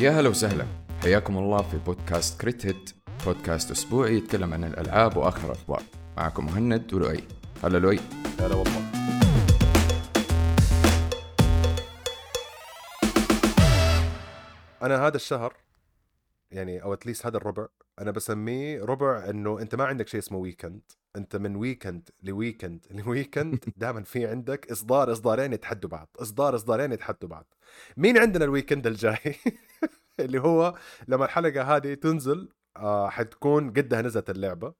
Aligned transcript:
يا 0.00 0.10
هلا 0.10 0.28
وسهلا. 0.28 0.66
حياكم 1.02 1.38
الله 1.38 1.62
في 1.62 1.78
بودكاست 1.78 2.40
كريت 2.40 2.66
هيت. 2.66 2.90
بودكاست 3.26 3.70
أسبوعي 3.70 4.16
يتكلم 4.16 4.54
عن 4.54 4.64
الألعاب 4.64 5.16
وآخر 5.16 5.46
الأخبار. 5.46 5.82
معكم 6.16 6.46
مهند 6.46 6.94
ولؤي. 6.94 7.24
هلا 7.64 7.78
لؤي. 7.78 8.00
هلا 8.40 8.54
والله. 8.54 8.82
أنا 14.82 15.06
هذا 15.06 15.16
الشهر 15.16 15.56
يعني 16.50 16.82
أو 16.82 16.92
at 16.92 17.02
least 17.02 17.26
هذا 17.26 17.36
الربع 17.36 17.66
أنا 17.98 18.10
بسميه 18.10 18.84
ربع 18.84 19.30
إنه 19.30 19.60
أنت 19.60 19.74
ما 19.74 19.84
عندك 19.84 20.08
شيء 20.08 20.20
اسمه 20.20 20.38
weekend 20.38 20.82
أنت 21.16 21.36
من 21.36 21.56
weekend 21.56 22.08
ل 22.22 22.30
weekend 22.30 22.86
ل 22.90 22.99
weekend 22.99 23.64
دائما 23.76 24.02
في 24.02 24.26
عندك 24.26 24.70
إصدار 24.70 25.12
إصدارين 25.12 25.52
يتحدوا 25.52 25.90
بعض. 25.90 26.08
إصدار 26.16 26.54
إصدارين 26.54 26.92
يتحدوا 26.92 27.28
بعض. 27.28 27.54
مين 27.96 28.18
عندنا 28.18 28.44
ال 28.44 28.49
weekend 28.49 28.86
الجاي؟ 28.86 29.36
اللي 30.20 30.40
هو 30.40 30.74
لما 31.08 31.24
الحلقة 31.24 31.76
هذه 31.76 31.94
تنزل 31.94 32.48
آه 32.76 33.08
حتكون 33.08 33.70
قدها 33.70 34.02
نزلت 34.02 34.30
اللعبة. 34.30 34.74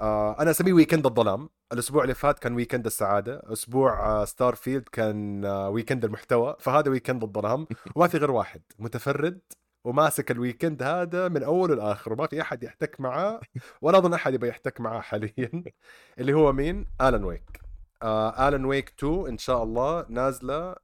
آه 0.00 0.40
أنا 0.42 0.50
أسميه 0.50 0.72
weekend 0.72 1.06
الظلام. 1.06 1.48
الأسبوع 1.72 2.02
اللي 2.02 2.14
فات 2.14 2.38
كان 2.38 2.54
weekend 2.54 2.86
السعادة. 2.86 3.42
أسبوع 3.52 4.06
آه 4.06 4.24
ستار 4.24 4.54
فيلد 4.54 4.88
كان 4.88 5.44
آه 5.44 5.68
weekend 5.70 6.04
المحتوى. 6.04 6.56
فهذا 6.60 6.90
weekend 6.90 7.22
الظلام. 7.22 7.66
وما 7.96 8.08
في 8.08 8.18
غير 8.18 8.30
واحد. 8.30 8.62
متفرد 8.78 9.40
وماسك 9.84 10.30
ال 10.30 10.37
weekend 10.37 10.82
هذا 10.82 11.28
من 11.28 11.42
اوله 11.42 11.74
لاخره 11.74 12.14
ما 12.14 12.26
في 12.26 12.42
أحد 12.42 12.62
يحتك 12.62 13.00
معاه 13.00 13.40
ولا 13.82 13.98
أظن 13.98 14.14
أحد 14.14 14.34
يبغى 14.34 14.48
يحتك 14.48 14.80
معاه 14.80 15.00
حاليا. 15.00 15.64
اللي 16.18 16.32
هو 16.32 16.52
مين؟ 16.52 16.86
الان 17.00 17.24
ويك 17.24 17.60
آه 18.02 18.48
الان 18.48 18.64
ويك 18.64 18.88
2 18.98 19.26
إن 19.28 19.38
شاء 19.38 19.62
الله 19.62 20.06
نازلة 20.08 20.76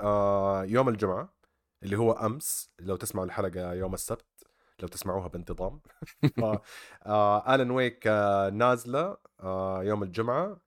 آه 0.00 0.64
يوم 0.64 0.88
الجمعة. 0.88 1.35
اللي 1.82 1.96
هو 1.98 2.12
أمس 2.12 2.70
لو 2.78 2.96
تسمعوا 2.96 3.26
الحلقة 3.26 3.72
يوم 3.74 3.94
السبت 3.94 4.26
لو 4.80 4.88
تسمعوها 4.88 5.28
بانتظام. 5.28 5.80
ف 6.36 6.40
آه 7.06 7.54
الان 7.54 7.70
ويك 7.70 8.06
آه 8.06 8.50
نازلة 8.50 9.16
آه 9.40 9.82
يوم 9.84 10.02
الجمعة. 10.02 10.60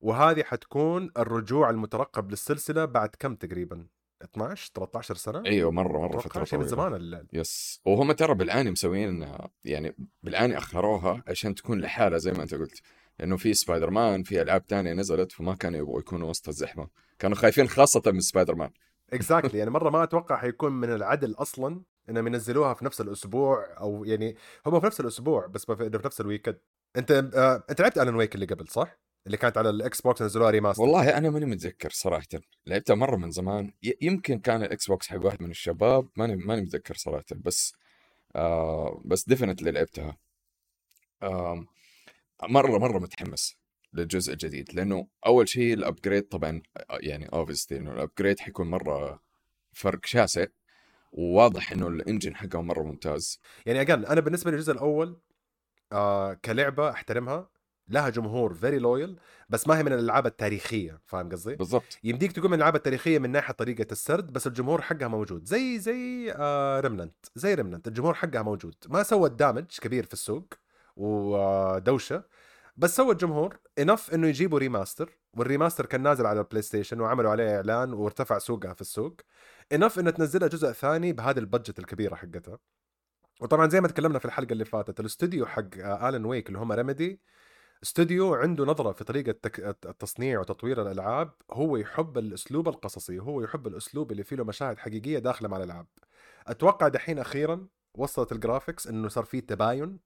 وهذه 0.00 0.42
حتكون 0.42 1.10
الرجوع 1.18 1.70
المترقب 1.70 2.30
للسلسلة 2.30 2.84
بعد 2.84 3.08
كم 3.18 3.34
تقريبا؟ 3.34 3.86
12 4.22 4.70
13 4.74 5.14
سنة؟ 5.14 5.42
إيوه 5.46 5.70
مرة 5.70 5.98
مرة 5.98 6.18
فتره 6.18 6.44
شيء 6.44 6.58
من 6.58 6.64
طويلة. 6.66 6.82
زمان 6.88 6.94
ال- 7.00 7.26
yes. 7.32 7.80
وهم 7.84 8.12
ترى 8.12 8.34
بالآن 8.34 8.70
مسوين 8.72 9.32
يعني 9.64 9.96
بالآن 10.22 10.52
أخروها 10.52 11.22
عشان 11.28 11.54
تكون 11.54 11.80
لحالها 11.80 12.18
زي 12.18 12.32
ما 12.32 12.42
أنت 12.42 12.54
قلت. 12.54 12.80
لأنه 13.18 13.36
في 13.36 13.54
سبايدر 13.54 13.90
مان 13.90 14.22
في 14.22 14.42
ألعاب 14.42 14.66
تانية 14.66 14.92
نزلت 14.92 15.32
فما 15.32 15.54
كانوا 15.54 15.78
يبغوا 15.78 16.00
يكونوا 16.00 16.30
وسط 16.30 16.48
الزحمة. 16.48 16.88
كانوا 17.18 17.36
خايفين 17.36 17.68
خاصة 17.68 18.02
من 18.06 18.20
سبايدر 18.20 18.54
مان 18.54 18.70
exactly 19.12 19.58
يعني 19.58 19.70
مرة 19.70 19.90
ما 19.90 20.02
أتوقع 20.02 20.36
حيكون 20.36 20.72
من 20.72 20.92
العدل 20.92 21.34
أصلا 21.38 21.82
إنهم 22.08 22.26
ينزلوها 22.26 22.74
في 22.74 22.84
نفس 22.84 23.00
الأسبوع 23.00 23.66
أو 23.80 24.04
يعني 24.04 24.36
هم 24.66 24.80
في 24.80 24.86
نفس 24.86 25.00
الأسبوع 25.00 25.46
بس 25.46 25.64
في 25.66 26.00
نفس 26.04 26.20
ال 26.20 26.25
weekend 26.25 26.58
أنت 26.96 27.10
آه 27.34 27.64
أنت 27.70 27.80
لعبت 27.80 27.98
الان 27.98 28.14
ويك 28.14 28.34
اللي 28.34 28.46
قبل 28.46 28.68
صح؟ 28.68 28.98
اللي 29.26 29.36
كانت 29.36 29.58
على 29.58 29.70
الاكس 29.70 30.00
بوكس 30.00 30.22
نزلوها 30.22 30.50
remaster 30.50 30.82
والله 30.82 31.18
أنا 31.18 31.30
ماني 31.30 31.46
متذكر 31.46 31.90
صراحة. 31.90 32.26
لعبتها 32.66 32.94
مرة 32.94 33.16
من 33.16 33.30
زمان. 33.30 33.72
يمكن 34.02 34.38
كان 34.38 34.62
الإكس 34.62 34.86
بوكس 34.86 35.08
حق 35.08 35.24
واحد 35.24 35.42
من 35.42 35.50
الشباب. 35.50 36.08
ماني 36.16 36.36
ماني 36.36 36.62
متذكر 36.62 36.94
صراحة. 36.94 37.24
بس 37.36 37.74
آه 38.36 39.02
بس 39.04 39.28
definitely 39.28 39.70
لعبتها. 39.70 40.16
آه 41.22 41.64
مرة 42.42 42.78
مرة 42.78 42.98
متحمس. 42.98 43.59
للجزء 43.92 44.32
الجديد 44.32 44.74
لأنه 44.74 45.06
أول 45.26 45.48
شيء 45.48 45.74
ال 45.74 45.80
upgrade 45.80 46.22
طبعا 46.22 46.62
آه، 46.76 46.98
يعني 47.00 47.26
obviously 47.26 47.78
إنه 47.78 47.92
ال 47.92 47.98
upgrade 47.98 48.40
حيكون 48.40 48.70
مرة 48.70 49.22
فرق 49.72 50.06
شاسع 50.06 50.46
وواضح 51.12 51.72
إنه 51.72 51.88
ال 51.88 51.95
engine 51.95 52.36
حقه 52.36 52.62
مرة 52.62 52.82
ممتاز. 52.82 53.40
يعني 53.66 53.80
again 53.80 54.04
أنا 54.04 54.20
بالنسبة 54.20 54.50
لي 54.50 54.56
الجزء 54.56 54.72
الأول 54.72 55.20
آه 55.92 56.34
كلعبة 56.34 56.90
أحترمها 56.90 57.48
لها 57.88 58.08
جمهور 58.08 58.54
very 58.54 58.78
loyal 58.78 59.18
بس 59.48 59.68
ما 59.68 59.78
هي 59.78 59.82
من 59.82 59.92
الألعاب 59.92 60.26
التاريخية 60.26 61.00
فاهم 61.06 61.28
قصدي؟ 61.28 61.54
بالضبط. 61.56 61.98
يمديك 62.04 62.32
تقول 62.32 62.48
من 62.48 62.54
الألعاب 62.54 62.76
التاريخية 62.76 63.18
من 63.18 63.30
ناحية 63.30 63.54
طريقة 63.54 63.86
السرد 63.92 64.32
بس 64.32 64.46
الجمهور 64.46 64.82
حقها 64.82 65.08
موجود. 65.08 65.44
زي 65.44 65.78
زي 65.78 66.32
آه 66.36 66.80
ريمننت 66.80 67.14
زي 67.34 67.54
ريمننت 67.54 67.88
الجمهور 67.88 68.14
حقها 68.14 68.42
موجود. 68.42 68.74
ما 68.88 69.02
سوت 69.02 69.30
damage 69.30 69.64
كبير 69.80 70.04
في 70.06 70.12
السوق 70.12 70.54
ودوشه 70.96 72.24
بس 72.76 72.96
سوت 72.96 73.20
جمهور 73.20 73.58
enough 73.78 74.14
إنه 74.14 74.26
يجيبوا 74.26 74.58
remaster 74.58 75.18
وال 75.36 75.46
remaster 75.46 75.86
كان 75.86 76.02
نازل 76.02 76.26
على 76.26 76.40
البلاي 76.40 76.62
ستيشن 76.62 77.00
وعملوا 77.00 77.30
عليه 77.30 77.56
إعلان 77.56 77.92
وارتفع 77.92 78.38
سوقها 78.38 78.74
في 78.74 78.80
السوق. 78.80 79.20
enough 79.72 79.98
إنه 79.98 80.10
تنزلها 80.10 80.48
جزء 80.48 80.72
ثاني 80.72 81.12
بهذه 81.12 81.38
ال 81.38 81.44
budget 81.44 81.78
الكبيرة 81.78 82.14
حقتها. 82.14 82.58
وطبعا 83.40 83.68
زي 83.68 83.80
ما 83.80 83.88
تكلمنا 83.88 84.18
في 84.18 84.24
الحلقة 84.24 84.52
اللي 84.52 84.64
فاتت 84.64 85.00
الاستوديو 85.00 85.46
حق 85.46 85.78
آه، 85.78 86.08
الان 86.08 86.24
ويك 86.24 86.48
اللي 86.48 86.58
هم 86.58 86.72
ريميدي 86.72 87.20
استوديو 87.82 88.34
عنده 88.34 88.64
نظرة 88.64 88.92
في 88.92 89.04
طريقة 89.04 89.32
تك... 89.32 89.60
التصنيع 89.86 90.40
وتطوير 90.40 90.82
الألعاب. 90.82 91.32
هو 91.52 91.76
يحب 91.76 92.18
الأسلوب 92.18 92.68
القصصي 92.68 93.18
هو 93.18 93.42
يحب 93.42 93.66
الأسلوب 93.66 94.12
اللي 94.12 94.24
فيه 94.24 94.36
له 94.36 94.44
مشاهد 94.44 94.78
حقيقية 94.78 95.18
داخلة 95.18 95.48
مع 95.48 95.56
الألعاب. 95.56 95.86
أتوقع 96.46 96.88
دحين 96.88 97.18
أخيرا 97.18 97.68
وصلت 97.94 98.32
ال 98.32 98.38
graphics 98.38 98.86
إنه 98.86 99.08
صار 99.08 99.24
فيه 99.24 99.40
تباين 99.40 99.98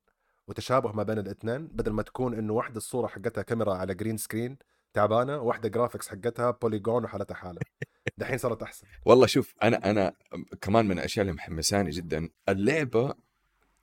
وتشابه 0.49 0.93
ما 0.93 1.03
بين 1.03 1.19
الاثنين 1.19 1.67
بدل 1.67 1.93
ما 1.93 2.03
تكون 2.03 2.35
إنه 2.35 2.53
واحدة 2.53 2.77
الصورة 2.77 3.07
حقتها 3.07 3.43
كاميرا 3.43 3.75
على 3.75 3.95
green 3.95 4.17
screen 4.17 4.57
تعبانة 4.95 5.39
واحدة 5.39 5.69
graphics 5.69 6.09
حقتها 6.09 6.51
polygon 6.51 7.05
وحالتها 7.05 7.35
حالة. 7.35 7.61
دحين 8.19 8.39
صارت 8.39 8.63
أحسن. 8.63 8.87
والله 9.05 9.27
شوف 9.27 9.55
أنا 9.63 9.91
أنا 9.91 10.13
كمان 10.61 10.87
من 10.87 10.99
الأشياء 10.99 11.23
اللي 11.23 11.35
محمساني 11.37 11.91
جدا 11.91 12.29
اللعبة 12.49 13.15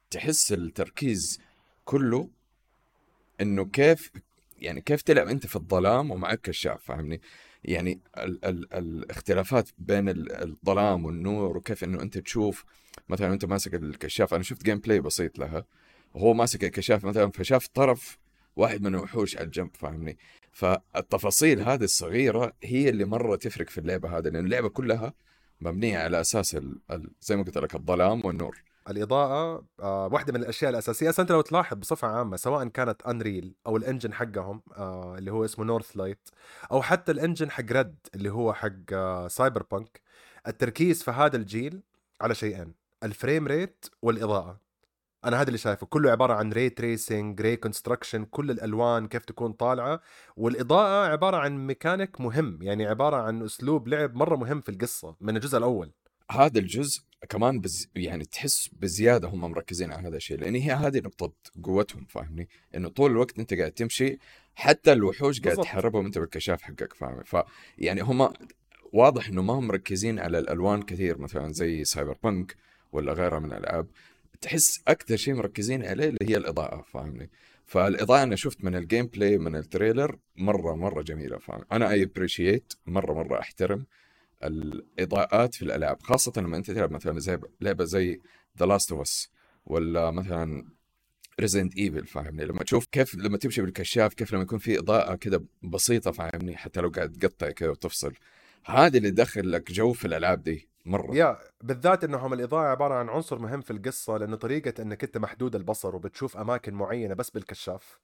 تحس 0.09 0.51
التركيز 0.53 1.39
كله 1.85 2.29
إنه 3.41 3.65
كيف 3.65 4.11
يعني 4.57 4.81
كيف 4.81 5.01
تلعب 5.01 5.27
أنت 5.27 5.47
في 5.47 5.55
الظلام 5.55 6.11
ومعك 6.11 6.41
كشاف 6.41 6.83
فاهمني؟ 6.83 7.21
يعني 7.63 8.01
ال 8.17 8.45
ال 8.45 8.73
الاختلافات 8.73 9.69
بين 9.77 10.09
ال- 10.09 10.31
الظلام 10.43 11.05
والنور 11.05 11.57
وكيف 11.57 11.83
إنه 11.83 12.01
أنت 12.01 12.17
تشوف 12.17 12.65
مثلا 13.09 13.33
أنت 13.33 13.45
ماسك 13.45 13.75
الكشاف 13.75 14.33
أنا 14.33 14.43
شفت 14.43 14.63
gameplay 14.63 14.99
بسيط 15.01 15.39
لها. 15.39 15.65
وهو 16.13 16.33
ماسك 16.33 16.63
الكشاف 16.63 17.05
مثلا 17.05 17.31
فشاف 17.31 17.67
طرف 17.67 18.17
واحد 18.55 18.81
من 18.81 18.95
الوحوش 18.95 19.37
على 19.37 19.45
الجنب 19.45 19.69
فاهمني؟ 19.73 20.17
فالتفاصيل 20.51 21.61
هذه 21.61 21.83
الصغيرة 21.83 22.53
هي 22.63 22.89
اللي 22.89 23.05
مرة 23.05 23.35
تفرق 23.35 23.69
في 23.69 23.77
اللعبة 23.77 24.17
هذه 24.17 24.23
لأن 24.23 24.45
اللعبة 24.45 24.69
كلها 24.69 25.13
مبنية 25.61 25.97
على 25.97 26.21
أساس 26.21 26.55
ال... 26.55 26.79
ال... 26.91 27.09
زي 27.21 27.35
ما 27.35 27.43
قلت 27.43 27.57
لك 27.57 27.75
الظلام 27.75 28.25
والنور. 28.25 28.63
الإضاءة 28.89 29.65
آه 29.79 30.07
واحدة 30.11 30.33
من 30.33 30.39
الأشياء 30.39 30.71
الأساسية. 30.71 31.09
أصلا 31.09 31.23
أنت 31.23 31.31
لو 31.31 31.41
تلاحظ 31.41 31.77
بصفة 31.77 32.07
عامة 32.07 32.37
سواء 32.37 32.67
كانت 32.67 33.01
أنريل 33.01 33.55
أو 33.67 33.77
ال 33.77 33.82
engine 33.82 34.13
حقهم 34.13 34.61
آه 34.77 35.17
اللي 35.17 35.31
هو 35.31 35.45
اسمه 35.45 35.65
نورث 35.65 35.97
لايت 35.97 36.29
أو 36.71 36.81
حتى 36.81 37.11
ال 37.11 37.17
engine 37.17 37.51
حق 37.51 37.71
RED 37.71 37.95
اللي 38.15 38.29
هو 38.31 38.53
حق 38.53 38.93
آه 38.93 39.27
Cyberpunk 39.27 40.01
التركيز 40.47 41.03
في 41.03 41.11
هذا 41.11 41.37
الجيل 41.37 41.81
على 42.21 42.35
شيئين 42.35 42.73
ال 43.03 43.11
frame 43.11 43.47
rate 43.47 43.85
والإضاءة. 44.01 44.70
أنا 45.25 45.41
هذا 45.41 45.47
اللي 45.47 45.57
شايفه. 45.57 45.87
كله 45.87 46.11
عبارة 46.11 46.33
عن 46.33 46.53
ray 46.53 46.69
tracing 46.69 47.41
ray 47.41 47.55
reconstruction 47.55 48.25
كل 48.25 48.51
الألوان 48.51 49.07
كيف 49.07 49.25
تكون 49.25 49.51
طالعة. 49.51 50.01
والإضاءة 50.35 51.11
عبارة 51.11 51.37
عن 51.37 51.67
ميكانيك 51.67 52.21
مهم 52.21 52.59
يعني 52.61 52.85
عبارة 52.85 53.15
عن 53.15 53.43
أسلوب 53.43 53.87
لعب 53.87 54.15
مرة 54.15 54.35
مهم 54.35 54.61
في 54.61 54.69
القصة 54.69 55.15
من 55.21 55.35
الجزء 55.35 55.57
الأول. 55.57 55.91
هذا 56.31 56.59
الجزء 56.59 57.01
كمان 57.29 57.59
بز... 57.59 57.87
يعني 57.95 58.25
تحس 58.25 58.69
بزيادة 58.73 59.27
هم 59.27 59.39
مركزين 59.51 59.91
على 59.93 60.07
هذا 60.07 60.17
الشيء 60.17 60.39
لأن 60.39 60.55
هي 60.55 60.71
هذه 60.71 60.97
نقطة 60.97 61.33
قوتهم 61.63 62.05
فاهمني؟ 62.05 62.49
إنه 62.75 62.89
طول 62.89 63.11
الوقت 63.11 63.39
أنت 63.39 63.53
قاعد 63.53 63.71
تمشي 63.71 64.17
حتى 64.55 64.93
الوحوش 64.93 65.41
قاعد. 65.41 65.57
تحاربهم 65.57 66.05
أنت 66.05 66.17
بالكشاف 66.17 66.61
حقك 66.61 66.93
فاهم؟ 66.93 67.23
فيعني 67.23 68.01
هم 68.01 68.33
واضح 68.93 69.27
إنه 69.27 69.41
ما 69.41 69.53
هم 69.53 69.67
مركزين 69.67 70.19
على 70.19 70.39
الألوان 70.39 70.81
كثير 70.81 71.17
مثلا 71.17 71.53
زي 71.53 71.83
Cyberpunk 71.83 72.55
ولا 72.91 73.13
غيرها 73.13 73.39
من 73.39 73.53
الألعاب. 73.53 73.87
تحس 74.41 74.81
أكثر 74.87 75.15
شيء 75.15 75.33
مركزين 75.33 75.85
عليه 75.85 76.09
اللي 76.09 76.19
هي 76.21 76.37
الإضاءة 76.37 76.81
فاهمني؟ 76.81 77.29
فالإضاءة 77.65 78.23
أنا 78.23 78.35
شفت 78.35 78.63
من 78.63 78.75
ال 78.75 79.07
gameplay 79.07 79.37
من 79.37 79.55
ال 79.55 79.63
trailer 79.63 80.19
مرة 80.35 80.75
مرة 80.75 81.01
جميلة 81.01 81.37
فاهم؟ 81.37 81.63
أنا 81.71 81.91
I 81.91 82.03
appreciate 82.03 82.73
مرة 82.85 83.13
مرة 83.13 83.39
أحترم 83.39 83.85
الإضاءات 84.43 85.55
في 85.55 85.61
الألعاب 85.61 86.01
خاصة 86.01 86.33
لما 86.37 86.57
أنت 86.57 86.71
تلعب 86.71 86.91
مثلا 86.91 87.19
زي 87.19 87.39
لعبة 87.61 87.83
زي 87.83 88.21
The 88.59 88.65
Last 88.65 88.91
of 88.91 89.01
Us 89.01 89.31
ولا 89.65 90.11
مثلا 90.11 90.65
Resident 91.39 91.77
Evil 91.77 92.07
فاهمني؟ 92.07 92.45
لما 92.45 92.63
تشوف 92.63 92.85
كيف 92.85 93.15
لما 93.15 93.37
تمشي 93.37 93.61
بالكشاف 93.61 94.13
كيف 94.13 94.33
لما 94.33 94.43
يكون 94.43 94.59
في 94.59 94.79
إضاءة 94.79 95.15
كده 95.15 95.43
بسيطة 95.63 96.11
فاهمني؟ 96.11 96.57
حتى 96.57 96.81
لو 96.81 96.89
قاعد 96.89 97.11
تقطع 97.11 97.51
كده 97.51 97.71
وتفصل. 97.71 98.13
هذا 98.65 98.97
اللي 98.97 99.07
يدخل 99.07 99.51
لك 99.51 99.71
جو 99.71 99.93
في 99.93 100.05
الألعاب 100.05 100.43
دي. 100.43 100.70
مرة. 100.85 101.15
يا 101.15 101.37
بالذات 101.61 102.03
إنهم 102.03 102.33
الإضاءة 102.33 102.67
عبارة 102.67 102.93
عن 102.93 103.09
عنصر 103.09 103.39
مهم 103.39 103.61
في 103.61 103.71
القصة 103.71 104.17
لأنه 104.17 104.35
طريقة 104.35 104.81
إنك 104.81 105.03
أنت 105.03 105.17
محدود 105.17 105.55
البصر 105.55 105.95
وبتشوف 105.95 106.37
أماكن 106.37 106.73
معينة 106.73 107.13
بس 107.13 107.29
بالكشاف. 107.29 107.99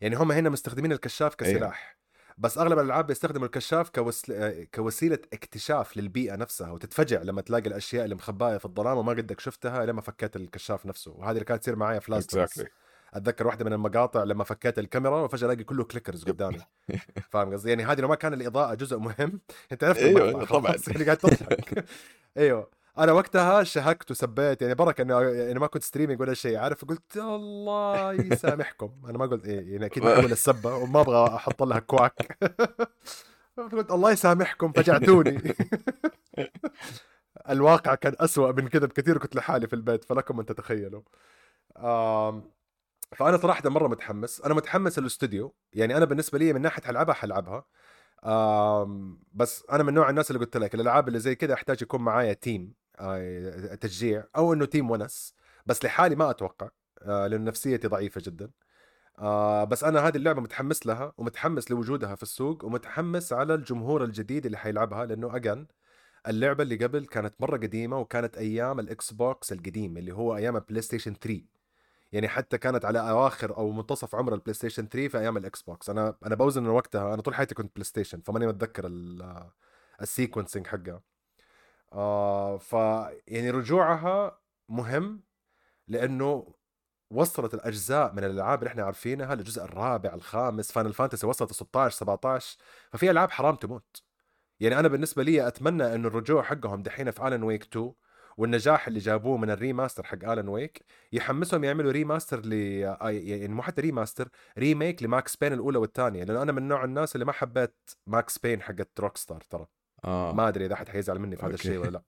يعني 0.00 0.16
هم 0.16 0.32
هنا 0.32 0.48
مستخدمين 0.48 0.92
الكشاف 0.92 1.34
كسلاح 1.34 2.02
بس 2.38 2.58
أغلب 2.58 2.78
الألعاب 2.78 3.06
بيستخدموا 3.06 3.46
الكشاف 3.46 3.90
كوسل... 3.90 4.64
كوسيلة 4.74 5.18
اكتشاف 5.32 5.96
للبيئة 5.96 6.36
نفسها 6.36 6.70
وتتفجع 6.70 7.22
لما 7.22 7.40
تلاقي 7.40 7.68
الأشياء 7.68 8.04
اللي 8.04 8.14
مخباية 8.14 8.56
في 8.58 8.64
الظلام 8.64 8.98
وما 8.98 9.12
قدك 9.12 9.40
شفتها 9.40 9.86
لما 9.86 10.00
فكيت 10.00 10.36
الكشاف 10.36 10.86
نفسه 10.86 11.10
وهذه 11.10 11.30
اللي 11.30 11.44
كانت 11.44 11.62
تصير 11.62 11.76
معايا 11.76 12.00
في 12.00 12.10
Last 12.10 12.38
exactly. 12.38 12.66
أتذكر 13.14 13.46
واحدة 13.46 13.64
من 13.64 13.72
المقاطع 13.72 14.24
لما 14.24 14.44
فكيت 14.44 14.78
الكاميرا 14.78 15.20
وفجأة 15.20 15.46
ألاقي 15.46 15.64
كله 15.64 15.84
clickers 15.84 16.24
قدامي. 16.24 16.58
فاهم 17.30 17.52
قصدي؟ 17.52 17.68
يعني 17.68 17.84
هذه 17.84 18.00
لو 18.00 18.08
ما 18.08 18.14
كان 18.14 18.34
الإضاءة 18.34 18.74
جزء 18.74 18.98
مهم 18.98 19.40
أنت 19.72 19.84
عرفت 19.84 20.00
أيوه 20.00 20.44
طبعا. 20.44 20.74
يعني 20.88 21.04
قاعد 21.04 21.16
تضحك. 21.16 21.84
أيوه. 22.38 22.70
أنا 22.98 23.12
وقتها 23.12 23.62
شهكت 23.62 24.10
وسبيت 24.10 24.62
يعني 24.62 24.74
بركة 24.74 25.02
إنه 25.02 25.20
يعني 25.20 25.58
ما 25.58 25.66
كنت 25.66 25.82
streaming 25.82 26.20
ولا 26.20 26.34
شيء 26.34 26.58
عارف؟ 26.58 26.84
قلت 26.84 27.16
الله 27.16 28.12
يسامحكم. 28.12 28.92
أنا 29.08 29.18
ما 29.18 29.26
قلت 29.26 29.46
إيه 29.46 29.72
يعني 29.72 29.86
أكيد 29.86 30.06
أقول 30.06 30.32
السبة 30.32 30.76
وما 30.76 31.00
أبغى 31.00 31.34
أحط 31.34 31.62
لها 31.62 31.78
كواك. 31.78 32.38
قلت 33.72 33.90
الله 33.90 34.10
يسامحكم 34.10 34.72
فجعتوني. 34.72 35.54
الواقع 37.48 37.94
كان 37.94 38.14
أسوأ 38.20 38.52
من 38.52 38.68
كذا 38.68 38.86
بكثير 38.86 39.18
كنت 39.18 39.36
لحالي 39.36 39.66
في 39.66 39.72
البيت 39.72 40.04
فلكم 40.04 40.40
أن 40.40 40.46
تتخيلوا. 40.46 41.02
فأنا 43.16 43.36
صراحة 43.36 43.68
مرة 43.68 43.88
متحمس. 43.88 44.40
أنا 44.40 44.54
متحمس 44.54 44.98
الاستوديو 44.98 45.54
يعني 45.72 45.96
أنا 45.96 46.04
بالنسبة 46.04 46.38
لي 46.38 46.52
من 46.52 46.60
ناحية 46.60 46.82
حلعبها. 46.82 47.14
حلعبها 47.14 47.64
بس 49.32 49.64
أنا 49.72 49.82
من 49.82 49.94
نوع 49.94 50.10
الناس 50.10 50.30
اللي 50.30 50.44
قلت 50.44 50.56
لك 50.56 50.74
الألعاب 50.74 51.08
اللي 51.08 51.18
زي 51.18 51.34
كذا 51.34 51.54
أحتاج 51.54 51.82
يكون 51.82 52.00
معايا 52.02 52.32
team 52.32 52.74
آه، 52.98 53.74
تشجيع 53.74 54.24
أو 54.36 54.52
إنه 54.52 54.64
team 54.64 54.90
ونس. 54.90 55.34
بس 55.66 55.84
لحالي 55.84 56.16
ما 56.16 56.30
أتوقع 56.30 56.68
آه، 57.02 57.26
لأن 57.26 57.44
نفسيتي 57.44 57.88
ضعيفة 57.88 58.22
جدا. 58.24 58.50
آه، 59.18 59.64
بس 59.64 59.84
أنا 59.84 60.08
هذه 60.08 60.16
اللعبة 60.16 60.40
متحمس 60.40 60.86
لها 60.86 61.12
ومتحمس 61.18 61.70
لوجودها 61.70 62.14
في 62.14 62.22
السوق 62.22 62.64
ومتحمس 62.64 63.32
على 63.32 63.54
الجمهور 63.54 64.04
الجديد 64.04 64.46
اللي 64.46 64.58
حيلعبها 64.58 65.06
لأنه 65.06 65.36
again 65.36 65.66
اللعبة 66.28 66.62
اللي 66.62 66.76
قبل 66.76 67.06
كانت 67.06 67.34
مرة 67.40 67.56
قديمة 67.56 67.98
وكانت 67.98 68.36
أيام 68.38 68.80
ال 68.80 69.12
Xbox 69.12 69.52
القديم 69.52 69.96
اللي 69.96 70.12
هو 70.14 70.36
أيام 70.36 70.56
ال 70.56 70.82
PlayStation 70.82 71.14
3 71.14 71.42
يعني 72.12 72.28
حتى 72.28 72.58
كانت 72.58 72.84
على 72.84 73.10
أواخر 73.10 73.56
أو 73.56 73.70
منتصف 73.70 74.14
عمر 74.14 74.34
ال 74.34 74.54
PlayStation 74.54 74.88
3 74.88 75.08
في 75.08 75.18
أيام 75.18 75.36
ال 75.36 75.62
Xbox. 75.62 75.90
أنا 75.90 76.16
أنا 76.26 76.34
بوزن 76.34 76.66
وقتها 76.66 77.14
أنا 77.14 77.22
طول 77.22 77.34
حياتي 77.34 77.54
كنت 77.54 77.74
PlayStation 77.74 78.20
فماني 78.20 78.46
متذكر 78.46 78.86
ال- 78.86 79.50
ال 80.02 80.08
sequencing 80.08 80.66
حقها. 80.66 81.02
آه 81.92 82.58
ف 82.58 82.72
يعني 83.28 83.50
رجوعها 83.50 84.38
مهم 84.68 85.22
لأنه 85.88 86.54
وصلت 87.10 87.54
الأجزاء 87.54 88.12
من 88.12 88.24
الألعاب 88.24 88.58
اللي 88.58 88.68
إحنا 88.70 88.82
عارفينها 88.82 89.34
للجزء 89.34 89.64
الرابع 89.64 90.14
الخامس 90.14 90.72
Final 90.72 90.92
Fantasy 90.92 91.26
وصلت 91.26 91.52
16 91.52 91.96
17 91.96 92.58
ففي 92.92 93.10
ألعاب 93.10 93.30
حرام 93.30 93.54
تموت. 93.56 94.02
يعني 94.60 94.78
أنا 94.78 94.88
بالنسبة 94.88 95.22
لي 95.22 95.46
أتمنى 95.48 95.94
انه 95.94 96.08
الرجوع 96.08 96.42
حقهم 96.42 96.82
دحين 96.82 97.10
في 97.10 97.28
Alan 97.28 97.42
Wake 97.42 97.62
2 97.62 97.92
والنجاح 98.36 98.86
اللي 98.88 98.98
جابوه 98.98 99.36
من 99.36 99.50
ال 99.50 99.56
remaster 99.56 100.04
حق 100.04 100.24
Alan 100.28 100.48
Wake 100.48 100.84
يحمسهم 101.12 101.64
يعملوا 101.64 101.92
remaster 101.92 102.46
ل 102.46 102.52
يعني 102.52 103.48
مو 103.48 103.62
حتى 103.62 103.80
remaster 103.82 104.28
remake 104.58 105.02
ل 105.02 105.11
Max 105.11 105.36
Payne 105.36 105.52
الأولى 105.52 105.78
والثانية 105.78 106.24
لأنه 106.24 106.42
أنا 106.42 106.52
من 106.52 106.68
نوع 106.68 106.84
الناس 106.84 107.14
اللي 107.14 107.24
ما 107.24 107.32
حبيت 107.32 107.90
Max 108.06 108.38
Payne 108.38 108.62
حقت 108.62 109.00
Rockstar 109.00 109.40
ترى. 109.40 109.66
آه. 110.04 110.32
ما 110.32 110.48
أدري 110.48 110.66
إذا 110.66 110.76
حد 110.76 110.88
حيزعل 110.88 111.18
مني 111.18 111.36
في 111.36 111.46
هذا. 111.46 111.54
الشيء 111.54 111.78
ولا 111.78 111.90
لا. 111.90 112.02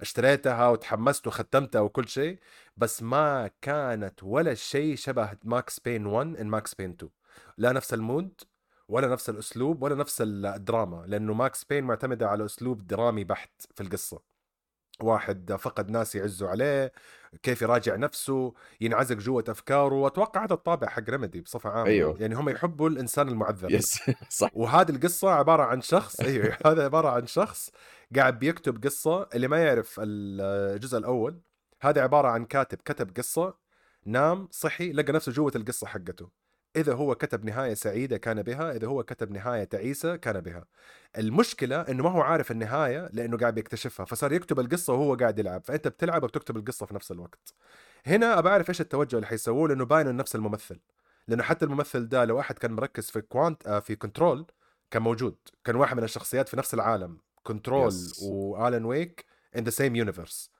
اشتريتها 0.00 0.68
وتحمست 0.68 1.26
وختمتها 1.26 1.80
وكل 1.80 2.08
شيء 2.08 2.38
بس 2.76 3.02
ما 3.02 3.50
كانت 3.60 4.22
ولا 4.22 4.54
شيء 4.54 4.96
شبه 4.96 5.30
Max 5.44 5.80
Payne 5.80 6.06
1 6.06 6.36
and 6.36 6.46
Max 6.46 6.74
Payne 6.74 6.90
2 6.90 7.10
لا 7.58 7.72
نفس 7.72 7.94
المود 7.94 8.40
ولا 8.88 9.08
نفس 9.08 9.30
الأسلوب 9.30 9.82
ولا 9.82 9.94
نفس 9.94 10.22
الدراما 10.26 11.04
لأنه 11.06 11.34
Max 11.34 11.64
Payne 11.64 11.84
معتمدة 11.84 12.28
على 12.28 12.44
أسلوب 12.44 12.86
درامي 12.86 13.24
بحت 13.24 13.50
في 13.74 13.82
القصة. 13.82 14.31
واحد 15.04 15.56
فقد 15.58 15.90
ناس 15.90 16.14
يعزوا 16.14 16.48
عليه 16.48 16.92
كيف 17.42 17.62
يراجع 17.62 17.96
نفسه 17.96 18.54
ينعزق 18.80 19.16
جوة 19.16 19.44
أفكاره 19.48 19.94
وأتوقع 19.94 20.44
هذا 20.44 20.54
الطابع 20.54 20.88
حق 20.88 21.10
رمدي 21.10 21.40
بصفة 21.40 21.70
عامة. 21.70 21.90
أيوه. 21.90 22.16
يعني 22.20 22.34
هم 22.34 22.48
يحبوا 22.48 22.88
الإنسان 22.88 23.28
المعذب. 23.28 23.70
يس 23.70 24.02
صح. 24.28 24.50
وهذه 24.54 24.90
القصة 24.90 25.30
عبارة 25.30 25.62
عن 25.62 25.80
شخص 25.80 26.20
أيوه 26.20 26.56
هذا 26.66 26.84
عبارة 26.84 27.08
عن 27.08 27.26
شخص 27.26 27.70
قاعد 28.16 28.38
بيكتب 28.38 28.84
قصة 28.84 29.28
اللي 29.34 29.48
ما 29.48 29.64
يعرف 29.64 30.00
الجزء 30.02 30.98
الأول 30.98 31.40
هذا 31.80 32.02
عبارة 32.02 32.28
عن 32.28 32.44
كاتب 32.44 32.78
كتب 32.84 33.16
قصة 33.16 33.54
نام 34.06 34.48
صحي 34.50 34.92
لقى 34.92 35.12
نفسه 35.12 35.32
جوة 35.32 35.52
القصة 35.56 35.86
حقته. 35.86 36.28
إذا 36.76 36.94
هو 36.94 37.14
كتب 37.14 37.44
نهاية 37.44 37.74
سعيدة 37.74 38.16
كان 38.16 38.42
بها 38.42 38.72
إذا 38.72 38.86
هو 38.86 39.02
كتب 39.02 39.30
نهاية 39.30 39.64
تعيسة 39.64 40.16
كان 40.16 40.40
بها. 40.40 40.64
المشكلة 41.18 41.80
إنه 41.80 42.02
ما 42.02 42.10
هو 42.10 42.20
عارف 42.20 42.50
النهاية 42.50 43.08
لأنه 43.12 43.36
قاعد 43.36 43.54
بيكتشفها 43.54 44.06
فصار 44.06 44.32
يكتب 44.32 44.60
القصة 44.60 44.92
وهو 44.92 45.14
قاعد 45.14 45.38
يلعب 45.38 45.64
فأنت 45.64 45.88
بتلعب 45.88 46.22
وبتكتب 46.22 46.56
القصة 46.56 46.86
في 46.86 46.94
نفس 46.94 47.10
الوقت. 47.12 47.54
هنا 48.06 48.38
أبى 48.38 48.48
أعرف 48.48 48.68
إيش 48.68 48.80
التوجه 48.80 49.16
اللي 49.16 49.26
حيسووه 49.26 49.68
لأنه 49.68 49.84
باين 49.84 50.16
نفس 50.16 50.34
الممثل. 50.36 50.80
لأنه 51.28 51.42
حتى 51.42 51.64
الممثل 51.64 52.08
ده 52.08 52.24
لو 52.24 52.40
أحد 52.40 52.58
كان 52.58 52.72
مركز 52.72 53.10
في 53.10 53.20
Quantum 53.20 53.66
آه، 53.66 53.80
في 53.80 53.96
Control 53.96 54.46
كان 54.90 55.02
موجود. 55.02 55.36
كان 55.64 55.76
واحد 55.76 55.96
من 55.96 56.04
الشخصيات 56.04 56.48
في 56.48 56.56
نفس 56.56 56.74
العالم 56.74 57.18
Control 57.42 57.92
Yes. 57.92 58.22
و 58.22 58.34
Alan 58.34 58.84
Wake 58.84 59.24
in 59.56 59.64
the 59.64 59.70
same 59.70 59.96
universe 59.96 60.50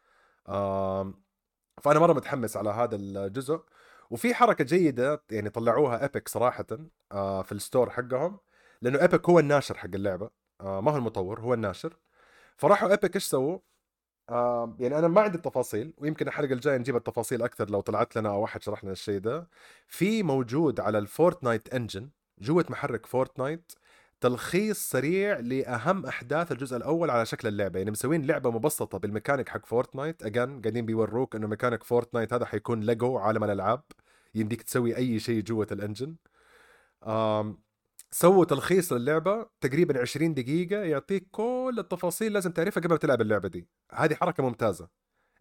فأنا 1.82 1.98
مرة 2.00 2.12
متحمس 2.12 2.56
على 2.56 2.70
هذا 2.70 2.96
الجزء. 2.96 3.60
وفي 4.12 4.34
حركة 4.34 4.64
جيدة 4.64 5.22
يعني 5.30 5.50
طلعوها 5.50 6.02
Epic 6.02 6.28
صراحة 6.28 6.66
آه، 7.12 7.42
في 7.42 7.52
ال 7.52 7.59
store 7.59 7.90
حقهم 7.90 8.38
لأنه 8.82 9.00
Epic 9.02 9.28
هو 9.28 9.38
الناشر 9.38 9.76
حق 9.78 9.90
اللعبة 9.94 10.30
آه، 10.60 10.80
ما 10.80 10.92
هو 10.92 10.96
المطور 10.96 11.40
هو 11.40 11.54
الناشر. 11.54 11.96
فراحوا 12.56 12.90
Epic 12.90 13.14
إيش 13.14 13.24
سووا؟ 13.24 13.58
آه، 14.30 14.76
يعني 14.80 14.98
أنا 14.98 15.08
ما 15.08 15.20
عندي 15.20 15.36
التفاصيل 15.36 15.94
ويمكن 15.98 16.28
الحلقة 16.28 16.52
الجاية 16.52 16.76
نجيب 16.78 16.96
التفاصيل 16.96 17.42
أكثر 17.42 17.70
لو 17.70 17.80
طلعت 17.80 18.16
لنا 18.16 18.28
أو 18.30 18.40
واحد 18.42 18.62
شرح 18.62 18.84
لنا 18.84 18.92
الشيء 18.92 19.18
ده. 19.20 19.48
في 19.88 20.22
موجود 20.22 20.80
على 20.80 20.98
ال 20.98 21.07
Fortnite 21.07 21.74
engine 21.74 22.10
جوة 22.40 22.64
محرك 22.70 23.06
Fortnite 23.06 23.72
تلخيص 24.20 24.90
سريع 24.90 25.38
لأهم 25.40 26.06
أحداث 26.06 26.52
الجزء 26.52 26.76
الأول 26.76 27.10
على 27.10 27.26
شكل 27.26 27.48
اللعبة. 27.48 27.78
يعني 27.78 27.90
مسوين 27.90 28.26
لعبة 28.26 28.50
مبسطة 28.50 28.98
بالميكانيك 28.98 29.48
حق 29.48 29.66
Fortnite 29.66 30.22
again 30.22 30.60
قاعدين 30.60 30.86
بيوروك 30.86 31.36
إنه 31.36 31.46
mechanic 31.46 31.84
Fortnite 31.84 32.32
هذا 32.32 32.44
حيكون 32.46 32.80
ليجو 32.80 33.18
عالم 33.18 33.44
الألعاب. 33.44 33.82
يمديك 34.34 34.62
تسوي 34.62 34.96
أي 34.96 35.20
شيء 35.20 35.42
جوة 35.42 35.66
الإنجن. 35.72 36.16
سووا 38.10 38.44
تلخيص 38.44 38.92
للعبة 38.92 39.46
تقريبا 39.60 40.00
20 40.00 40.34
دقيقة 40.34 40.76
يعطيك 40.76 41.28
كل 41.30 41.76
التفاصيل 41.78 42.32
لازم 42.32 42.52
تعرفها 42.52 42.82
قبل 42.82 42.90
ما 42.92 42.96
تلعب 42.96 43.20
اللعبة 43.20 43.48
دي. 43.48 43.68
هذه 43.92 44.14
حركة 44.14 44.42
ممتازة. 44.42 44.88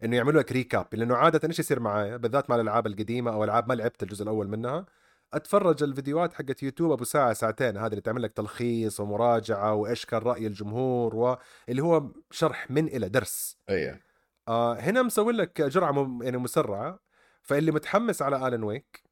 إنه 0.04 0.16
يعملوا 0.16 0.42
لك 0.42 0.52
ريكاب 0.52 0.86
لأنه 0.92 1.16
عادة 1.16 1.48
إيش 1.48 1.58
يصير 1.58 1.80
معايا؟ 1.80 2.16
بالذات 2.16 2.50
مع 2.50 2.56
الألعاب 2.56 2.86
القديمة 2.86 3.32
أو 3.32 3.44
ألعاب 3.44 3.68
ما 3.68 3.74
لعبت 3.74 4.02
الجزء 4.02 4.22
الأول 4.22 4.48
منها 4.48 4.86
أتفرج 5.32 5.82
الفيديوهات 5.82 6.32
حقت 6.32 6.62
يوتيوب 6.62 6.92
أبو 6.92 7.04
ساعة 7.04 7.32
ساعتين. 7.32 7.76
هذه 7.76 7.90
اللي 7.90 8.00
تعمل 8.00 8.22
لك 8.22 8.32
تلخيص 8.32 9.00
ومراجعة 9.00 9.74
وإيش 9.74 10.04
كان 10.04 10.22
رأي 10.22 10.46
الجمهور 10.46 11.16
واللي 11.16 11.82
هو 11.82 12.10
شرح 12.30 12.70
من 12.70 12.88
إلى 12.88 13.08
درس. 13.08 13.56
أيوه. 13.68 14.00
آه 14.48 14.74
هنا 14.74 15.02
مسوي 15.02 15.32
لك 15.32 15.62
جرعة 15.62 16.18
يعني 16.22 16.38
مسرعة. 16.38 17.01
فاللي 17.42 17.72
متحمس 17.72 18.22
على 18.22 18.48
Alan 18.48 18.62
Wake 18.62 19.02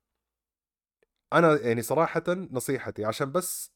أنا 1.33 1.61
يعني 1.61 1.83
صراحة 1.83 2.25
نصيحتي 2.29 3.05
عشان 3.05 3.33
بس 3.33 3.73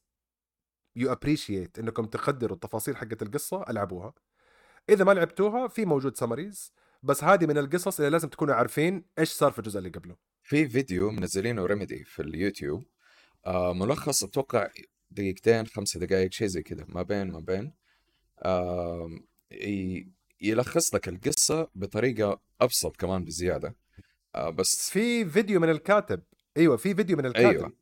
you 0.95 1.11
appreciate 1.11 1.79
إنكم 1.79 2.05
تقدروا 2.05 2.55
التفاصيل 2.55 2.97
حقت 2.97 3.21
القصة 3.21 3.65
ألعبوها. 3.69 4.13
إذا 4.89 5.03
ما 5.03 5.11
لعبتوها 5.11 5.67
في 5.67 5.85
موجود 5.85 6.17
summaries 6.17 6.73
بس 7.03 7.23
هذه 7.23 7.45
من 7.45 7.57
القصص 7.57 7.99
اللي 7.99 8.11
لازم 8.11 8.29
تكونوا 8.29 8.55
عارفين 8.55 9.05
إيش 9.19 9.29
صار 9.29 9.51
في 9.51 9.59
الجزء 9.59 9.77
اللي 9.77 9.89
قبله. 9.89 10.15
في 10.43 10.69
فيديو 10.69 11.11
منزلينه 11.11 11.65
Remedy 11.65 12.03
في 12.03 12.21
اليوتيوب 12.21 12.85
آه 13.45 13.73
ملخص 13.73 14.23
أتوقع 14.23 14.69
دقيقتين 15.11 15.67
خمسة 15.67 15.99
دقائق 15.99 16.31
شيء 16.31 16.47
زي 16.47 16.63
كذا 16.63 16.85
ما 16.89 17.01
بين 17.01 17.31
ما 17.31 17.39
بين. 17.39 17.73
آه 18.39 19.09
يلخص 20.41 20.95
لك 20.95 21.07
القصة 21.07 21.69
بطريقة 21.75 22.41
أبسط 22.61 22.97
كمان 22.97 23.25
بزيادة. 23.25 23.75
آه 24.35 24.49
بس 24.49 24.89
في 24.89 25.25
فيديو 25.25 25.59
من 25.59 25.69
الكاتب. 25.69 26.21
أيوه 26.57 26.77
في 26.77 26.95
فيديو 26.95 27.17
من 27.17 27.25
الكاتب. 27.25 27.47
أيوة. 27.47 27.73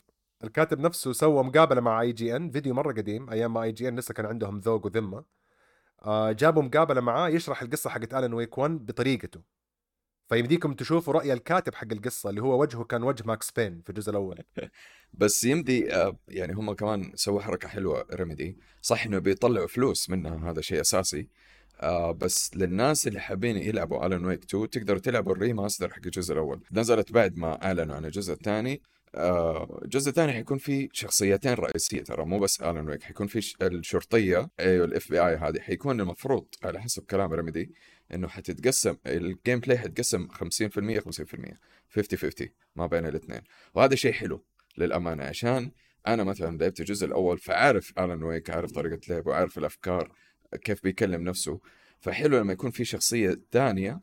الكاتب 0.43 0.79
نفسه 0.79 1.11
سوى 1.11 1.43
مقابلة 1.43 1.81
مع 1.81 2.01
IGN 2.01 2.51
فيديو 2.51 2.73
مرة 2.73 2.91
قديم 2.91 3.29
أيام 3.29 3.53
ما 3.53 3.63
IGN 3.63 3.99
لسه 3.99 4.13
كان 4.13 4.25
عندهم 4.25 4.59
ذوق 4.59 4.85
وذمة. 4.85 5.23
آه 6.01 6.31
جابوا 6.31 6.63
مقابلة 6.63 7.01
معاه 7.01 7.29
يشرح 7.29 7.61
القصة 7.61 7.89
حقت 7.89 8.13
Alan 8.13 8.33
Wake 8.33 8.57
1 8.57 8.85
بطريقته. 8.85 9.41
فيمديكم 10.29 10.73
تشوفوا 10.73 11.13
رأي 11.13 11.33
الكاتب 11.33 11.75
حق 11.75 11.87
القصة 11.91 12.29
اللي 12.29 12.41
هو 12.41 12.61
وجهه 12.61 12.83
كان 12.83 13.03
وجه 13.03 13.23
Max 13.25 13.51
Payne 13.51 13.81
في 13.81 13.89
الجزء 13.89 14.09
الأول. 14.11 14.39
بس 15.13 15.43
يمدي 15.43 15.95
آه 15.95 16.17
يعني 16.27 16.53
هم 16.53 16.73
كمان 16.73 17.11
سووا 17.15 17.41
حركة 17.41 17.67
حلوة 17.67 18.07
Remedy 18.13 18.57
صح 18.81 19.05
إنه 19.05 19.19
بيطلعوا 19.19 19.67
فلوس 19.67 20.09
منها 20.09 20.51
هذا 20.51 20.61
شيء 20.61 20.81
أساسي. 20.81 21.29
آه 21.81 22.11
بس 22.11 22.51
للناس 22.55 23.07
اللي 23.07 23.19
حابين 23.19 23.57
يلعبوا 23.57 24.05
Alan 24.05 24.25
Wake 24.25 24.43
2 24.43 24.69
تقدروا 24.69 24.99
تلعبوا 24.99 25.31
ال 25.33 25.39
remaster 25.39 25.89
حق 25.93 26.01
الجزء 26.05 26.33
الأول. 26.33 26.63
نزلت 26.71 27.11
بعد 27.11 27.37
ما 27.37 27.65
أعلنوا 27.65 27.95
عن 27.95 28.05
الجزء 28.05 28.33
الثاني. 28.33 28.81
آه، 29.15 29.79
الجزء 29.85 30.09
الثاني 30.09 30.33
حيكون 30.33 30.57
في 30.57 30.89
شخصيتين 30.93 31.53
رئيسية 31.53 32.01
ترى 32.01 32.25
مو 32.25 32.39
بس 32.39 32.61
Alan 32.61 32.89
Wake 32.89 33.03
حيكون 33.03 33.27
في 33.27 33.55
الشرطية 33.61 34.49
أيوه 34.59 34.85
ال 34.85 35.11
FBI 35.11 35.35
هذه. 35.35 35.59
حيكون 35.59 36.01
المفروض 36.01 36.45
على 36.63 36.81
حسب 36.81 37.03
كلام 37.03 37.33
Remedy 37.33 37.71
إنه 38.13 38.27
حتتقسم 38.27 38.95
ال 39.07 39.59
gameplay 39.59 39.77
حتقسم 39.77 40.27
50% 40.27 40.99
50% 40.99 41.57
50 41.89 42.17
50 42.17 42.47
ما 42.75 42.87
بين 42.87 43.05
الاثنين. 43.05 43.41
وهذا 43.75 43.95
شيء 43.95 44.11
حلو 44.11 44.43
للأمانة 44.77 45.23
عشان 45.23 45.71
أنا 46.07 46.23
مثلا 46.23 46.57
لعبت 46.57 46.79
الجزء 46.79 47.05
الأول 47.07 47.37
فعارف 47.37 47.91
Alan 47.91 48.23
Wake 48.23 48.49
عارف 48.49 48.71
طريقة 48.71 48.99
لعبه 49.09 49.29
وعارف 49.31 49.57
الأفكار. 49.57 50.11
كيف 50.57 50.83
بيكلم 50.83 51.21
نفسه. 51.23 51.59
فحلو 51.99 52.37
لما 52.37 52.53
يكون 52.53 52.71
في 52.71 52.85
شخصية 52.85 53.39
ثانية 53.51 53.99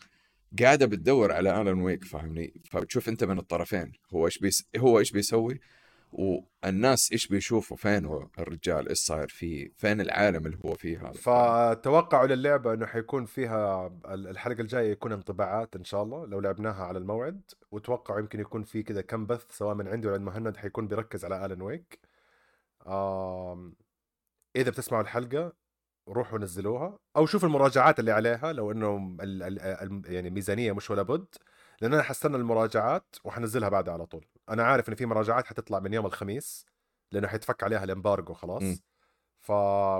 قاعدة 0.62 0.86
بتدور 0.86 1.32
على 1.32 1.50
Alan 1.50 1.82
Wake 1.82 2.04
فاهمني؟ 2.04 2.54
فبتشوف 2.70 3.08
أنت 3.08 3.24
من 3.24 3.38
الطرفين 3.38 3.92
هو 4.14 4.26
إيش 4.26 4.38
بيس 4.38 4.66
هو 4.76 4.98
إيش 4.98 5.12
بيسوي؟ 5.12 5.60
والناس 6.12 7.12
إيش 7.12 7.28
بيشوفوا؟ 7.28 7.76
فين 7.76 8.04
هو 8.04 8.28
الرجال؟ 8.38 8.88
إيش 8.88 8.98
صاير 8.98 9.28
فيه؟ 9.28 9.72
فين 9.76 10.00
العالم 10.00 10.46
اللي 10.46 10.58
هو 10.64 10.74
فيه 10.74 11.00
هذا؟ 11.02 11.12
فتوقعوا 11.12 12.26
للعبه 12.26 12.74
إنه 12.74 12.86
حيكون 12.86 13.24
فيها 13.24 13.86
ال- 14.08 14.28
الحلقة 14.28 14.60
الجاية 14.60 14.90
يكون 14.90 15.12
انطباعات 15.12 15.76
إن 15.76 15.84
شاء 15.84 16.02
الله 16.02 16.26
لو 16.26 16.40
لعبناها 16.40 16.84
على 16.84 16.98
الموعد. 16.98 17.40
وتوقعوا 17.70 18.20
يمكن 18.20 18.40
يكون 18.40 18.62
في 18.64 18.82
كذا 18.82 19.00
كم 19.00 19.26
بث 19.26 19.56
سواء 19.56 19.74
من 19.74 19.88
عندي 19.88 20.06
ولا 20.06 20.16
عند 20.16 20.24
مهند 20.26 20.56
حيكون 20.56 20.88
بيركز 20.88 21.24
على 21.24 21.46
Alan 21.46 21.62
Wake 21.62 21.98
آم 22.86 23.74
إذا 24.56 24.70
بتسمعوا 24.70 25.02
الحلقة 25.02 25.52
روحوا 26.08 26.38
نزلوها 26.38 26.98
أو 27.16 27.26
شوفوا 27.26 27.48
المراجعات 27.48 28.00
اللي 28.00 28.12
عليها 28.12 28.52
لو 28.52 28.72
انه 28.72 29.16
يعني 30.06 30.30
ميزانية 30.30 30.72
مش 30.72 30.90
ولا 30.90 31.02
بد 31.02 31.26
لأن 31.80 31.94
أنا 31.94 32.02
حستنى 32.02 32.36
المراجعات 32.36 33.16
وحنزلها 33.24 33.68
بعدها 33.68 33.94
على 33.94 34.06
طول. 34.06 34.26
أنا 34.50 34.62
عارف 34.64 34.88
إن 34.88 34.94
في 34.94 35.06
مراجعات 35.06 35.46
حتطلع 35.46 35.78
من 35.78 35.92
يوم 35.94 36.06
الخميس 36.06 36.66
لأنه 37.12 37.28
حيتفك 37.28 37.62
عليها 37.62 37.84
ال 37.84 37.90
embargo 37.90 38.34
خلاص. 38.34 38.62
ف 39.40 39.50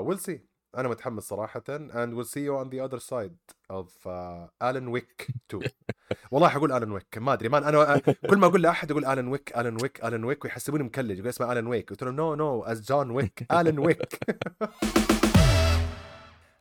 we'll 0.07 0.19
see 0.19 0.51
أنا 0.77 0.89
متحمس 0.89 1.23
صراحة 1.23 1.63
and 1.69 2.15
we'll 2.15 2.25
see 2.25 2.41
you 2.41 2.57
on 2.57 2.71
the 2.71 2.81
other 2.81 3.01
side 3.01 3.39
of 3.71 3.89
uh, 4.07 4.47
Alan 4.61 4.91
Wake 4.91 5.31
2 5.49 5.63
والله 6.31 6.49
حقول 6.49 6.73
Alan 6.73 6.93
Wake 6.93 7.19
ما 7.19 7.33
أدري 7.33 7.49
ما 7.49 7.69
أنا 7.69 7.99
كل 8.31 8.39
ما 8.39 8.47
أقول 8.47 8.63
لأحد 8.63 8.91
يقول 8.91 9.05
Alan 9.05 9.29
Wake 9.29 9.59
Alan 9.59 9.83
Wake 9.83 10.05
Alan 10.05 10.25
Wake 10.25 10.45
ويحسبوني 10.45 10.85
مكلج 10.85 11.19
يقول 11.19 11.29
اسمه 11.29 11.53
Alan 11.53 11.67
Wake 11.67 11.91
قلت 11.91 12.03
له 12.03 12.11
no 12.11 12.35
no 12.35 12.63
as 12.63 12.83
John 12.83 13.11
Wick 13.11 13.47
Alan 13.53 13.79
Wake 13.79 14.19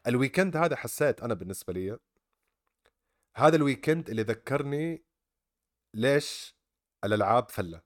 ال 0.08 0.14
weekend 0.14 0.58
هذا 0.58 0.76
حسيت 0.76 1.24
أنا 1.24 1.34
بالنسبة 1.34 1.74
لي 1.74 2.00
هذا 3.36 3.56
ال 3.56 3.62
weekend 3.63 4.10
اللي 4.10 4.22
ذكرني 4.22 5.04
ليش 5.94 6.56
الألعاب 7.04 7.50
فلة. 7.50 7.82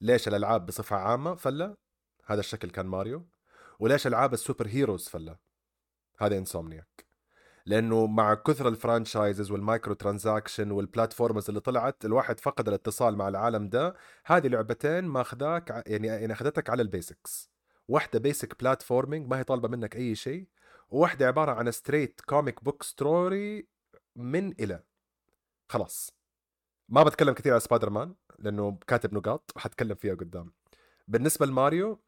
ليش 0.00 0.28
الألعاب 0.28 0.66
بصفة 0.66 0.96
عامة 0.96 1.34
فلة؟ 1.34 1.76
هذا 2.24 2.40
الشكل 2.40 2.70
كان 2.70 2.86
ماريو. 2.86 3.28
وليش 3.78 4.06
ألعاب 4.06 4.32
ال 4.32 4.66
superheroes 4.68 5.08
فلة؟ 5.08 5.38
هذا 6.18 6.38
Insomniac 6.38 7.06
لأنه 7.66 8.06
مع 8.06 8.34
كثر 8.34 8.68
ال 8.68 8.75
franchises 8.75 9.50
وال 9.50 9.63
micro 9.63 9.94
transaction 9.94 10.70
وال 10.70 10.84
platforms 10.84 11.48
اللي 11.48 11.60
طلعت 11.60 12.04
الواحد 12.04 12.40
فقد 12.40 12.68
الاتصال 12.68 13.16
مع 13.16 13.28
العالم 13.28 13.68
ده. 13.68 13.94
هذه 14.24 14.48
لعبتين 14.48 15.04
ماخذاك 15.04 15.82
يعني 15.86 16.06
يعني 16.06 16.32
أخذتك 16.32 16.70
على 16.70 16.82
ال 16.82 16.92
basics 16.92 17.50
واحدة 17.88 18.18
basic 18.18 18.60
platforming 18.60 19.28
ما 19.30 19.38
هي 19.38 19.44
طالبة 19.44 19.68
منك 19.68 19.96
أي 19.96 20.14
شيء. 20.14 20.48
وواحده 20.88 21.26
عبارة 21.26 21.52
عن 21.52 21.70
straight 21.70 22.20
comic 22.20 22.64
book 22.64 22.82
story 22.82 23.68
من 24.16 24.52
إلى. 24.52 24.82
خلاص. 25.68 26.10
ما 26.88 27.02
بتكلم 27.02 27.34
كثير 27.34 27.52
على 27.52 27.60
سبايدر 27.60 27.90
مان 27.90 28.14
لأنه 28.38 28.78
كاتب 28.86 29.14
نقاط 29.14 29.52
وحتكلم 29.56 29.94
فيها 29.94 30.14
قدام. 30.14 30.52
بالنسبة 31.08 31.46
لماريو 31.46 32.02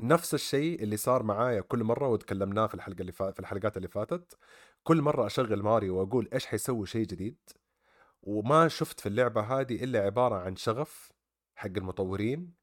نفس 0.00 0.34
الشيء 0.34 0.82
اللي 0.82 0.96
صار 0.96 1.22
معايا 1.22 1.60
كل 1.60 1.84
مرة 1.84 2.08
وتكلمناه 2.08 2.66
في 2.66 2.74
الحلقة 2.74 3.00
اللي 3.00 3.12
فا... 3.12 3.30
في 3.30 3.40
الحلقات 3.40 3.76
اللي 3.76 3.88
فاتت. 3.88 4.38
كل 4.82 5.02
مرة 5.02 5.26
أشغل 5.26 5.62
ماريو 5.62 5.96
وأقول 5.98 6.28
إيش 6.32 6.46
حيسوي 6.46 6.86
شيء 6.86 7.06
جديد؟ 7.06 7.38
وما 8.22 8.68
شفت 8.68 9.00
في 9.00 9.08
اللعبة 9.08 9.40
هذه 9.40 9.84
إلا 9.84 10.00
عبارة 10.00 10.34
عن 10.34 10.56
شغف 10.56 11.12
حق 11.54 11.70
المطورين 11.76 12.54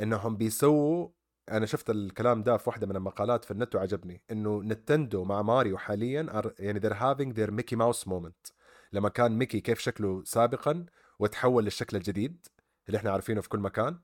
إنهم 0.00 0.36
بيسووا 0.36 1.08
أنا 1.50 1.66
شفت 1.66 1.90
الكلام 1.90 2.42
ده 2.42 2.56
في 2.56 2.70
واحدة 2.70 2.86
من 2.86 2.96
المقالات 2.96 3.44
في 3.44 3.50
النت 3.50 3.74
وعجبني 3.74 4.22
إنه 4.30 4.62
نتندو 4.62 5.24
مع 5.24 5.42
ماريو 5.42 5.78
حاليا 5.78 6.52
يعني 6.58 6.80
they're 6.80 7.00
having 7.00 7.36
their 7.36 7.50
Mickey 7.50 7.76
Mouse 7.76 8.08
moment 8.08 8.46
لما 8.92 9.08
كان 9.08 9.38
ميكي 9.38 9.60
كيف 9.60 9.78
شكله 9.78 10.24
سابقا 10.24 10.86
وتحول 11.18 11.64
للشكل 11.64 11.96
الجديد 11.96 12.46
اللي 12.88 12.98
إحنا 12.98 13.10
عارفينه 13.10 13.40
في 13.40 13.48
كل 13.48 13.58
مكان 13.58 13.98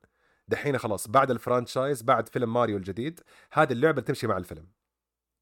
دحين 0.48 0.78
خلاص 0.78 1.08
بعد 1.08 1.30
ال 1.30 1.38
franchise 1.38 2.02
بعد 2.02 2.28
فيلم 2.28 2.52
ماريو 2.52 2.76
الجديد 2.76 3.20
هذه 3.52 3.72
اللعبة 3.72 3.98
اللي 3.98 4.06
تمشي 4.06 4.26
مع 4.26 4.36
الفيلم. 4.36 4.68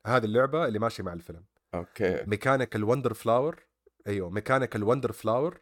هذه 0.07 0.25
اللعبة 0.25 0.67
اللي 0.67 0.79
ماشيه 0.79 1.03
مع 1.05 1.13
الفيلم. 1.13 1.45
okay. 1.75 2.25
mechanical 2.27 2.85
Wonder 2.85 3.15
Flower 3.15 3.63
أيوه 4.07 4.31
mechanical 4.31 4.83
Wonder 4.83 5.13
Flower 5.13 5.61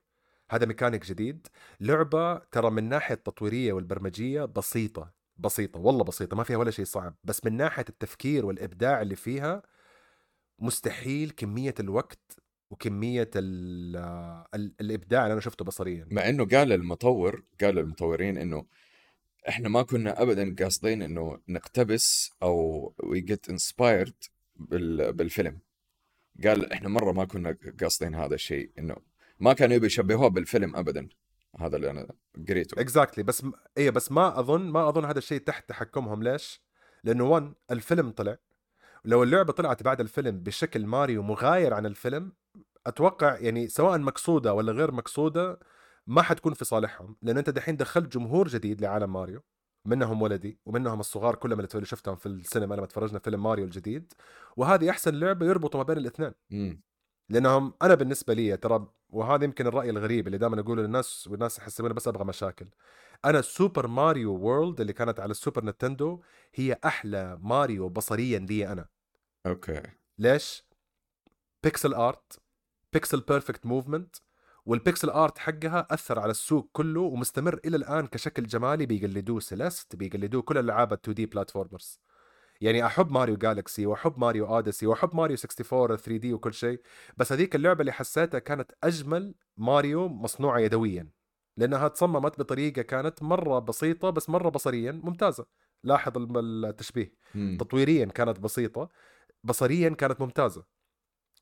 هذا 0.51 0.67
ميكانيك 0.67 1.07
جديد. 1.07 1.47
لعبة 1.81 2.35
ترى 2.39 2.71
من 2.71 2.89
ناحيه 2.89 3.15
التطويرية 3.15 3.73
والبرمجية 3.73 4.45
بسيطة. 4.45 5.13
بسيطة 5.43 5.81
والله 5.81 6.05
بسيطة 6.05 6.37
ما 6.37 6.45
فيها 6.45 6.57
ولا 6.57 6.71
شيء 6.71 6.85
صعب 6.85 7.15
بس 7.25 7.45
من 7.45 7.57
ناحية 7.57 7.85
التفكير 7.89 8.47
والإبداع 8.47 9.03
اللي 9.03 9.17
فيها 9.17 9.63
مستحيل 10.59 11.31
كمية 11.31 11.75
الوقت 11.81 12.39
وكمية 12.71 13.31
ال 13.37 13.97
ال 14.55 14.75
الإبداع 14.81 15.23
اللي 15.23 15.33
أنا 15.33 15.41
شفته 15.41 15.65
بصريا. 15.65 16.07
مع 16.11 16.29
إنه 16.29 16.45
قال 16.45 16.73
المطور 16.73 17.45
قال 17.61 17.75
للمطورين 17.75 18.39
إنه 18.39 18.67
إحنا 19.49 19.69
ما 19.69 19.83
كنا 19.83 20.23
ابدا 20.23 20.55
قاصدين 20.59 21.03
إنه 21.03 21.39
نقتبس 21.49 22.31
أو 22.43 22.95
we 23.05 23.21
get 23.21 23.49
inspired 23.51 24.15
بالفيلم. 24.57 25.59
قال 26.45 26.73
إحنا 26.73 26.89
مرة 26.89 27.13
ما 27.13 27.25
كنا 27.25 27.57
قاصدين 27.81 28.15
هذا 28.15 28.35
الشيء 28.35 28.71
إنه 28.79 28.97
ما 29.41 29.53
كانوا 29.53 29.77
يبي 29.77 29.87
يشبهوه 29.87 30.29
بالفيلم 30.29 30.77
ابدا. 30.77 31.09
هذا 31.61 31.77
اللي 31.77 31.91
أنا 31.91 32.09
قريته. 32.49 32.81
اكزاكتلي 32.81 33.25
بس 33.25 33.47
إيه 33.79 33.91
بس 33.91 34.13
ما 34.13 34.41
اظن 34.41 34.61
ما 34.61 34.89
أظن 34.89 35.05
هذا 35.05 35.19
الشيء 35.19 35.41
تحت 35.41 35.69
تحكمهم. 35.69 36.23
ليش؟ 36.23 36.63
لأنه 37.05 37.25
1 37.25 37.55
الفيلم 37.71 38.11
طلع. 38.11 38.37
لو 39.05 39.23
اللعبة 39.23 39.53
طلعت 39.53 39.83
بعد 39.83 40.01
الفيلم 40.01 40.39
بشكل 40.39 40.87
ماريو 40.87 41.23
مغاير 41.23 41.75
عن 41.75 41.87
الفيلم 41.87 42.33
أتوقع 42.87 43.39
يعني 43.39 43.69
سواء 43.69 43.99
مقصودة 43.99 44.55
ولا 44.55 44.73
غير 44.73 44.93
مقصودة 44.93 45.59
ما 46.07 46.23
حتكون 46.23 46.55
في 46.55 46.65
صالحهم. 46.65 47.17
لأن 47.23 47.39
أنت 47.39 47.51
دحين 47.51 47.77
دخلت 47.77 48.13
جمهور 48.13 48.49
جديد 48.49 48.81
لعالم 48.81 49.13
ماريو. 49.13 49.43
منهم 49.85 50.23
ولدي 50.23 50.59
ومنهم 50.67 51.01
الصغار 51.01 51.35
كلهم 51.35 51.61
اللي 51.61 51.87
شفتهم 51.87 52.17
في 52.17 52.27
السينما 52.27 52.75
لما 52.75 52.87
تفرجنا 52.87 53.19
فيلم 53.19 53.43
ماريو 53.43 53.65
الجديد. 53.65 54.13
وهذه 54.57 54.91
أحسن 54.91 55.15
لعبة 55.15 55.47
يربطوا 55.47 55.81
ما 55.81 55.85
بين 55.85 55.97
الاثنين. 55.97 56.33
امم 56.53 56.83
لأنهم 57.29 57.75
أنا 57.83 57.95
بالنسبة 57.95 58.35
لي 58.35 58.57
ترى 58.57 58.87
وهذا 59.13 59.45
يمكن 59.45 59.67
الرأي 59.67 59.91
الغريب 59.91 60.27
اللي 60.27 60.39
دائما 60.39 60.61
اقوله 60.61 60.83
للناس 60.83 61.29
والناس 61.29 61.59
يحسبوني 61.59 61.95
بس 61.95 62.09
أبغى 62.09 62.25
مشاكل. 62.25 62.67
أنا 63.25 63.41
Super 63.41 63.87
Mario 63.87 64.35
World 64.35 64.81
اللي 64.81 64.93
كانت 64.93 65.21
على 65.21 65.31
ال 65.31 65.37
Super 65.37 65.65
Nintendo 65.65 66.23
هي 66.55 66.77
أحلى 66.85 67.39
ماريو 67.43 67.89
بصريا 67.89 68.39
لي 68.39 68.73
أنا. 68.73 68.89
okay. 69.47 69.83
ليش؟ 70.19 70.65
pixel 71.63 71.95
art 71.95 72.41
pixel 72.93 73.21
perfect 73.21 73.67
movement 73.67 74.17
وال 74.67 74.80
pixel 74.80 75.11
art 75.11 75.39
حقها 75.39 75.87
أثر 75.91 76.19
على 76.19 76.31
السوق 76.31 76.71
كله 76.73 77.01
ومستمر 77.01 77.61
إلى 77.65 77.77
الآن 77.77 78.07
كشكل 78.07 78.47
جمالي 78.47 78.87
بيقلدوه 78.87 79.41
Celeste 79.41 79.97
بيقلدوه 79.97 80.43
كل 80.43 80.59
الالعاب 80.59 80.93
ال 80.93 80.99
2D 80.99 81.27
platformers 81.27 82.01
يعني 82.63 82.87
أحب 82.87 83.11
Mario 83.13 83.37
Galaxy 83.37 83.87
وأحب 83.87 84.19
Mario 84.19 84.47
Odyssey 84.47 84.87
وأحب 84.87 85.17
ماريو 85.17 85.37
64 85.37 85.97
3D 85.97 86.33
وكل 86.33 86.55
شيء 86.55 86.81
بس 87.17 87.33
هذيك 87.33 87.55
اللعبة 87.55 87.81
اللي 87.81 87.93
حسيتها 87.93 88.39
كانت 88.39 88.73
أجمل 88.85 89.35
ماريو 89.57 90.09
مصنوعة 90.09 90.59
يدويا 90.59 91.09
لأنها 91.57 91.89
تصممت 91.89 92.39
بطريقة 92.39 92.83
كانت 92.83 93.23
مرة 93.23 93.59
بسيطة 93.59 94.11
بس 94.11 94.31
مرة 94.31 94.49
بصريا 94.49 94.93
ممتازة. 94.93 95.47
لاحظ 95.85 96.37
التشبيه. 96.37 97.15
مم. 97.35 97.57
تطويريا 97.61 98.07
كانت 98.07 98.41
بسيطة 98.41 98.89
بصريا 99.45 99.89
كانت 99.89 100.21
ممتازة. 100.21 100.65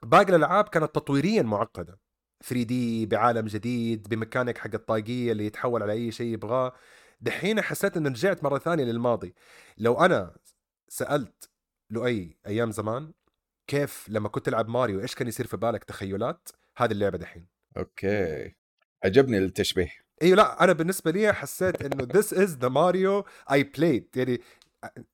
باقي 0.03 0.29
الألعاب 0.29 0.69
كانت 0.69 0.95
تطويريا 0.95 1.43
معقدة. 1.43 2.01
3D 2.45 3.07
بعالم 3.07 3.47
جديد 3.47 4.09
بميكانيك 4.09 4.59
حق 4.59 4.71
الطاقية 4.75 5.33
اللي 5.33 5.47
يتحول 5.47 5.83
على 5.83 5.93
أي 5.93 6.13
شيء 6.13 6.27
يبغاه. 6.27 6.73
دحين 7.21 7.61
حسيت 7.61 7.97
ان 7.97 8.07
رجعت 8.07 8.45
مرة 8.45 8.59
ثانية 8.59 8.85
للماضي. 8.85 9.35
لو 9.79 9.95
أنا 9.95 10.37
سألت 10.93 11.51
لؤي 11.91 12.37
أيام 12.47 12.71
زمان 12.71 13.13
كيف 13.67 14.07
لما 14.09 14.29
كنت 14.29 14.47
تلعب 14.47 14.69
ماريو 14.69 15.01
إيش 15.01 15.15
كان 15.15 15.29
يصير 15.29 15.47
في 15.47 15.57
بالك؟ 15.57 15.85
تخيلات 15.85 16.49
هذه 16.77 16.93
اللعبة 16.93 17.19
دحين. 17.19 17.47
أوكي. 17.77 18.55
عجبني 19.05 19.39
التشبيه. 19.39 19.91
إيوه 20.23 20.37
لا 20.37 20.65
أنا 20.65 20.73
بالنسبة 20.73 21.11
لي 21.11 21.33
حسيت 21.33 21.83
إنه 21.83 22.07
this 22.07 22.27
is 22.27 22.51
the 22.51 22.71
Mario 22.71 23.27
I 23.53 23.79
played. 23.79 24.17
يعني 24.17 24.41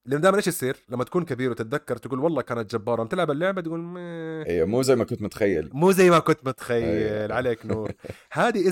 لأنه 0.05 0.23
دائما 0.23 0.37
إيش 0.37 0.47
يصير؟ 0.47 0.77
لما 0.89 1.05
تكون 1.05 1.25
كبير 1.25 1.51
وتتذكر 1.51 1.97
تقول 1.97 2.21
والله 2.21 2.43
كانت 2.43 2.71
جبارة. 2.73 3.01
لما 3.01 3.09
تلعب 3.09 3.31
اللعبة 3.31 3.61
تقول 3.61 3.81
"مeh". 3.81 4.49
إيوه 4.49 4.67
مو 4.67 4.83
زي 4.83 4.97
ما 4.97 5.05
كنت 5.05 5.23
متخيل. 5.23 5.71
مو 5.73 5.93
زي 5.93 6.11
ما 6.11 6.19
كنت 6.19 6.47
متخيل. 6.47 6.85
أيوة. 6.85 7.35
عليك 7.35 7.67
نور. 7.67 7.93
هذه 8.33 8.71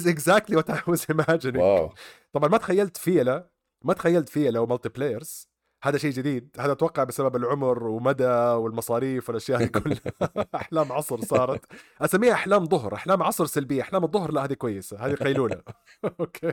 what 0.61 0.71
I 0.71 0.79
was 0.93 1.15
imagining. 1.15 1.57
wow. 1.57 1.95
طبعا 2.33 2.49
ما 2.49 2.59
تخيلت 2.59 2.97
فيها 2.97 3.51
ما 3.85 3.95
تخيلت 3.95 4.29
فيها 4.29 4.51
لو 4.51 4.67
multiplayers 4.67 5.54
هذا 5.85 5.99
شيء 5.99 6.11
جديد. 6.11 6.57
هذا 6.59 6.73
أتوقع 6.73 7.05
بسبب 7.05 7.37
العمر 7.37 7.87
ومدى 7.87 8.25
والمصاريف 8.25 9.29
والأشياء 9.29 9.63
هذه 9.63 9.67
كلها. 9.67 10.01
أحلام 10.55 10.93
عصر 10.93 11.21
صارت. 11.21 11.65
أسميها 12.01 12.33
أحلام 12.33 12.65
ظهر 12.65 12.95
أحلام 12.95 13.23
عصر 13.23 13.47
سلبية. 13.47 13.83
أحلام 13.83 14.05
الظهر 14.05 14.33
لا 14.33 14.45
هذه 14.45 14.53
كويسة. 14.53 15.07
هذه 15.07 15.15
قيلولة. 15.15 15.63
okay. 16.21 16.53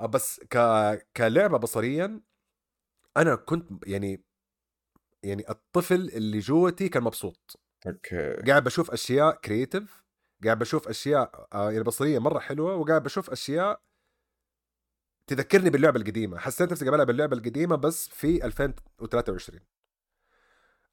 بس 0.00 0.40
ك... 0.50 0.58
كلعبة 1.16 1.58
بصريا 1.58 2.20
أنا 3.16 3.34
كنت 3.34 3.70
يعني 3.86 4.24
يعني 5.22 5.50
الطفل 5.50 6.10
اللي 6.14 6.38
جوتي 6.38 6.88
كان 6.88 7.02
مبسوط. 7.02 7.60
okay. 7.86 8.32
قاعد 8.34 8.64
بشوف 8.64 8.90
أشياء 8.90 9.36
creative 9.36 10.04
قاعد 10.44 10.58
بشوف 10.58 10.88
أشياء 10.88 11.48
آه، 11.52 11.70
يعني 11.70 11.84
بصرية 11.84 12.18
مرة 12.18 12.38
حلوة 12.38 12.76
وقاعد 12.76 13.02
بشوف 13.02 13.30
أشياء 13.30 13.80
تذكرني 15.26 15.70
باللعبة 15.70 16.00
القديمة. 16.00 16.38
حسيت 16.38 16.72
نفسي 16.72 16.88
قبلها 16.88 17.04
باللعبة 17.04 17.36
القديمة 17.36 17.76
بس 17.76 18.08
في 18.08 18.44
2023 18.46 19.60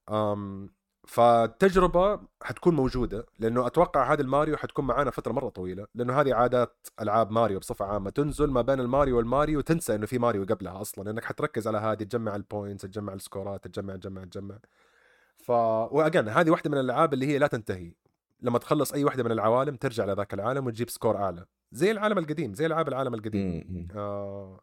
أم 0.10 0.70
فالتجربة 1.08 2.20
حتكون 2.44 2.76
موجودة 2.76 3.26
لأنه 3.40 3.68
أتوقع 3.68 4.14
هذا 4.14 4.22
الماريو 4.22 4.58
حتكون 4.58 4.86
معانا 4.88 5.12
فترة 5.12 5.32
مرة 5.32 5.50
طويلة 5.50 5.88
لأنه 5.96 6.22
هذه 6.22 6.34
عادات 6.34 6.88
ألعاب 7.02 7.32
ماريو 7.32 7.60
بصفة 7.60 7.86
عامة. 7.86 8.10
تنزل 8.10 8.52
ما 8.52 8.62
بين 8.62 8.80
الماريو 8.80 9.18
والماريو 9.18 9.62
تنسى 9.62 9.96
إنه 9.96 10.06
في 10.06 10.20
ماريو 10.20 10.44
قبلها 10.46 10.82
أصلا 10.82 11.04
لأنك 11.04 11.26
حتركز 11.26 11.68
على 11.68 11.78
هذه 11.78 12.04
تجمع 12.04 12.36
ال 12.36 12.42
points 12.42 12.82
تجمع 12.84 13.14
السكورات 13.14 13.68
تجمع 13.68 13.96
تجمع 13.96 14.24
تجمع. 14.24 14.58
ف 15.38 15.52
once 15.52 15.86
again 15.86 16.30
هذه 16.30 16.50
واحدة 16.50 16.70
من 16.70 16.78
الألعاب 16.78 17.14
اللي 17.14 17.28
هي 17.28 17.38
لا 17.40 17.48
تنتهي. 17.48 17.94
لما 18.42 18.60
تخلص 18.60 18.94
أي 18.94 19.04
واحدة 19.04 19.24
من 19.24 19.32
العوالم 19.32 19.76
ترجع 19.76 20.06
لذاك 20.06 20.34
العالم 20.34 20.68
وتجيب 20.68 20.90
score 20.90 21.18
أعلى. 21.18 21.46
زي 21.74 21.92
العالم 21.92 22.18
القديم 22.18 22.54
زي 22.54 22.66
ألعاب 22.66 22.88
العالم 22.88 23.14
القديم. 23.14 23.88
آه 23.96 24.62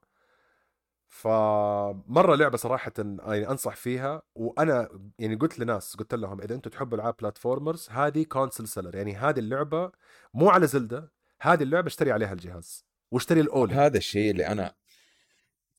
فمرة 1.08 2.34
لعبة 2.34 2.56
صراحة 2.56 2.92
يعني 2.98 3.48
أنصح 3.48 3.76
فيها 3.76 4.22
وأنا 4.34 4.88
يعني 5.18 5.34
قلت 5.34 5.58
لناس 5.58 5.96
قلت 5.96 6.14
لهم 6.14 6.40
إذا 6.40 6.54
أنتم 6.54 6.70
تحبوا 6.70 6.98
ألعاب 6.98 7.14
platformers 7.20 7.88
هذه 7.90 8.22
console 8.22 8.68
seller 8.68 8.94
يعني 8.96 9.16
هذه 9.16 9.38
اللعبة 9.38 9.92
مو 10.34 10.48
على 10.50 10.66
زلدة 10.66 11.12
هذه 11.40 11.62
اللعبة 11.62 11.86
اشتري 11.86 12.12
عليها 12.12 12.32
الجهاز 12.32 12.84
واشتري 13.10 13.40
الأولى. 13.40 13.74
هذا 13.74 13.98
الشيء 13.98 14.30
اللي 14.30 14.46
أنا 14.46 14.74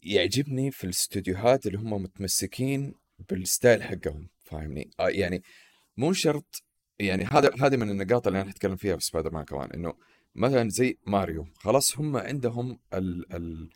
يعجبني 0.04 0.72
في 0.72 0.84
الاستوديوهات 0.84 1.66
اللي 1.66 1.78
هم 1.78 2.04
متمسكين 2.04 2.96
بال 3.30 3.45
style 3.45 3.84
حقهم 3.84 4.30
فاهمني؟ 4.44 4.92
آه 5.00 5.10
يعني 5.10 5.44
مو 5.98 6.14
شرط 6.14 6.64
يعني 7.00 7.24
هذا 7.24 7.52
هذه 7.62 7.78
من 7.78 7.90
النقاط 7.90 8.28
اللي 8.28 8.42
أنا 8.42 8.50
أتكلم 8.50 8.76
فيها 8.76 8.98
في 8.98 9.04
سبايدر 9.04 9.34
مان 9.34 9.46
كمان 9.46 9.72
إنه 9.72 9.94
مثلا 10.36 10.70
زي 10.70 10.98
ماريو 11.08 11.48
خلاص 11.56 11.98
هم 11.98 12.18
عندهم 12.18 12.80
ال 12.94 13.36
ال 13.36 13.70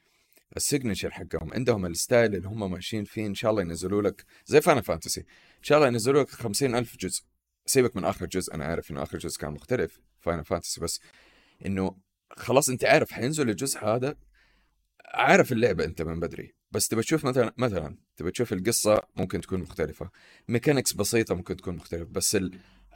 ال 0.57 0.63
signature 0.63 1.11
حقهم 1.11 1.53
عندهم 1.53 1.85
ال 1.85 1.94
style 1.94 2.35
اللي 2.35 2.47
هم 2.47 2.71
ماشيين 2.71 3.03
فيه 3.03 3.25
إن 3.25 3.35
شاء 3.35 3.51
الله 3.51 3.61
ينزلوا 3.61 4.01
لك 4.01 4.25
زي 4.45 4.61
Final 4.61 4.81
Fantasy 4.81 5.21
إن 5.57 5.63
شاء 5.63 5.77
الله 5.77 5.87
ينزلوا 5.87 6.21
لك 6.21 6.29
خمسين 6.29 6.75
ألف 6.75 6.97
جزء. 6.97 7.23
سيبك 7.65 7.95
من 7.95 8.05
آخر 8.05 8.25
جزء 8.25 8.53
أنا 8.53 8.65
عارف 8.65 8.91
إنه 8.91 9.03
آخر 9.03 9.17
جزء 9.17 9.39
كان 9.39 9.51
مختلف 9.51 9.99
Final 10.19 10.45
Fantasy 10.45 10.81
بس 10.81 10.99
إنه 11.65 11.97
خلاص 12.31 12.69
أنت 12.69 12.85
عارف 12.85 13.11
حينزل 13.11 13.49
الجزء 13.49 13.79
هذا 13.85 14.15
عارف 15.05 15.51
اللعبة 15.51 15.85
أنت 15.85 16.01
من 16.01 16.19
بدري. 16.19 16.55
بس 16.71 16.87
تبى 16.87 17.01
تشوف 17.01 17.25
مثلا 17.25 17.53
مثلا 17.57 17.97
تبى 18.17 18.31
تشوف 18.31 18.53
القصة 18.53 19.01
ممكن 19.15 19.41
تكون 19.41 19.59
مختلفة 19.59 20.09
mechanics 20.47 20.93
بسيطة 20.93 21.35
ممكن 21.35 21.57
تكون 21.57 21.75
مختلفة 21.75 22.05
بس 22.11 22.37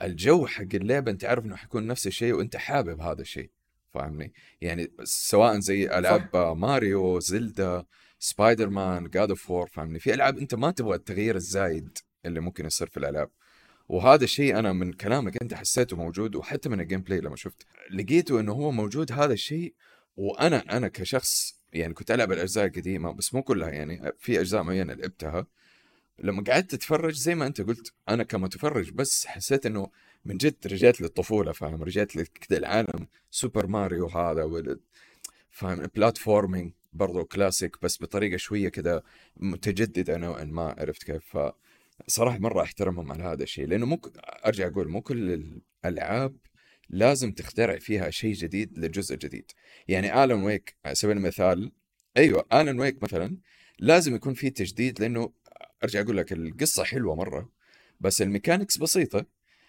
الجو 0.02 0.46
حق 0.46 0.74
اللعبة 0.74 1.10
أنت 1.10 1.24
عارف 1.24 1.44
إنه 1.44 1.56
حيكون 1.56 1.86
نفس 1.86 2.06
الشيء 2.06 2.34
وأنت 2.34 2.56
حابب 2.56 3.00
هذا 3.00 3.20
الشيء 3.20 3.50
فاهمني؟ 3.94 4.32
يعني 4.60 4.92
سواء 5.04 5.58
زي 5.58 5.98
ألعاب 5.98 6.28
صح. 6.32 6.56
ماريو 6.56 7.20
زلدا 7.20 7.84
سبايدر 8.18 8.68
مان 8.70 9.10
God 9.10 9.30
of 9.30 9.50
War 9.50 9.66
فاهمني؟ 9.66 9.98
في 9.98 10.14
ألعاب 10.14 10.38
أنت 10.38 10.54
ما 10.54 10.70
تبغى 10.70 10.94
التغيير 10.94 11.36
الزايد 11.36 11.98
اللي 12.26 12.40
ممكن 12.40 12.66
يصير 12.66 12.86
في 12.86 12.96
الألعاب. 12.96 13.30
وهذا 13.88 14.24
الشيء 14.24 14.58
أنا 14.58 14.72
من 14.72 14.92
كلامك 14.92 15.42
أنت 15.42 15.54
حسيته 15.54 15.96
موجود 15.96 16.36
وحتى 16.36 16.68
من 16.68 16.80
ال 16.80 17.00
gameplay 17.00 17.20
لما 17.20 17.36
شفت. 17.36 17.66
لقيته 17.90 18.40
إنه 18.40 18.52
هو 18.52 18.70
موجود 18.70 19.12
هذا 19.12 19.32
الشيء 19.32 19.74
وأنا 20.16 20.76
أنا 20.76 20.88
كشخص 20.88 21.60
يعني 21.72 21.94
كنت 21.94 22.10
ألعب 22.10 22.32
الأجزاء 22.32 22.66
القديمة 22.66 23.12
بس 23.12 23.34
مو 23.34 23.42
كلها 23.42 23.70
يعني 23.70 24.12
في 24.18 24.40
أجزاء 24.40 24.62
معينة 24.62 24.94
لعبتها 24.94 25.46
لما 26.20 26.42
قعدت 26.42 26.70
تتفرج 26.70 27.14
زي 27.14 27.34
ما 27.34 27.46
أنت 27.46 27.60
قلت 27.60 27.92
أنا 28.08 28.22
كمتفرج 28.22 28.90
بس 28.90 29.26
حسيت 29.26 29.66
إنه 29.66 29.90
من 30.24 30.36
جد 30.36 30.56
رجعت 30.66 31.00
للطفولة 31.00 31.52
فاهم؟ 31.52 31.82
رجعت 31.82 32.16
لكذا 32.16 32.58
العالم 32.58 33.06
سوبر 33.30 33.66
ماريو 33.66 34.06
هذا 34.06 34.76
فاهم؟ 35.50 35.86
platforming 35.94 36.72
برضو 36.92 37.24
كلاسيك 37.24 37.76
بس 37.82 38.02
بطريقة 38.02 38.36
شوية 38.36 38.68
كذا 38.68 39.02
متجددة 39.36 40.16
نوعا 40.16 40.44
ما 40.44 40.74
عرفت 40.78 41.02
كيف؟ 41.02 41.36
ف 41.36 41.52
صراحة 42.06 42.38
مرة 42.38 42.62
أحترمهم 42.62 43.12
على 43.12 43.22
هذا 43.22 43.42
الشيء 43.42 43.66
لأنه 43.66 43.86
مو 43.86 44.00
أرجع 44.46 44.66
أقول 44.66 44.88
مو 44.88 45.00
كل 45.02 45.30
الألعاب 45.84 46.36
لازم 46.90 47.32
تخترع 47.32 47.78
فيها 47.78 48.10
شيء 48.10 48.34
جديد 48.34 48.78
لجزء 48.78 49.16
جديد. 49.16 49.50
يعني 49.88 50.24
Alan 50.24 50.42
Wake 50.42 50.76
على 50.84 50.94
سبيل 50.94 51.16
المثال 51.16 51.72
أيوه 52.16 52.46
Alan 52.52 52.80
Wake 52.80 53.02
مثلا 53.02 53.36
لازم 53.78 54.14
يكون 54.14 54.34
في 54.34 54.50
تجديد 54.50 55.00
لأنه 55.00 55.32
أرجع 55.84 56.00
أقول 56.00 56.16
لك 56.16 56.32
القصة 56.32 56.84
حلوة 56.84 57.14
مرة 57.14 57.48
بس 58.00 58.22
ال 58.22 58.27
mechanics 58.27 58.76
بسيطة 58.76 59.26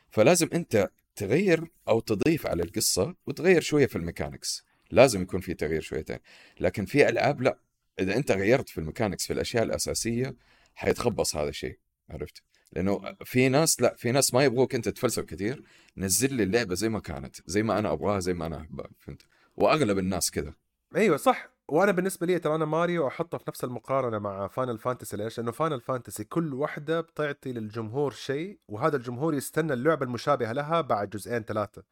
فلازم 0.10 0.50
أنت 0.54 0.90
تغير 1.16 1.72
أو 1.88 2.00
تضيف 2.00 2.48
على 2.48 2.64
القصة 2.64 3.16
وتغير 3.26 3.62
شوية 3.62 3.86
في 3.86 3.96
ال 3.96 4.02
mechanics. 4.02 4.66
لازم 4.92 5.22
يكون 5.22 5.40
في 5.40 5.54
تغيير 5.54 5.82
شويتين. 5.82 6.20
لكن 6.60 6.86
في 6.86 7.10
ألعاب 7.10 7.42
لا. 7.42 7.58
إذا 8.00 8.16
أنت 8.16 8.32
غيرت 8.32 8.70
في 8.70 8.78
ال 8.78 8.83
mechanics 8.83 9.28
في 9.28 9.34
الأشياء 9.34 9.64
الأساسية 9.64 10.36
حيتخبص 10.76 11.36
هذا 11.36 11.50
الشيء. 11.50 11.78
عرفت؟ 12.10 12.44
لأنه 12.74 13.16
في 13.26 13.50
ناس 13.50 13.82
لا. 13.82 13.96
في 13.98 14.12
ناس 14.12 14.34
ما 14.34 14.44
يبغوك 14.44 14.76
أنت 14.76 14.90
تفلسف 14.90 15.24
كثير. 15.24 15.64
نزل 15.98 16.34
لي 16.34 16.44
اللعبة 16.44 16.76
زي 16.76 16.90
ما 16.90 17.00
كانت 17.00 17.36
زي 17.46 17.64
ما 17.64 17.80
أنا 17.80 17.92
أبغاها 17.92 18.20
زي 18.20 18.34
ما 18.34 18.46
أنا 18.46 18.62
أحبها. 18.62 18.90
فهمت؟ 19.00 19.22
وأغلب 19.58 19.98
الناس 19.98 20.32
كذا. 20.32 20.54
أيوه 20.96 21.18
صح. 21.18 21.50
وأنا 21.72 21.92
بالنسبة 21.92 22.28
لي 22.28 22.40
ترى 22.40 22.56
أنا 22.56 22.66
ماريو 22.66 23.08
أحطه 23.08 23.38
في 23.38 23.44
نفس 23.48 23.64
المقارنة 23.64 24.20
مع 24.20 24.48
Final 24.48 24.78
Fantasy 24.78 25.18
ليش؟ 25.18 25.38
لأنه 25.38 25.52
Final 25.52 25.82
Fantasy 25.82 26.24
كل 26.24 26.54
وحدة 26.54 27.02
بتعطي 27.02 27.54
للجمهور 27.54 28.12
شيء 28.12 28.60
وهذا 28.68 28.96
الجمهور 28.98 29.34
يستنى 29.34 29.74
اللعبة 29.74 30.06
المشابهة 30.06 30.52
لها 30.52 30.82
بعد 30.82 31.10
جزئين 31.10 31.44
ثلاثة. 31.44 31.84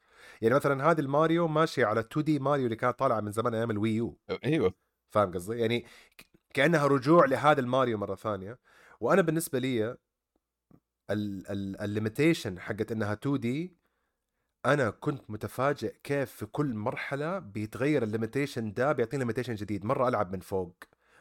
يعني 0.42 0.56
مثلا 0.56 0.92
هذه 0.92 1.00
الماريو 1.00 1.48
ماشية 1.48 1.86
على 1.86 2.00
2D 2.00 2.40
ماريو 2.40 2.66
اللي 2.66 2.76
كانت 2.76 3.00
طالعة 3.00 3.22
من 3.22 3.32
زمان 3.32 3.54
أيام 3.56 3.72
ال 3.72 3.79
Wii 3.79 4.02
U. 4.02 4.18
أيوه 4.46 4.74
فاهم 5.10 5.32
قصدي؟ 5.34 5.60
يعني 5.60 5.86
كأنها 6.54 6.88
رجوع 6.88 7.26
لهذا 7.26 7.60
الماريو 7.60 7.98
مرة 7.98 8.16
ثانية 8.16 8.60
وأنا 9.00 9.22
بالنسبة 9.22 9.60
لي 9.60 9.98
ال 11.12 11.25
limitation 11.25 12.60
حقت 12.60 12.92
إنها 12.92 13.14
2D 13.14 13.79
أنا 14.66 14.90
كنت 14.90 15.22
متفاجئ 15.32 15.96
كيف 16.04 16.32
في 16.32 16.46
كل 16.46 16.74
مرحلة 16.74 17.40
بيتغير 17.40 18.04
ال 18.04 18.10
limitation 18.10 18.74
ده 18.74 18.92
بيعطيني 18.92 19.20
limitation 19.24 19.56
جديد. 19.56 19.86
مرة 19.86 20.08
ألعب 20.08 20.34
من 20.34 20.40
فوق 20.40 20.76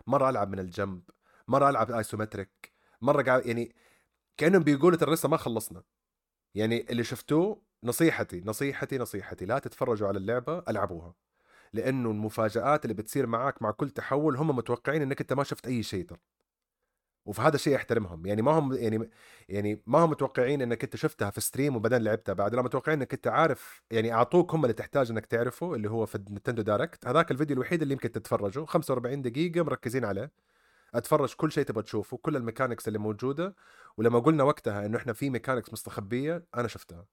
مرة 0.07 0.31
ألعب 0.31 0.51
من 0.51 0.59
الجنب 0.59 1.03
مرة 1.49 1.71
ألعب 1.71 1.91
isometric 1.91 2.73
مرة 3.03 3.23
قاعد 3.23 3.47
يعني 3.47 3.75
كأنهم 4.37 4.63
بيقولوا 4.63 4.99
ترى 4.99 5.13
لسه 5.15 5.29
ما 5.29 5.37
خلصنا. 5.37 5.83
يعني 6.55 6.87
اللي 6.91 7.05
شفتوه 7.05 7.63
نصيحتي 7.85 8.43
نصيحتي 8.47 8.99
نصيحتي 8.99 9.47
لا 9.47 9.59
تتفرجوا 9.59 10.09
على 10.09 10.19
اللعبة 10.19 10.63
ألعبوها. 10.69 11.15
لأنه 11.73 12.11
المفاجآت 12.11 12.85
اللي 12.85 12.95
بتصير 12.95 13.27
معاك 13.27 13.63
مع 13.63 13.71
كل 13.71 13.91
تحول 13.91 14.37
هم 14.37 14.57
متوقعين 14.57 15.03
إنك 15.03 15.21
أنت 15.21 15.33
ما 15.33 15.45
شفت 15.45 15.67
أي 15.67 15.83
شيء 15.83 16.05
ترى. 16.07 16.19
وفي 17.29 17.41
هذا 17.41 17.55
الشيء 17.55 17.77
احترمهم 17.77 18.27
يعني 18.27 18.43
ما 18.43 18.53
هم 18.53 18.73
يعني 18.73 19.11
يعني 19.49 19.83
ما 19.87 19.99
هم 19.99 20.11
متوقعين 20.11 20.63
إنك 20.63 20.85
أنت 20.85 20.97
شفتها 20.97 21.31
في 21.31 21.41
stream 21.41 21.77
وبعدين 21.77 22.03
لعبتها 22.03 22.33
بعد 22.33 22.55
لا 22.55 22.63
متوقعين 22.63 22.99
إنك 22.99 23.15
أنت 23.15 23.27
عارف 23.27 23.83
يعني 23.91 24.13
اعطوك 24.13 24.55
هم 24.55 24.65
اللي 24.65 24.75
تحتاج 24.75 25.11
إنك 25.11 25.27
تعرفه 25.27 25.75
اللي 25.75 25.91
هو 25.91 26.07
في 26.07 26.19
Nintendo 26.19 26.63
Direct 26.63 27.07
هذاك 27.07 27.31
الفيديو 27.31 27.57
الوحيد 27.57 27.83
اللي 27.83 27.93
يمكن 27.95 28.13
تتفرجه 28.13 28.65
45 28.65 29.23
دقيقة 29.23 29.63
مركزين 29.63 30.05
عليه. 30.05 30.31
أتفرج 30.95 31.35
كل 31.35 31.53
شيء 31.53 31.65
تبغى 31.65 31.83
تشوفه 31.83 32.17
كل 32.17 32.37
ال 32.37 32.42
mechanics 32.42 32.89
اللي 32.89 32.99
موجودة. 32.99 33.55
ولما 33.97 34.19
قلنا 34.19 34.45
وقتها 34.45 34.87
إنه 34.87 34.99
إحنا 34.99 35.13
في 35.13 35.31
mechanics 35.31 35.73
مستخبية 35.73 36.45
أنا 36.57 36.69
شفتها. 36.69 37.07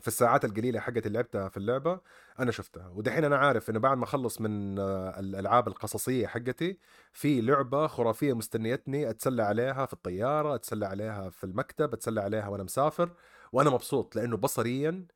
في 0.00 0.08
الساعات 0.08 0.44
القليلة 0.44 0.80
حقت 0.80 1.06
اللي 1.06 1.18
لعبتها 1.18 1.48
في 1.48 1.56
اللعبة 1.56 2.00
أنا 2.40 2.50
شفتها. 2.50 2.88
ودحين 2.88 3.24
أنا 3.24 3.36
عارف 3.36 3.70
إنه 3.70 3.78
بعد 3.78 3.98
ما 3.98 4.04
أخلص 4.04 4.40
من 4.40 4.78
آه، 4.78 5.20
الألعاب 5.20 5.68
القصصية 5.68 6.26
حقتي 6.26 6.78
في 7.12 7.40
لعبة 7.40 7.86
خرافية 7.86 8.32
مستنيتني 8.32 9.10
أتسلى 9.10 9.42
عليها 9.42 9.86
في 9.86 9.92
الطيارة 9.92 10.54
أتسلى 10.54 10.86
عليها 10.86 11.30
في 11.30 11.44
المكتب 11.44 11.92
أتسلى 11.92 12.20
عليها 12.20 12.48
وأنا 12.48 12.62
مسافر 12.62 13.10
وأنا 13.52 13.70
مبسوط 13.70 14.16
لأنه 14.16 14.36
بصريا 14.36 15.06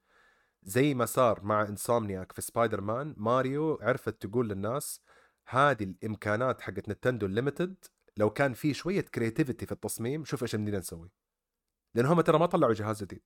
زي 0.63 0.95
ما 0.95 1.07
صار 1.07 1.45
مع 1.45 1.63
Insomniac 1.63 2.33
في 2.33 2.41
سبايدر 2.41 2.81
مان 2.81 3.15
ماريو 3.17 3.79
عرفت 3.83 4.27
تقول 4.27 4.49
للناس 4.49 5.03
هذه 5.47 5.85
الإمكانات 5.85 6.61
حقت 6.61 6.89
Nintendo 6.89 7.27
ال 7.27 7.33
limited 7.33 7.77
لو 8.17 8.31
كان 8.31 8.53
في 8.55 8.75
شوية 8.75 9.01
creativity 9.01 9.67
في 9.67 9.73
التصميم 9.73 10.25
شوف 10.25 10.43
إيش 10.43 10.57
بدنا 10.57 10.79
نسوي. 10.79 11.11
لأن 11.95 12.07
هم 12.07 12.21
ترى 12.21 12.39
ما 12.39 12.47
طلعوا 12.47 12.73
جهاز 12.75 13.03
جديد. 13.03 13.23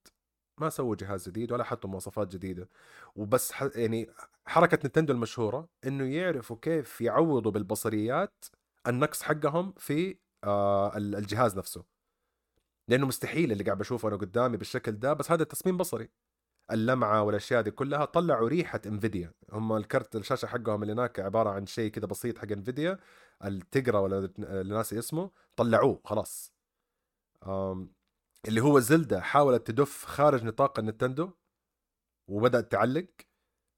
ما 0.63 0.71
سووا 0.71 0.97
جهاز 0.97 1.29
جديد 1.29 1.53
ولا 1.53 1.65
حطوا 1.65 1.91
مواصفات 1.91 2.29
جديدة. 2.29 2.69
وبس 3.17 3.53
ح... 3.53 3.63
يعني 3.75 4.11
حركة 4.47 4.79
Nintendo 4.85 5.13
المشهورة 5.13 5.69
إنه 5.87 6.05
يعرفوا 6.05 6.57
كيف 6.63 7.01
يعوضوا 7.01 7.53
بالبصريات 7.53 8.45
النقص 8.87 9.23
حقهم 9.23 9.75
في 9.79 10.17
آه 10.45 10.97
الجهاز 10.97 11.59
نفسه. 11.59 11.85
لأنه 12.89 13.07
مستحيل 13.07 13.53
اللي 13.53 13.65
قاعد 13.65 13.79
بشوفه 13.79 14.09
أنا 14.09 14.17
قدامي 14.17 14.57
بالشكل 14.57 14.93
ده 14.93 15.13
بس 15.13 15.31
هذا 15.31 15.45
تصميم 15.45 15.77
بصري. 15.77 16.09
اللمعة 16.73 17.23
والأشياء 17.23 17.63
دي 17.63 17.71
كلها 17.71 18.05
طلعوا 18.05 18.49
ريحة 18.49 18.81
Nvidia. 18.87 19.33
هم 19.53 19.73
الكرت 19.77 20.17
الشاشة 20.17 20.47
حقهم 20.47 20.83
اللي 20.83 20.93
هناك 20.93 21.21
عبارة 21.21 21.51
عن 21.51 21.67
شيء 21.67 21.91
كذا 21.91 22.07
بسيط 22.07 22.39
حق 22.39 22.53
Nvidia. 22.53 22.99
ال 23.45 23.54
Tegra 23.54 23.99
ولا 23.99 24.29
ناسي 24.65 24.99
اسمه 24.99 25.31
طلعوه 25.57 26.01
خلاص. 26.05 26.53
اللي 28.49 28.61
هو 28.61 28.81
زلدا 28.81 29.21
حاولت 29.21 29.67
تدف 29.67 30.05
خارج 30.05 30.45
نطاق 30.45 30.79
ال 30.79 30.85
Nintendo 30.85 31.31
وبدأت 32.29 32.73
تعلق. 32.73 33.07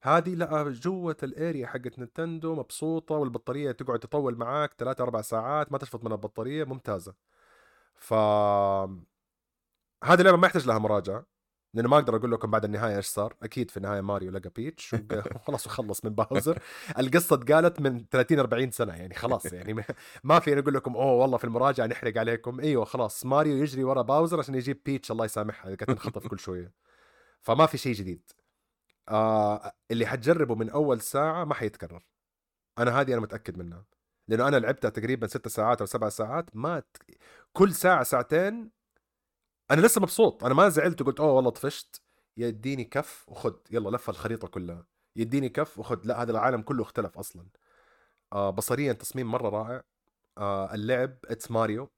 هذه 0.02 0.34
لا 0.34 0.70
جوة 0.70 1.16
ال 1.22 1.31
area 1.31 1.66
حقت 1.66 1.98
Nintendo 1.98 2.54
مبسوطة 2.54 3.14
والبطارية 3.14 3.72
تقعد 3.72 3.98
تطول 3.98 4.36
معاك 4.38 4.74
3 4.78 5.02
4 5.02 5.22
ساعات 5.22 5.72
ما 5.72 5.78
تشفط 5.78 6.04
من 6.04 6.12
البطارية 6.12 6.64
ممتازة. 6.64 7.14
ف 7.96 8.14
هذه 10.04 10.20
اللعبة 10.20 10.36
ما 10.36 10.46
يحتاج 10.46 10.66
لها 10.66 10.78
مراجعة. 10.78 11.26
لأنه 11.74 11.88
ما 11.88 11.96
أقدر 11.96 12.16
أقول 12.16 12.32
لكم 12.32 12.50
بعد 12.50 12.64
النهاية 12.64 12.96
إيش 12.96 13.06
صار. 13.06 13.34
أكيد 13.42 13.70
في 13.70 13.76
النهاية 13.76 14.00
ماريو 14.00 14.30
لقى 14.30 14.50
بيتش 14.56 14.94
وخلاص 14.94 15.66
وخلص 15.66 16.04
من 16.04 16.14
باوزر. 16.14 16.58
القصة 16.98 17.34
اتقالت 17.36 17.80
من 17.80 18.04
30 18.10 18.38
40 18.38 18.70
سنة 18.70 18.94
يعني 18.94 19.14
خلاص 19.14 19.52
يعني 19.52 19.84
ما 20.24 20.38
في 20.38 20.58
أقول 20.58 20.74
لكم 20.74 20.96
أوه 20.96 21.12
والله 21.12 21.38
في 21.38 21.44
المراجعة 21.44 21.86
نحرق 21.86 22.18
عليكم. 22.18 22.60
أيوه 22.60 22.84
خلاص 22.84 23.26
ماريو 23.26 23.56
يجري 23.56 23.84
ورا 23.84 24.02
باوزر 24.02 24.38
عشان 24.38 24.54
يجيب 24.54 24.80
بيتش 24.84 25.10
الله 25.10 25.24
يسامحها 25.24 25.64
اللي 25.64 25.76
كانت 25.76 25.90
تنخطف 25.90 26.26
كل 26.26 26.38
شوية. 26.38 26.72
فما 27.46 27.66
في 27.66 27.78
شيء 27.78 27.94
جديد. 27.94 28.30
آه 29.08 29.72
اللي 29.90 30.06
حتجربه 30.06 30.54
من 30.54 30.70
أول 30.70 31.00
ساعة 31.00 31.44
ما 31.44 31.54
حيتكرر. 31.54 32.02
أنا 32.78 33.00
هذه 33.00 33.12
أنا 33.12 33.20
متأكد 33.20 33.58
منها. 33.58 33.84
لأنه 34.28 34.48
أنا 34.48 34.56
لعبتها 34.56 34.88
تقريبا 34.88 35.26
ست 35.26 35.48
ساعات 35.48 35.80
أو 35.80 35.86
سبع 35.86 36.08
ساعات 36.08 36.56
ما 36.56 36.80
ت... 36.80 36.96
كل 37.52 37.72
ساعة 37.74 38.02
ساعتين 38.02 38.70
أنا 39.70 39.80
لسه 39.80 40.00
مبسوط 40.00 40.44
أنا 40.44 40.54
ما 40.54 40.68
زعلت 40.68 41.02
وقلت 41.02 41.20
أوه 41.20 41.32
والله 41.32 41.50
طفشت. 41.50 42.02
يديني 42.36 42.84
كف 42.84 43.24
وخد 43.28 43.58
يلا 43.70 43.96
لف 43.96 44.10
الخريطة 44.10 44.48
كلها. 44.48 44.86
يديني 45.16 45.48
كف 45.48 45.78
وخد 45.78 46.06
لا 46.06 46.22
هذا 46.22 46.32
العالم 46.32 46.62
كله 46.62 46.82
اختلف 46.82 47.18
أصلا. 47.18 47.46
آه 48.32 48.50
بصريا 48.50 48.92
تصميم 48.92 49.30
مرة 49.30 49.48
رائع. 49.48 49.82
آه 50.38 50.74
اللعب 50.74 51.16
it's 51.24 51.50
Mario 51.50 51.90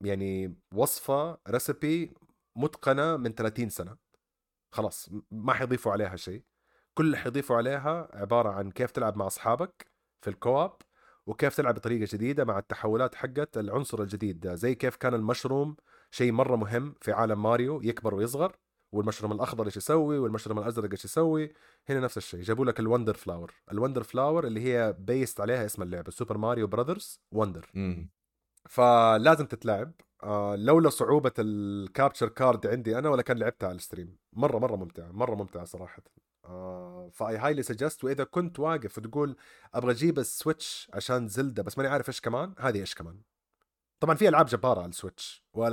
يعني 0.00 0.56
وصفة 0.74 1.38
recipe 1.48 2.14
متقنة 2.56 3.16
من 3.16 3.34
30 3.34 3.68
سنة. 3.68 3.96
خلاص 4.72 5.10
ما 5.30 5.52
حيضيفوا 5.52 5.92
عليها 5.92 6.16
شيء. 6.16 6.44
كل 6.94 7.06
اللي 7.06 7.16
حيضيفوا 7.16 7.56
عليها 7.56 8.08
عبارة 8.12 8.48
عن 8.48 8.70
كيف 8.70 8.90
تلعب 8.90 9.16
مع 9.16 9.26
أصحابك 9.26 9.90
في 10.22 10.30
ال 10.30 10.37
co-op 10.37 10.72
وكيف 11.26 11.56
تلعب 11.56 11.74
بطريقة 11.74 12.08
جديدة 12.12 12.44
مع 12.44 12.58
التحولات 12.58 13.14
حقت 13.14 13.58
العنصر 13.58 14.02
الجديد 14.02 14.40
ده. 14.40 14.54
زي 14.54 14.74
كيف 14.74 14.96
كان 14.96 15.14
المشروم 15.14 15.76
شيء 16.10 16.32
مرة 16.32 16.56
مهم 16.56 16.94
في 17.00 17.12
عالم 17.12 17.42
ماريو 17.42 17.80
يكبر 17.82 18.14
ويصغر 18.14 18.56
والمشروم 18.92 19.32
الأخضر 19.32 19.66
إيش 19.66 19.76
يسوي 19.76 20.18
والمشروم 20.18 20.58
الأزرق 20.58 20.90
إيش 20.90 21.04
يسوي 21.04 21.52
هنا 21.88 22.00
نفس 22.00 22.16
الشيء. 22.16 22.40
جابوا 22.40 22.64
لك 22.64 22.80
ال 22.80 22.85
Wonder 22.85 23.14
Flower 23.14 23.54
ال 23.72 23.76
Wonder 23.76 24.02
Flower 24.02 24.46
اللي 24.46 24.60
هي 24.60 24.96
based 24.98 25.40
عليها 25.40 25.66
اسم 25.66 25.82
اللعبة 25.82 26.10
Super 26.10 26.38
Mario 26.38 26.66
Bros. 26.66 27.20
Wonder 27.32 27.70
فلازم 28.68 29.46
تتلعب. 29.46 29.92
آه 30.22 30.56
لولا 30.56 30.90
صعوبة 30.90 31.32
ال 31.38 31.49
capture 31.49 32.28
card 32.28 32.66
عندي 32.66 32.98
أنا 32.98 33.08
ولا 33.08 33.22
كان 33.22 33.38
لعبتها 33.38 33.66
على 33.66 33.76
ال 33.76 33.81
stream. 33.81 34.16
مرة 34.32 34.58
مرة 34.58 34.76
ممتعة 34.76 35.12
مرة 35.12 35.34
ممتعة 35.34 35.64
صراحة. 35.64 36.02
آه 36.44 37.10
ف 37.12 37.36
I 37.36 37.40
highly 37.40 37.62
suggest 37.62 38.04
وإذا 38.04 38.24
كنت 38.24 38.60
واقف 38.60 38.98
وتقول 38.98 39.36
أبغى 39.74 39.90
أجيب 39.92 40.18
ال 40.18 40.28
Switch 40.28 40.90
عشان 40.94 41.28
زلدة 41.28 41.62
بس 41.62 41.78
ماني 41.78 41.90
عارف 41.90 42.08
إيش 42.08 42.20
كمان 42.20 42.54
هذه 42.58 42.80
إيش 42.80 42.94
كمان؟ 42.94 43.20
طبعا 44.00 44.14
في 44.14 44.28
ألعاب 44.28 44.46
جبارة 44.46 44.80
على 44.80 44.88
السويتش 44.88 45.44
و 45.52 45.66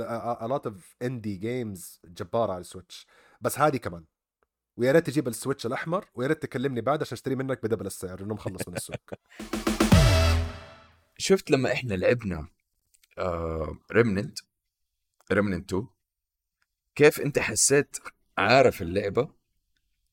lot 0.46 0.66
of 0.66 0.96
indie 1.02 1.36
games 1.36 2.00
جبارة 2.04 2.52
على 2.52 2.60
السويتش. 2.60 3.06
بس 3.40 3.58
هذه 3.58 3.76
كمان. 3.76 4.04
ويا 4.76 4.92
ريت 4.92 5.06
تجيب 5.06 5.28
السويتش 5.28 5.66
الأحمر 5.66 6.08
ويا 6.14 6.28
ريت 6.28 6.42
تكلمني 6.42 6.80
بعد 6.80 7.00
عشان 7.00 7.14
أشتري 7.14 7.34
منك 7.34 7.62
ب 7.62 7.65
double 7.65 7.86
السعر 7.86 8.20
لأنه 8.20 8.34
مخلص 8.34 8.68
من 8.68 8.76
السوق. 8.76 8.96
شفت 11.18 11.50
لما 11.50 11.72
إحنا 11.72 11.94
لعبنا 11.94 12.48
Remnant 13.92 14.38
Remnant 15.32 15.72
2 15.72 15.86
كيف 16.94 17.20
أنت 17.20 17.38
حسيت 17.38 17.96
عارف 18.38 18.82
اللعبة 18.82 19.28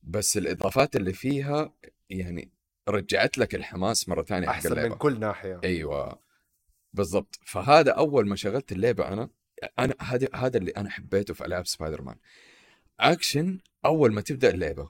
بس 0.04 0.38
الإضافات 0.38 0.95
اللي 0.95 1.13
فيها 1.13 1.74
يعني 2.10 2.52
رجعت 2.88 3.38
لك 3.38 3.56
الحماس 3.56 4.10
مرة 4.10 4.24
ثانية 4.24 4.50
أحسن 4.50 4.84
من 4.84 4.95
كل 4.95 5.19
ناحية. 5.19 5.62
أيوه. 5.63 6.19
بالضبط. 6.93 7.39
فهذا 7.45 7.91
أول 7.91 8.27
ما 8.27 8.36
شغلت 8.36 8.71
اللعبة 8.71 9.08
أنا 9.08 9.30
أنا 9.80 9.95
هذا 10.01 10.27
هذا 10.36 10.58
اللي 10.58 10.71
أنا 10.71 10.89
حبيته 10.89 11.34
في 11.34 11.45
ألعاب 11.45 11.67
سبايدر 11.67 12.01
مان 12.01 12.15
اكشن 12.99 13.60
أول 13.86 14.13
ما 14.13 14.21
تبدأ 14.21 14.49
اللعبة 14.49 14.89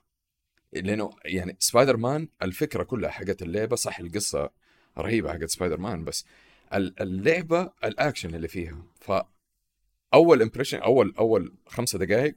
لأنه 0.73 1.09
يعني 1.25 1.55
سبايدر 1.59 1.97
مان 1.97 2.27
الفكرة 2.43 2.83
كلها 2.83 3.09
حقت 3.09 3.41
اللعبة 3.41 3.75
صح 3.75 3.99
القصة 3.99 4.49
رهيبة 4.97 5.33
حقت 5.33 5.49
سبايدر 5.49 5.77
مان 5.77 6.03
بس 6.03 6.25
اللعبة 6.73 7.73
الاكشن 7.83 8.35
اللي 8.35 8.47
فيها. 8.47 8.83
ف 9.01 9.11
اول 10.13 10.41
impression 10.41 10.77
أول 10.79 11.13
أول 11.19 11.53
خمسة 11.67 11.99
دقائق 11.99 12.35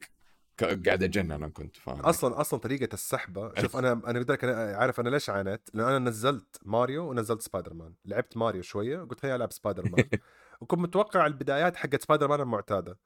قاعد 0.63 0.89
أتجنن 1.03 1.33
أنا 1.33 1.49
كنت 1.49 1.77
فاهم. 1.77 2.01
أصلا 2.01 2.41
أصلا 2.41 2.61
طريقة 2.61 2.95
السحبة 2.95 3.53
شوف 3.61 3.77
أنا 3.77 3.93
أنا 3.93 4.19
قلت 4.19 4.31
لك 4.31 4.45
أنا 4.45 4.77
عارف 4.77 5.01
أنا 5.01 5.09
ليش 5.09 5.31
عانيت؟ 5.31 5.69
لأنه 5.75 5.89
أنا 5.97 5.99
نزلت 6.11 6.57
ماريو 6.63 7.11
ونزلت 7.11 7.43
سبايدر 7.43 7.75
مان 7.75 7.95
لعبت 8.05 8.37
ماريو 8.37 8.63
شوية 8.63 8.99
وقلت 9.03 9.21
خليني 9.21 9.37
ألعب 9.37 9.53
سبايدر 9.53 9.83
مان 9.91 10.05
وكنت 10.61 10.81
متوقع 10.81 11.27
البدايات 11.27 11.77
حقت 11.77 12.03
سبايدر 12.03 12.29
مان 12.29 12.41
المعتادة. 12.41 12.99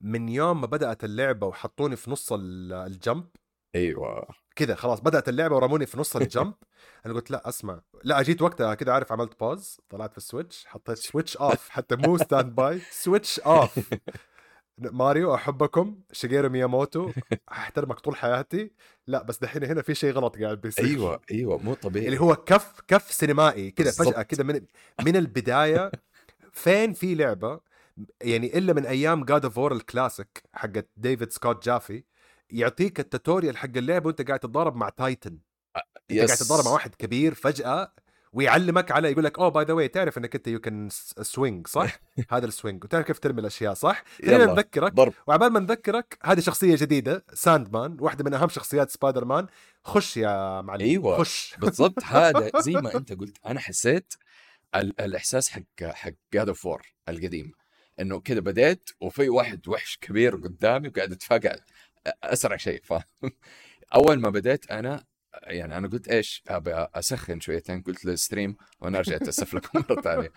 من 0.00 0.28
يوم 0.28 0.60
ما 0.60 0.66
بدأت 0.66 1.04
اللعبة 1.04 1.46
وحطوني 1.46 1.96
في 1.96 2.10
نص 2.10 2.28
ال 2.32 2.50
jump 2.50 3.24
أيوه. 3.74 4.26
كذا 4.56 4.74
خلاص 4.74 5.00
بدأت 5.00 5.28
اللعبة 5.28 5.56
ورموني 5.56 5.86
في 5.86 5.98
نص 5.98 6.16
ال 6.16 6.24
jump 6.24 6.54
أنا 7.06 7.14
قلت 7.14 7.30
لا 7.30 7.48
أسمع. 7.48 7.80
لا 8.04 8.20
أجيت 8.20 8.42
وقتها 8.42 8.74
كذا 8.74 8.92
عارف 8.92 9.12
عملت 9.12 9.40
pause 9.40 9.80
طلعت 9.88 10.12
في 10.12 10.18
السويتش 10.18 10.66
حطيت 10.66 10.98
switch 11.08 11.36
off 11.36 11.68
حتى 11.68 11.96
مو 11.96 12.18
standby 12.18 12.80
switch 12.90 13.40
off 13.40 13.78
ماريو 14.78 15.34
أحبكم. 15.34 15.98
شيجيرو 16.12 16.48
مياموتو. 16.48 17.12
أحترمك 17.52 18.00
طول 18.00 18.16
حياتي. 18.16 18.70
لا 19.06 19.22
بس 19.22 19.38
دحين 19.38 19.64
هنا 19.64 19.82
في 19.82 19.94
شيء 19.94 20.12
غلط 20.12 20.38
قاعد 20.38 20.60
بيصير. 20.60 20.84
أيوه 20.84 21.20
أيوه 21.30 21.58
مو 21.58 21.74
طبيعي. 21.74 22.06
اللي 22.06 22.20
هو 22.20 22.36
كيف 22.36 22.80
كيف 22.88 23.12
سينمائي 23.12 23.70
كذا 23.70 23.90
فجأة 23.90 24.22
كذا 24.22 24.44
من 24.44 24.60
من 25.02 25.16
البداية. 25.16 25.90
فين 26.52 26.92
في 26.92 27.14
لعبة 27.14 27.60
يعني 28.20 28.58
إلا 28.58 28.72
من 28.72 28.86
أيام 28.86 29.24
God 29.24 29.44
of 29.44 29.58
War 29.58 29.72
ال 29.72 29.81
classic 29.81 30.42
حقت 30.52 30.88
ديفيد 30.96 31.32
سكوت 31.32 31.64
جافي 31.64 32.04
يعطيك 32.50 33.00
ال 33.00 33.06
tutorial 33.06 33.56
حق 33.56 33.76
اللعبه 33.76 34.06
وأنت 34.06 34.28
قاعد 34.28 34.38
تتضارب 34.38 34.76
مع 34.76 34.88
titan. 34.88 35.38
أنت 36.10 36.18
قاعد 36.18 36.28
تتضارب 36.28 36.64
مع 36.64 36.70
واحد 36.70 36.94
كبير 36.94 37.34
فجأة. 37.34 37.92
ويعلمك 38.36 38.92
على 38.92 39.10
يقول 39.10 39.24
لك 39.24 39.38
oh 39.38 39.48
by 39.48 39.64
the 39.64 39.72
way 39.72 39.88
تعرف 39.88 40.18
إنك 40.18 40.34
أنت 40.34 40.48
you 40.48 40.60
can 40.60 40.88
swing 41.20 41.66
صح؟ 41.66 42.00
هذا 42.32 42.46
ال 42.46 42.52
swing 42.52 42.84
وتعرف 42.84 43.06
كيف 43.06 43.18
ترمي 43.18 43.40
الأشياء 43.40 43.74
صح؟ 43.74 44.04
خلينا 44.22 44.46
نذكرك 44.46 44.92
ضرب. 44.92 45.12
وعبال 45.26 45.48
ما 45.48 45.60
نذكرك 45.60 46.18
هذه 46.22 46.40
شخصية 46.40 46.76
جديدة 46.76 47.24
Sandman 47.34 47.96
واحدة 48.00 48.24
من 48.24 48.34
أهم 48.34 48.48
شخصيات 48.48 48.90
سبايدر 48.90 49.24
مان 49.24 49.46
خش 49.84 50.16
يا 50.16 50.60
معلم 50.60 50.82
أيوه 50.82 51.18
خش. 51.18 51.54
بالضبط. 51.58 52.04
هذا 52.04 52.50
زي 52.64 52.72
ما 52.72 52.96
أنت 52.96 53.12
قلت 53.12 53.36
أنا 53.46 53.60
حسيت 53.60 54.14
الإحساس 54.74 55.48
حق 55.48 55.82
حق 55.82 56.12
God 56.32 56.48
of 56.48 56.66
War 56.66 56.82
القديم 57.08 57.52
إنه 58.00 58.20
كذا 58.20 58.40
بديت 58.40 58.90
وفي 59.00 59.28
واحد 59.28 59.68
وحش 59.68 59.98
كبير 60.00 60.36
قدامي 60.36 60.88
وقاعد 60.88 61.12
اتفقع 61.12 61.56
أسرع 62.24 62.56
شيء 62.56 62.80
ف 62.84 62.94
أول 63.94 64.20
ما 64.20 64.30
بديت 64.30 64.70
أنا 64.70 65.04
يعني 65.42 65.76
أنا 65.76 65.88
قلت 65.88 66.08
إيش 66.08 66.42
ابى 66.48 66.86
أسخن 66.94 67.40
شويتين 67.40 67.82
قلت 67.82 68.04
لل 68.04 68.17
stream 68.17 68.56
وأنا 68.80 69.00
رجعت 69.00 69.28
أسف 69.28 69.54
لكم 69.54 69.84
مرة 69.90 70.00
ثانية. 70.00 70.32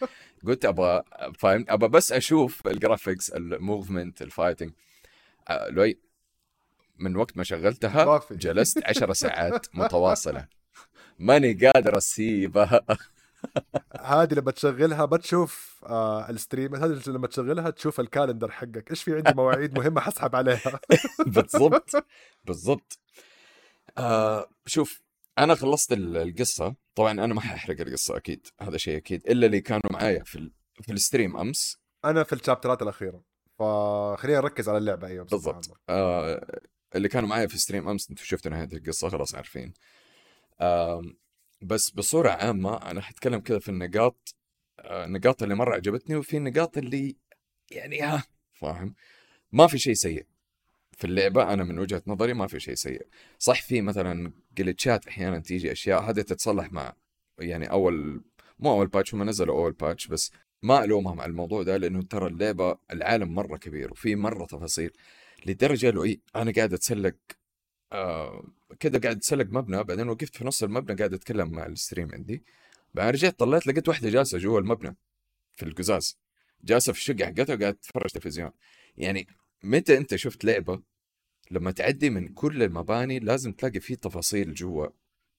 قلت 0.45 0.65
أبغى 0.65 1.03
فاهم 1.37 1.65
أبغى 1.69 1.89
بس 1.89 2.11
أشوف 2.11 2.67
ال 2.67 2.74
graphics 2.74 3.29
ال 3.29 3.39
movement 3.39 4.21
ال 4.21 4.27
fighting 4.27 4.71
لوي 5.69 5.99
من 6.99 7.15
وقت 7.15 7.37
ما 7.37 7.43
شغلتها 7.43 8.21
جلست 8.31 8.83
عشر 8.85 9.13
ساعات 9.23 9.65
متواصلة. 9.75 10.47
ماني 11.19 11.53
قادر 11.53 11.97
أسيبها. 11.97 12.85
هذه 13.99 14.33
لما 14.33 14.51
تشغلها 14.51 15.05
ما 15.05 15.17
تشوف 15.17 15.83
آه 15.85 16.29
ال 16.29 16.36
stream 16.36 16.75
هذه 16.75 17.01
لما 17.07 17.27
تشغلها 17.27 17.69
تشوف 17.69 17.99
ال 17.99 18.05
calendar 18.05 18.51
حقك. 18.51 18.89
إيش 18.89 19.03
في 19.03 19.15
عندي 19.15 19.33
مواعيد 19.35 19.77
مهمة 19.79 20.01
حسحب 20.01 20.35
عليها؟ 20.35 20.79
بالضبط 21.27 21.91
بالضبط. 22.45 22.99
آه 23.99 24.49
شوف 24.65 25.01
أنا 25.37 25.55
خلصت 25.55 25.93
القصة. 25.93 26.75
طبعا 26.95 27.11
أنا 27.11 27.33
ما 27.33 27.41
حأحرق 27.41 27.81
القصة 27.81 28.17
أكيد. 28.17 28.47
هذا 28.61 28.77
شيء 28.77 28.97
أكيد. 28.97 29.27
إلا 29.27 29.45
اللي 29.45 29.61
كانوا 29.61 29.91
معايا 29.91 30.23
في 30.23 30.35
ال... 30.35 30.51
في 30.81 30.91
ال 30.91 30.98
stream 30.98 31.37
أمس. 31.37 31.77
أنا 32.05 32.23
في 32.23 32.33
الشابترات 32.33 32.81
الأخيرة. 32.81 33.23
فخلينا 33.59 34.39
نركز 34.39 34.69
على 34.69 34.77
اللعبة. 34.77 35.07
أيوه 35.07 35.25
بالضبط. 35.25 35.79
آه 35.89 36.59
اللي 36.95 37.07
كانوا 37.07 37.29
معي 37.29 37.47
في 37.47 37.57
ستريم 37.57 37.89
أمس 37.89 38.09
أنتم 38.09 38.23
شفتوا 38.23 38.51
نهاية 38.51 38.69
القصة 38.73 39.09
خلاص 39.09 39.35
عارفين. 39.35 39.73
آم، 40.61 41.17
بس 41.61 41.89
بصورة 41.89 42.29
عامة 42.29 42.77
أنا 42.77 43.01
حتكلم 43.01 43.39
كذا 43.39 43.59
في 43.59 43.69
النقاط 43.69 44.35
آه، 44.79 45.05
النقاط 45.05 45.43
اللي 45.43 45.55
مرة 45.55 45.75
عجبتني 45.75 46.15
وفي 46.15 46.37
النقاط 46.37 46.77
اللي 46.77 47.15
يعني 47.71 48.01
ها 48.01 48.23
فاهم؟ 48.53 48.95
ما 49.51 49.67
في 49.67 49.79
شيء 49.79 49.93
سيء. 49.93 50.25
في 50.99 51.05
اللعبة 51.07 51.53
أنا 51.53 51.63
من 51.63 51.79
وجهة 51.79 52.01
نظري 52.07 52.33
ما 52.33 52.47
في 52.47 52.59
شيء 52.59 52.75
سيء. 52.75 53.07
صح 53.39 53.61
في 53.61 53.81
مثلا 53.81 54.31
جلتشات 54.57 55.07
أحيانا 55.07 55.39
تيجي 55.39 55.71
أشياء 55.71 56.01
هذه 56.09 56.21
تتصلح 56.21 56.71
مع 56.71 56.93
يعني 57.39 57.71
أول 57.71 58.21
مو 58.59 58.71
أول 58.71 58.87
patch 58.87 59.13
هم 59.15 59.23
نزلوا 59.23 59.55
أول 59.55 59.71
patch 59.71 60.07
بس 60.07 60.31
ما 60.63 60.83
ألومهم 60.83 61.21
على 61.21 61.29
الموضوع 61.29 61.63
ده 61.63 61.77
لأنه 61.77 62.01
ترى 62.01 62.27
اللعبة 62.27 62.77
العالم 62.91 63.35
مرة 63.35 63.57
كبير 63.57 63.91
وفي 63.91 64.15
مرة 64.15 64.45
تفاصيل. 64.45 64.91
لدرجة 65.45 65.91
لو 65.91 66.03
إيه 66.03 66.19
أنا 66.35 66.51
قاعد 66.51 66.73
أتسلق 66.73 67.15
آه 67.93 68.43
كده 68.79 68.99
قاعد 68.99 69.15
أتسلق 69.15 69.45
مبنى 69.49 69.83
بعدين 69.83 70.09
وقفت 70.09 70.35
في 70.35 70.45
نص 70.45 70.63
المبنى 70.63 70.97
قاعد 70.97 71.13
أتكلم 71.13 71.51
مع 71.51 71.65
ال 71.65 71.72
stream 71.72 72.11
عندي. 72.13 72.43
بعدين 72.93 73.13
رجعت 73.13 73.39
طلعت 73.39 73.67
لقيت 73.67 73.87
واحدة 73.89 74.09
جالسة 74.09 74.37
جوا 74.37 74.59
المبنى 74.59 74.95
في 75.55 75.63
القزاز. 75.65 76.17
جالسة 76.63 76.93
في 76.93 76.99
الشقة 76.99 77.25
حقتها 77.25 77.55
وقاعد 77.55 77.73
تتفرج 77.75 78.09
تلفزيون. 78.11 78.51
يعني 78.97 79.27
متى 79.63 79.97
أنت 79.97 80.15
شفت 80.15 80.45
لعبة 80.45 80.81
لما 81.51 81.71
تعدي 81.71 82.09
من 82.09 82.27
كل 82.27 82.63
المباني 82.63 83.19
لازم 83.19 83.51
تلاقي 83.53 83.79
فيه 83.79 83.95
تفاصيل 83.95 84.53
جوا 84.53 84.87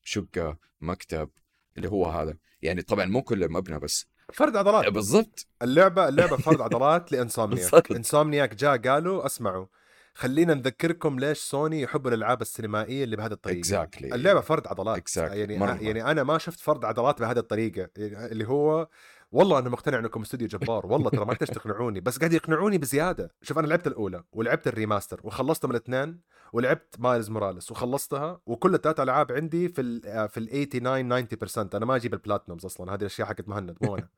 شقة 0.02 0.59
مكتب 0.80 1.30
اللي 1.76 1.88
هو 1.88 2.06
هذا. 2.06 2.37
يعني 2.62 2.83
طبعا 2.83 3.04
مو 3.04 3.22
كل 3.22 3.44
المبنى 3.44 3.78
بس. 3.78 4.06
فرد 4.33 4.56
عضلات. 4.56 4.88
بالضبط. 4.88 5.46
اللعبة 5.62 6.09
اللعبة 6.09 6.37
فرد 6.46 6.61
عضلات 6.61 7.12
لإنسومنياك. 7.12 7.92
إنسومنياك 7.92 8.54
جاء 8.54 8.78
قالوا 8.78 9.26
أسمعوا 9.26 9.66
خلينا 10.14 10.54
نذكركم 10.54 11.18
ليش 11.18 11.38
سوني 11.38 11.80
يحبوا 11.80 12.11
الألعاب 12.11 12.42
السينمائية 12.42 13.04
اللي 13.04 13.16
بهذه 13.16 13.33
الطريقة. 13.33 13.59
exactly 13.59 14.14
اللعبة 14.14 14.40
فرد 14.40 14.66
عضلات. 14.66 15.09
Exactly. 15.09 15.18
يعني 15.18 15.59
مرة. 15.59 15.78
يعني 15.80 16.04
أنا 16.04 16.22
ما 16.22 16.38
شفت 16.38 16.61
فرد 16.61 16.85
عضلات 16.85 17.20
بهذه 17.20 17.38
الطريقة. 17.38 17.88
يعني 17.96 18.33
اللي 18.33 18.48
هو 18.48 18.88
والله 19.33 19.59
أنا 19.59 19.69
مقتنع 19.69 19.99
إنكم 19.99 20.21
استوديو 20.23 20.49
جبار 20.49 20.87
والله 20.87 21.11
ترى 21.11 21.25
ما 21.25 21.35
تحتاج 21.35 21.49
تقنعوني 21.49 22.01
بس 22.01 22.19
قاعد 22.19 22.33
يقنعوني 22.33 22.79
بزيادة. 22.79 23.35
شوف 23.43 23.59
أنا 23.59 23.66
لعبت 23.66 23.87
الأولى 23.87 24.23
ولعبت 24.33 24.66
ال 24.66 24.73
remaster 24.73 25.20
وخلصتهم 25.25 25.71
الاثنين 25.71 26.21
ولعبت 26.53 26.95
مايلز 26.99 27.31
موراليس 27.31 27.71
وخلصتها 27.71 28.40
وكل 28.47 28.75
الثلاث 28.75 29.01
ألعاب 29.01 29.33
عندي 29.33 29.69
في 29.69 29.81
ال 29.81 30.29
في 30.29 30.40
ال 30.40 30.69
89 30.69 31.29
90% 31.69 31.75
أنا 31.75 31.87
ما 31.87 31.97
أجيب 31.97 32.14
ال 32.14 32.19
platinums 32.19 32.64
أصلا 32.64 32.95
هذه 32.95 33.01
الأشياء 33.01 33.29
حقت 33.29 33.49
مهند 33.49 33.77
مو 33.83 33.97
أنا. 33.97 34.09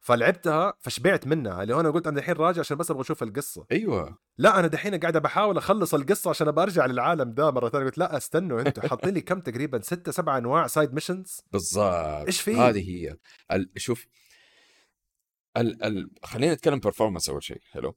فلعبتها 0.00 0.74
فشبعت 0.80 1.26
منها 1.26 1.62
اللي 1.62 1.74
هو 1.74 1.80
أنا 1.80 1.90
قلت 1.90 2.06
أنا 2.06 2.18
الحين 2.18 2.34
راجع 2.34 2.60
عشان 2.60 2.76
بس 2.76 2.90
أبغى 2.90 3.02
أشوف 3.02 3.22
القصة. 3.22 3.66
أيوه. 3.72 4.18
لا 4.38 4.58
أنا 4.58 4.66
دحين 4.66 4.94
قاعد 4.94 5.16
بحاول 5.16 5.56
أخلص 5.56 5.94
القصة 5.94 6.30
عشان 6.30 6.48
ابى 6.48 6.62
أرجع 6.62 6.86
للعالم 6.86 7.32
ده 7.32 7.50
مرة 7.50 7.68
ثانية. 7.68 7.84
قلت 7.84 7.98
لا 7.98 8.16
استنوا 8.16 8.60
أنتوا 8.60 8.88
حاطين 8.88 9.14
لي 9.14 9.20
كم 9.20 9.40
تقريبا 9.40 9.80
ستة 9.80 10.12
سبعة 10.12 10.38
أنواع 10.38 10.66
سايد 10.66 10.94
ميشنز 10.94 11.40
بالضبط. 11.52 12.26
إيش 12.26 12.40
فيه؟ 12.40 12.68
هذه 12.68 12.90
هي. 12.90 13.16
شوف 13.76 14.06
ال... 15.56 15.84
ال... 15.84 16.10
خلينا 16.22 16.54
نتكلم 16.54 16.78
performance 16.80 17.28
أول 17.28 17.42
شيء 17.42 17.60
حلو؟ 17.70 17.96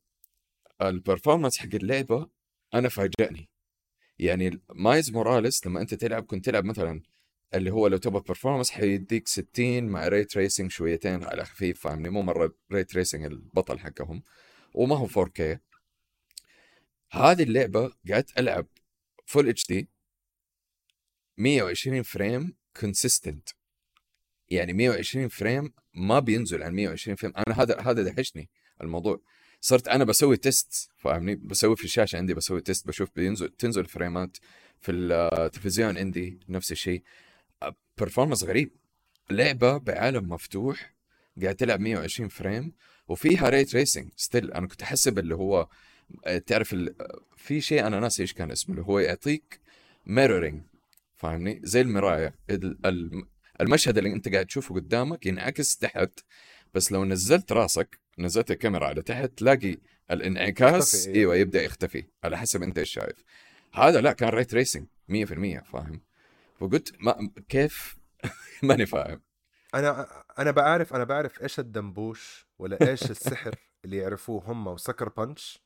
ال 0.82 0.88
performance 0.88 1.58
حق 1.58 1.70
اللعبة 1.74 2.30
أنا 2.74 2.90
فاجأني. 2.90 3.50
يعني 4.20 4.62
مايلز 4.70 5.12
موراليس 5.12 5.68
لما 5.68 5.82
أنت 5.82 5.94
تلعب 5.94 6.26
كنت 6.26 6.46
تلعب 6.46 6.66
مثلا 6.66 7.02
اللي 7.54 7.72
هو 7.72 7.88
لو 7.88 7.98
تبغى 7.98 8.22
performance 8.28 8.72
حيديك 8.72 9.28
60 9.28 9.84
مع 9.84 10.08
ray 10.08 10.24
tracing 10.24 10.72
شويتين 10.72 11.24
على 11.24 11.46
خفيف 11.46 11.82
فاهمني؟ 11.82 12.10
مو 12.10 12.22
مرة 12.22 12.56
ray 12.72 12.84
tracing 12.84 13.26
البطل 13.26 13.80
حقهم. 13.80 14.24
وما 14.74 14.98
هو 14.98 15.08
4K 15.08 15.58
هذه 17.12 17.44
اللعبة 17.44 17.94
قعدت 18.10 18.40
ألعب 18.40 18.68
full 19.26 19.50
HD 19.50 19.90
120 21.38 22.04
frame 22.04 22.56
consistent 22.80 23.50
يعني 24.52 24.74
120 24.74 25.28
frame 25.28 25.74
ما 25.94 26.20
بينزل 26.20 26.64
عن 26.64 26.74
120 26.74 27.16
frame. 27.16 27.34
أنا 27.38 27.62
هذا 27.62 27.80
هذا 27.80 28.04
دهشني 28.04 28.50
الموضوع. 28.82 29.22
صرت 29.62 29.88
أنا 29.88 30.04
بسوي 30.04 30.38
test 30.38 30.90
فاهمني؟ 30.98 31.36
بسوي 31.36 31.76
في 31.76 31.84
الشاشة 31.84 32.18
عندي 32.18 32.34
بسوي 32.34 32.62
test 32.62 32.88
بشوف 32.88 33.10
بينزل 33.16 33.50
تنزل 33.50 33.86
frameات 33.86 34.38
في 34.82 34.92
التلفزيون 34.92 35.98
عندي 35.98 36.40
نفس 36.50 36.72
الشيء. 36.72 37.04
performance 37.98 38.44
غريب. 38.44 38.72
لعبة 39.30 39.78
بعالم 39.78 40.30
مفتوح 40.30 40.94
قاعد 41.42 41.56
تلعب 41.56 41.80
120 41.80 42.30
frame 42.30 42.74
وفيها 43.08 43.50
ray 43.50 43.66
tracing 43.66 44.10
still 44.16 44.52
أنا 44.52 44.68
كنت 44.68 44.82
احسب 44.82 45.20
اللي 45.20 45.36
هو 45.36 45.68
تعرف 46.46 46.74
ال... 46.74 46.96
في 47.38 47.62
شيء 47.62 47.88
أنا 47.88 48.00
ناسي 48.00 48.22
إيش 48.22 48.34
كان 48.34 48.52
اسمه 48.52 48.76
اللي 48.76 48.86
هو 48.88 49.00
يعطيك 49.00 49.60
mirroring 50.06 50.62
فاهمني؟ 51.16 51.62
زي 51.64 51.82
المراية. 51.82 52.36
ال- 52.50 52.78
ال- 52.86 53.24
المشهد 53.62 53.98
اللي 53.98 54.14
انت 54.14 54.30
قاعد 54.30 54.46
تشوفه 54.46 54.76
قدامك 54.76 55.26
ينعكس 55.26 55.78
تحت 55.78 56.20
بس 56.74 56.92
لو 56.92 57.06
نزلت 57.06 57.52
راسك 57.52 58.00
نزلت 58.20 58.52
الكاميرا 58.52 58.88
على 58.88 59.02
تحت 59.02 59.26
تلاقي 59.38 59.78
الانعكاس 60.12 61.08
إيه. 61.08 61.16
أيوه 61.16 61.36
يبدأ 61.36 61.64
يختفي 61.64 62.04
على 62.24 62.38
حسب 62.38 62.64
انت 62.64 62.78
إيش 62.78 62.90
شايف. 62.90 63.24
هذا 63.74 64.02
لا 64.02 64.12
كان 64.14 64.30
ريت 64.30 64.54
ريسنج 64.54 64.88
100% 65.12 65.14
فاهم؟ 65.64 66.02
فقلت 66.60 66.94
ما 67.00 67.30
كيف؟ 67.50 67.98
ماني 68.64 68.86
فاهم. 68.86 69.22
أنا 69.76 70.08
أنا 70.40 70.52
بعرف 70.52 70.94
أنا 70.94 71.04
بعرف 71.04 71.42
إيش 71.44 71.60
الدمبوش 71.60 72.48
ولا 72.60 72.90
إيش 72.90 73.04
السحر 73.12 73.56
اللي 73.86 73.98
يعرفوه 73.98 74.44
هم 74.46 74.68
وسكر 74.68 75.10
بانش 75.10 75.60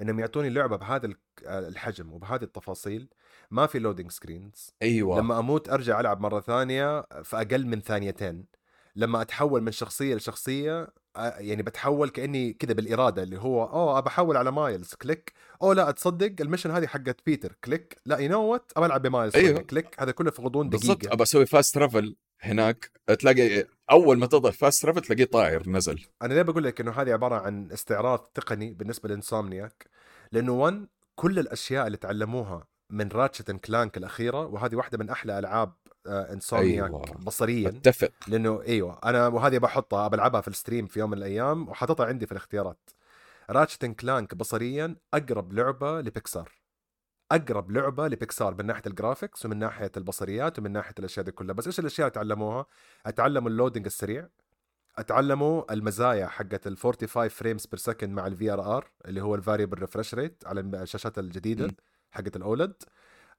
إنهم 0.00 0.20
يعطوني 0.20 0.50
لعبة 0.50 0.76
بهذا 0.76 1.06
ال- 1.06 1.16
الحجم 1.46 2.12
وبهذه 2.12 2.42
التفاصيل 2.42 3.08
ما 3.54 3.66
في 3.66 3.78
لودينج 3.78 4.10
سكرينز 4.10 4.70
أيوه. 4.82 5.18
لما 5.18 5.38
أموت 5.38 5.68
أرجع 5.68 6.00
ألعب 6.00 6.20
مرة 6.20 6.40
ثانية 6.40 7.00
في 7.00 7.36
أقل 7.36 7.66
من 7.66 7.80
ثانيتين. 7.80 8.44
لما 8.96 9.22
أتحول 9.22 9.62
من 9.62 9.72
شخصية 9.72 10.14
لشخصية 10.14 10.88
يعني 11.16 11.62
بتحول 11.62 12.08
كأني 12.08 12.52
كذا 12.52 12.72
بالإرادة 12.72 13.22
اللي 13.22 13.38
هو 13.38 13.64
أوه 13.64 13.98
أبى 13.98 14.08
أحول 14.08 14.36
على 14.36 14.52
مايلز. 14.52 14.94
click. 14.94 15.32
أوه 15.62 15.74
لا 15.74 15.90
تصدق 15.90 16.34
ال 16.40 16.44
mission 16.44 16.70
هذه 16.70 16.86
حقت 16.86 17.16
بيتر. 17.26 17.56
click. 17.64 17.96
لا 18.06 18.18
you 18.18 18.30
know 18.30 18.42
what 18.42 18.72
أبى 18.76 18.86
ألعب 18.86 19.02
بمايلز 19.02 19.36
أيوه. 19.36 19.60
click. 19.60 20.02
هذا 20.02 20.12
كله 20.12 20.30
في 20.30 20.42
غضون 20.42 20.68
بالضبط. 20.68 20.98
دقيقة. 20.98 21.14
أبى 21.14 21.22
أسوي 21.22 21.46
fast 21.46 21.74
travel 21.74 22.16
هناك. 22.40 22.90
تلاقي 23.18 23.66
أول 23.90 24.18
ما 24.18 24.26
تضغط 24.26 24.54
fast 24.54 24.82
travel 24.82 25.00
تلاقيه 25.00 25.24
طاير 25.24 25.68
نزل. 25.68 26.04
أنا 26.22 26.34
ليه 26.34 26.42
بقول 26.42 26.64
لك 26.64 26.80
إنه 26.80 26.92
هذه 26.92 27.12
عبارة 27.12 27.34
عن 27.34 27.72
استعراض 27.72 28.18
تقني 28.18 28.72
بالنسبة 28.72 29.08
ل 29.08 29.15
Insomniac؟ 29.15 29.86
لأنه 30.32 30.52
one 30.52 30.88
كل 31.14 31.38
الأشياء 31.38 31.86
اللي 31.86 31.96
تعلموها 31.96 32.73
من 32.94 33.08
Ratchet 33.08 33.50
Clank 33.50 33.96
الأخيرة 33.96 34.46
وهذه 34.46 34.76
واحدة 34.76 34.98
من 34.98 35.10
أحلى 35.10 35.38
ألعاب 35.38 35.72
آه، 36.06 36.32
Insomniac 36.32 36.90
أيوة. 36.90 37.14
بصريا. 37.18 37.68
أتفق. 37.68 38.10
لأنه 38.28 38.62
أيوه 38.62 38.98
أنا 39.04 39.26
وهذه 39.26 39.58
بحطها 39.58 40.08
بلعبها 40.08 40.40
في 40.40 40.48
ال 40.48 40.53
stream 40.53 40.86
في 40.86 41.00
يوم 41.00 41.10
من 41.10 41.18
الأيام 41.18 41.68
وحاططها 41.68 42.06
عندي 42.06 42.26
في 42.26 42.32
الاختيارات. 42.32 42.90
Ratchet 43.50 43.84
Clank 43.84 44.34
بصريا 44.34 44.96
أقرب 45.14 45.52
لعبة 45.52 46.00
لبيكسار. 46.00 46.52
أقرب 47.32 47.70
لعبة 47.70 48.08
لبيكسار 48.08 48.54
من 48.54 48.66
ناحية 48.66 48.82
ال 48.86 48.93
graphics 48.93 49.46
ومن 49.46 49.58
ناحية 49.58 49.92
البصريات 49.96 50.58
ومن 50.58 50.72
ناحية 50.72 50.94
الأشياء 50.98 51.24
دي 51.26 51.32
كلها. 51.32 51.54
بس 51.54 51.66
إيش 51.66 51.80
الأشياء 51.80 52.08
اللي 52.08 52.14
تعلموها؟ 52.14 52.66
أتعلموا 53.06 53.50
ال 53.50 53.55
loading 53.55 53.86
السريع. 53.86 54.28
أتعلموا 54.98 55.72
المزايا 55.72 56.26
حقت 56.26 56.66
ال 56.66 56.76
45 56.76 57.28
frames 57.28 57.66
per 57.66 57.78
second 57.78 58.10
مع 58.10 58.26
ال 58.26 58.50
VRR 58.52 58.90
اللي 59.04 59.20
هو 59.22 59.34
ال 59.34 59.39
variable 59.39 59.78
refresh 59.78 60.14
rate 60.14 60.42
على 60.46 60.60
الشاشات 60.60 61.18
الجديدة. 61.18 61.66
مم. 61.66 61.76
حقت 62.14 62.36
ال 62.36 62.42
OLED. 62.42 62.74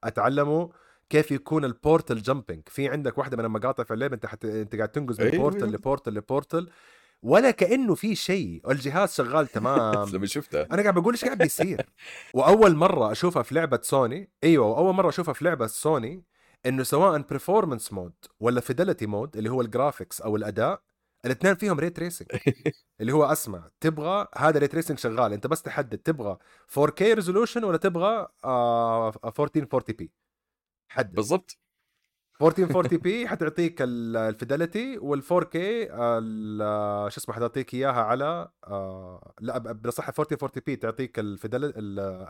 أتعلموا 0.04 0.68
كيف 1.10 1.30
يكون 1.30 1.64
ال 1.64 1.72
portal 1.72 2.22
jumping 2.22 2.62
في 2.66 2.88
عندك 2.88 3.18
واحدة 3.18 3.36
من 3.36 3.44
المقاطع 3.44 3.84
في 3.84 3.94
اللعبه 3.94 4.14
أنت 4.14 4.26
حت... 4.26 4.44
أنت 4.44 4.76
قاعد 4.76 4.88
تنقز 4.88 5.20
من. 5.20 5.30
portal 5.30 5.66
ل 5.66 5.73
portal 5.73 6.14
ل 6.14 6.22
portal 6.22 6.70
ولا 7.22 7.50
كأنه 7.50 7.94
في 7.94 8.14
شيء. 8.14 8.70
الجهاز 8.70 9.14
شغال 9.14 9.46
تمام. 9.46 10.08
لما 10.14 10.26
شفتها 10.26 10.66
أنا 10.72 10.82
قاعد 10.82 10.94
بقول 10.94 11.14
إيش 11.14 11.24
قاعد 11.24 11.38
بيصير؟ 11.38 11.86
وأول 12.34 12.74
مرة 12.76 13.12
أشوفها 13.12 13.42
في 13.42 13.54
لعبة 13.54 13.80
سوني 13.82 14.30
أيوه 14.44 14.66
وأول 14.66 14.94
مرة 14.94 15.08
أشوفها 15.08 15.34
في 15.34 15.44
لعبة 15.44 15.66
سوني 15.66 16.24
إنه 16.66 16.82
سواء 16.82 17.18
performance 17.18 17.92
mode 17.92 18.12
ولا 18.40 18.60
fidelity 18.60 19.06
mode 19.06 19.36
اللي 19.36 19.50
هو 19.50 19.60
ال 19.60 19.67
graphics 19.67 20.20
أو 20.20 20.36
الأداء 20.36 20.82
الاثنين 21.26 21.54
فيهم 21.54 21.80
ray 21.80 21.90
tracing 21.90 22.28
اللي 23.00 23.12
هو 23.12 23.24
اسمع 23.24 23.70
تبغى 23.80 24.26
هذا 24.36 24.58
ray 24.58 24.66
tracing 24.68 24.98
شغال 24.98 25.32
انت 25.32 25.46
بس 25.46 25.62
تحدد 25.62 25.98
تبغى 25.98 26.38
4K 26.80 27.02
resolution 27.02 27.64
ولا 27.64 27.76
تبغى 27.76 28.28
آه 28.44 29.08
1440 29.24 29.96
p 29.98 30.12
حدد. 30.88 31.14
بالضبط. 31.14 31.58
1440 32.42 32.98
p 32.98 33.28
حتعطيك 33.28 33.76
ال 33.80 33.93
fidelity 33.93 34.98
وال 34.98 35.44
4 35.44 35.65
K 35.65 35.86
شو 37.10 37.20
اسمه 37.20 37.34
حتعطيك 37.34 37.74
إياها 37.74 38.02
على 38.02 38.48
آه 38.64 39.32
لا 39.40 39.58
ب- 39.58 39.82
بصح 39.82 40.08
1440 40.08 40.62
بي 40.66 40.76
تعطيك 40.76 41.18
الفيدل 41.18 41.72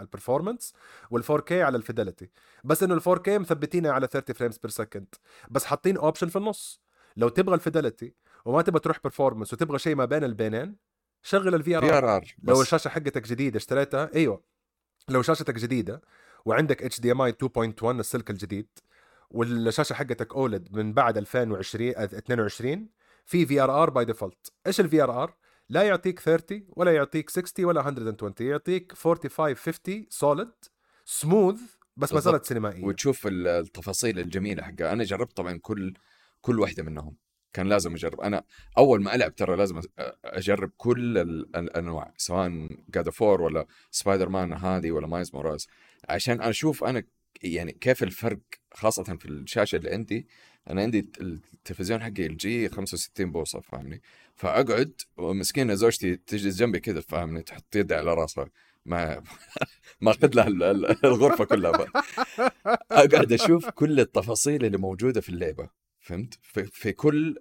البرفورمانس 0.01 0.73
وال4 1.15 1.41
كي 1.41 1.63
على 1.63 1.77
الفيدلتي 1.77 2.31
بس 2.65 2.83
إنه 2.83 3.01
ال 3.01 3.19
4 3.19 3.29
K 3.29 3.38
مثبتينها 3.39 3.93
على 3.93 4.07
30 4.07 4.37
frames 4.37 4.59
per 4.59 4.71
second 4.71 5.14
بس 5.51 5.65
حاطين 5.65 5.97
option 5.97 6.29
في 6.29 6.37
النص. 6.37 6.81
لو 7.17 7.29
تبغى 7.29 7.55
ال 7.55 7.61
fidelity 7.61 8.14
وما 8.47 8.63
تبغى 8.63 8.81
تروح 8.81 9.01
performance 9.05 9.53
وتبغى 9.53 9.79
شيء 9.79 9.95
ما 9.95 10.05
بين 10.05 10.25
البينين 10.25 10.77
شغل 11.23 11.55
ال 11.55 11.81
VRR 11.81 12.25
لو 12.43 12.63
الشاشه 12.63 12.89
حقتك 12.89 13.29
جديدة 13.29 13.57
اشتريتها 13.57 14.11
أيوه. 14.15 14.43
لو 15.09 15.23
شاشتك 15.23 15.55
جديدة 15.55 16.03
وعندك 16.45 16.83
HDMI 16.83 17.33
2.1 17.33 17.85
السلك 17.85 18.31
الجديد 18.31 18.69
والشاشة 19.31 19.95
حقتك 19.95 20.35
OLED 20.35 20.69
من 20.73 20.93
بعد 20.93 21.17
2020 21.19 21.89
22 21.97 22.89
في 23.25 23.47
VRR 23.47 23.90
by 23.90 24.05
default 24.05 24.53
إيش 24.67 24.81
ال 24.81 25.03
VRR 25.03 25.35
لا 25.69 25.83
يعطيك 25.83 26.21
30 26.21 26.67
ولا 26.69 26.95
يعطيك 26.95 27.31
60 27.31 27.65
ولا 27.65 27.83
120 27.83 28.35
يعطيك 28.41 28.93
45 28.93 29.55
50 29.55 30.07
solid 30.11 30.49
smooth 31.05 31.61
بس 31.97 32.13
ما 32.13 32.21
زالت 32.21 32.45
سينمائية. 32.45 32.85
وتشوف 32.85 33.27
ال- 33.27 33.49
التفاصيل 33.49 34.19
الجميلة 34.19 34.63
حقها. 34.63 34.93
أنا 34.93 35.05
جربت 35.05 35.37
طبعا 35.37 35.59
كل 35.63 35.95
كل 36.41 36.61
واحدة 36.61 36.83
منهم. 36.83 37.17
كان 37.57 37.69
لازم 37.69 37.95
أجرب. 37.95 38.21
أنا 38.21 38.42
أول 38.79 39.03
ما 39.03 39.14
ألعب 39.14 39.35
ترى 39.35 39.57
لازم 39.57 39.81
أجرب 40.25 40.71
كل 40.77 41.19
ال- 41.19 41.57
الأنواع 41.57 42.12
سواء 42.16 42.69
God 42.95 43.09
of 43.11 43.23
War 43.23 43.42
ولا 43.42 43.66
سبايدر 43.90 44.29
مان 44.29 44.53
هذه 44.53 44.90
ولا 44.90 45.07
مايلز 45.07 45.31
موراليس 45.35 45.66
عشان 46.09 46.40
أشوف 46.42 46.85
أنا 46.85 47.03
يعني 47.42 47.73
كيف 47.73 48.03
الفرق 48.03 48.38
خاصة 48.75 49.03
في 49.05 49.27
الشاشة 49.27 49.77
اللي 49.77 49.90
عندي. 49.90 50.27
أنا 50.71 50.83
عندي 50.83 50.99
التلفزيون 51.21 52.03
حقي 52.03 52.27
ال 52.27 52.40
LG 52.40 52.69
65 52.69 53.33
بوصة 53.33 53.61
فاهمني؟ 53.61 54.03
فأقعد 54.35 54.92
ومسكينة 55.16 55.75
زوجتي 55.75 56.16
تجلس 56.16 56.57
جنبي 56.59 56.81
كذا 56.81 57.01
فاهمني؟ 57.01 57.42
تحط 57.42 57.77
يدها 57.77 57.99
على 57.99 58.14
راسها. 58.14 58.49
ما 58.87 59.23
ما 60.01 60.11
أخذ 60.11 60.31
لها 60.35 60.47
ال- 60.49 60.62
ال- 60.62 61.07
الغرفة 61.07 61.45
كلها. 61.45 61.73
أقعد 62.90 63.33
أشوف 63.33 63.71
كل 63.71 64.01
التفاصيل 64.01 64.64
اللي 64.64 64.79
موجودة 64.79 65.21
في 65.21 65.29
اللعبة. 65.29 65.86
فهمت؟ 66.07 66.38
في, 66.42 66.64
في 66.64 66.92
كل 66.92 67.37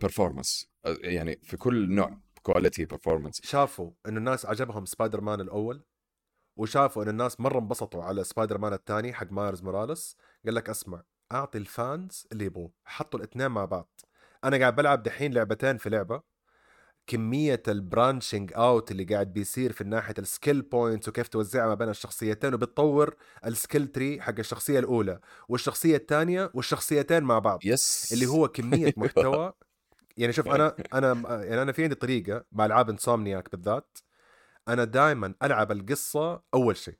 performance 0.00 0.68
يعني 0.86 1.40
في 1.42 1.56
كل 1.56 1.94
نوع 1.94 2.18
quality 2.42 2.84
performance 2.84 3.40
شافوا 3.44 3.90
انه 4.08 4.18
الناس 4.18 4.46
عجبهم 4.46 4.84
سبايدر 4.84 5.20
مان 5.20 5.40
الأول 5.40 5.84
وشافوا 6.56 7.02
إن 7.02 7.08
الناس 7.08 7.40
مرة 7.40 7.58
انبسطوا 7.58 8.04
على 8.04 8.24
سبايدر 8.24 8.58
مان 8.58 8.72
الثاني 8.72 9.12
حق 9.12 9.32
مايلز 9.32 9.62
موراليس. 9.62 10.16
قال 10.44 10.54
لك 10.54 10.70
اسمع 10.70 11.02
أعطي 11.32 11.58
ال 11.58 11.72
fans 11.72 12.26
اللي 12.32 12.44
يبغوه 12.44 12.72
حطوا 12.84 13.20
الاثنين 13.20 13.50
مع 13.50 13.64
بعض. 13.64 14.00
أنا 14.44 14.58
قاعد 14.58 14.76
بلعب 14.76 15.02
دحين 15.02 15.32
لعبتين 15.34 15.76
في 15.76 15.90
لعبة. 15.90 16.22
كمية 17.06 17.62
ال 17.68 17.76
branching 17.76 18.52
out 18.56 18.90
اللي 18.90 19.04
قاعد 19.04 19.32
بيصير 19.32 19.72
في 19.72 19.84
ناحية 19.84 20.14
ال 20.18 20.25
skill 20.25 20.62
points 20.62 21.08
وكيف 21.08 21.28
توزعها 21.28 21.66
ما 21.66 21.74
بين 21.74 21.88
الشخصيتين 21.88 22.54
وبتطور 22.54 23.16
ال 23.46 23.53
skill 23.53 23.86
tree 23.86 24.20
حق 24.20 24.38
الشخصية 24.38 24.78
الأولى 24.78 25.20
والشخصية 25.48 25.96
الثانية 25.96 26.50
والشخصيتين 26.54 27.22
مع 27.22 27.38
بعض. 27.38 27.60
yes 27.64 28.12
اللي 28.12 28.26
هو 28.26 28.48
كمية 28.48 28.94
محتوى. 28.96 29.52
يعني 30.16 30.32
شوف 30.32 30.48
أنا 30.48 30.76
أنا 30.94 31.42
يعني 31.44 31.62
أنا 31.62 31.72
في 31.72 31.82
عندي 31.82 31.94
طريقة 31.94 32.44
مع 32.52 32.66
ألعاب 32.66 32.90
Insomniac 32.90 33.50
بالذات. 33.52 33.98
أنا 34.68 34.84
دائما 34.84 35.34
ألعب 35.42 35.72
القصة 35.72 36.42
أول 36.54 36.76
شيء. 36.76 36.98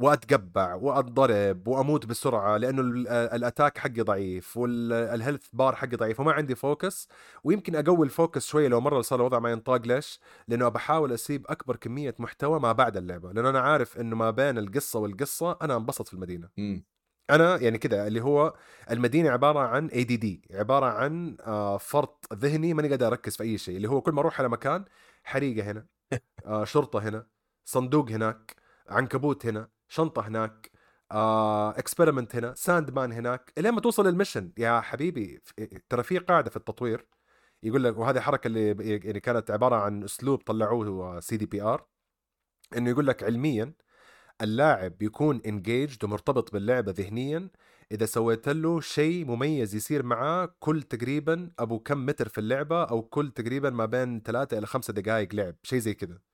وأتقبع 0.00 0.74
واتضرب 0.74 1.68
وأموت 1.68 2.06
بسرعة 2.06 2.56
لأنه 2.56 2.82
ال- 2.82 3.08
ال 3.08 3.18
attack 3.18 3.78
حقي 3.78 4.00
ضعيف 4.02 4.56
وال 4.56 4.79
health 4.79 5.46
bar 5.52 5.74
حقي 5.76 5.96
ضعيف 5.96 6.20
وما 6.20 6.32
عندي 6.32 6.54
focus 6.54 7.08
ويمكن 7.44 7.76
أقوي 7.76 8.06
ال 8.06 8.13
focus 8.13 8.46
شوية 8.46 8.68
لو 8.68 8.80
مرة 8.80 9.00
صار 9.00 9.20
الوضع 9.20 9.38
ما 9.38 9.50
ينطاق 9.50 9.86
ليش؟ 9.86 10.20
لأنه 10.48 10.68
بحاول 10.68 11.12
أسيب 11.12 11.46
أكبر 11.48 11.76
كمية 11.76 12.14
محتوى 12.18 12.60
ما 12.60 12.72
بعد 12.72 12.96
اللعبة 12.96 13.32
لأنه 13.32 13.50
أنا 13.50 13.60
عارف 13.60 13.98
إنه 14.00 14.16
ما 14.16 14.30
بين 14.30 14.58
القصة 14.58 14.98
والقصة 14.98 15.58
أنا 15.62 15.76
انبسط 15.76 16.08
في 16.08 16.14
المدينة 16.14 16.48
مم. 16.56 16.84
أنا 17.30 17.56
يعني 17.56 17.78
كذا 17.78 18.06
اللي 18.06 18.20
هو 18.22 18.54
المدينة 18.90 19.30
عبارة 19.30 19.58
عن 19.60 19.86
ADD 19.88 20.42
عبارة 20.50 20.86
عن 20.86 21.36
آه، 21.40 21.76
فرط 21.78 22.26
ذهني 22.34 22.74
ماني 22.74 22.88
قادر 22.88 23.06
أركز 23.06 23.36
في 23.36 23.42
أي 23.42 23.58
شيء 23.58 23.76
اللي 23.76 23.88
هو 23.88 24.00
كل 24.00 24.12
ما 24.12 24.20
أروح 24.20 24.40
على 24.40 24.48
مكان 24.48 24.84
حريقة 25.24 25.70
هنا 25.70 25.86
آه، 26.46 26.64
شرطة 26.64 26.98
هنا 27.08 27.26
صندوق 27.64 28.10
هناك 28.10 28.56
عنكبوت 28.88 29.46
هنا 29.46 29.68
شنطة 29.90 30.28
هناك 30.28 30.70
آه، 31.12 31.70
experiment 31.78 32.36
هنا 32.36 32.54
Sandman 32.54 33.12
هناك 33.12 33.52
إلين 33.58 33.72
ما 33.72 33.80
توصل 33.80 34.06
لل 34.06 34.16
mission 34.16 34.52
يا 34.58 34.80
حبيبي 34.80 35.42
ترى 35.88 36.02
في 36.02 36.18
قاعدة 36.18 36.50
في 36.50 36.56
التطوير 36.56 37.06
يقول 37.62 37.84
لك 37.84 37.98
وهذه 37.98 38.20
حركة 38.20 38.48
اللي 38.48 38.68
يعني 39.04 39.20
كانت 39.20 39.50
عبارة 39.50 39.76
عن 39.76 40.04
أسلوب 40.04 40.38
طلعوه 40.42 41.20
CDPR 41.20 41.86
إنه 42.76 42.90
يقول 42.90 43.06
لك 43.06 43.22
علميا 43.24 43.74
اللاعب 44.42 44.98
بيكون 44.98 45.40
engaged 45.46 46.04
ومرتبط 46.04 46.52
باللعبة 46.52 46.92
ذهنيا 46.92 47.50
إذا 47.92 48.06
سويت 48.06 48.48
له 48.48 48.80
شيء 48.80 49.26
مميز 49.26 49.74
يصير 49.74 50.02
معاه 50.02 50.54
كل 50.60 50.82
تقريبا 50.82 51.50
أبو 51.58 51.78
كم 51.80 52.06
متر 52.06 52.28
في 52.28 52.38
اللعبة 52.38 52.84
أو 52.84 53.02
كل 53.02 53.30
تقريبا 53.30 53.70
ما 53.70 53.86
بين 53.86 54.22
ثلاثة 54.22 54.58
إلى 54.58 54.66
خمسة 54.66 54.92
دقائق 54.92 55.34
لعب 55.34 55.56
شيء 55.62 55.78
زي 55.78 55.94
كذا. 55.94 56.29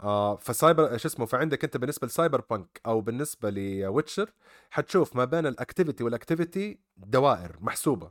آه 0.00 0.36
فسايبر 0.36 0.96
شو 0.96 1.08
اسمه 1.08 1.26
فعندك 1.26 1.64
أنت 1.64 1.76
بالنسبة 1.76 2.06
ل 2.06 2.40
Cyberpunk 2.50 2.80
أو 2.86 3.00
بالنسبة 3.00 3.50
ل 3.50 3.60
Witcher 3.60 4.32
حتشوف 4.70 5.16
ما 5.16 5.24
بين 5.24 5.46
ال 5.46 5.52
activity 5.52 6.04
وال 6.04 6.19
activity 6.19 6.78
دوائر 6.96 7.56
محسوبة. 7.60 8.10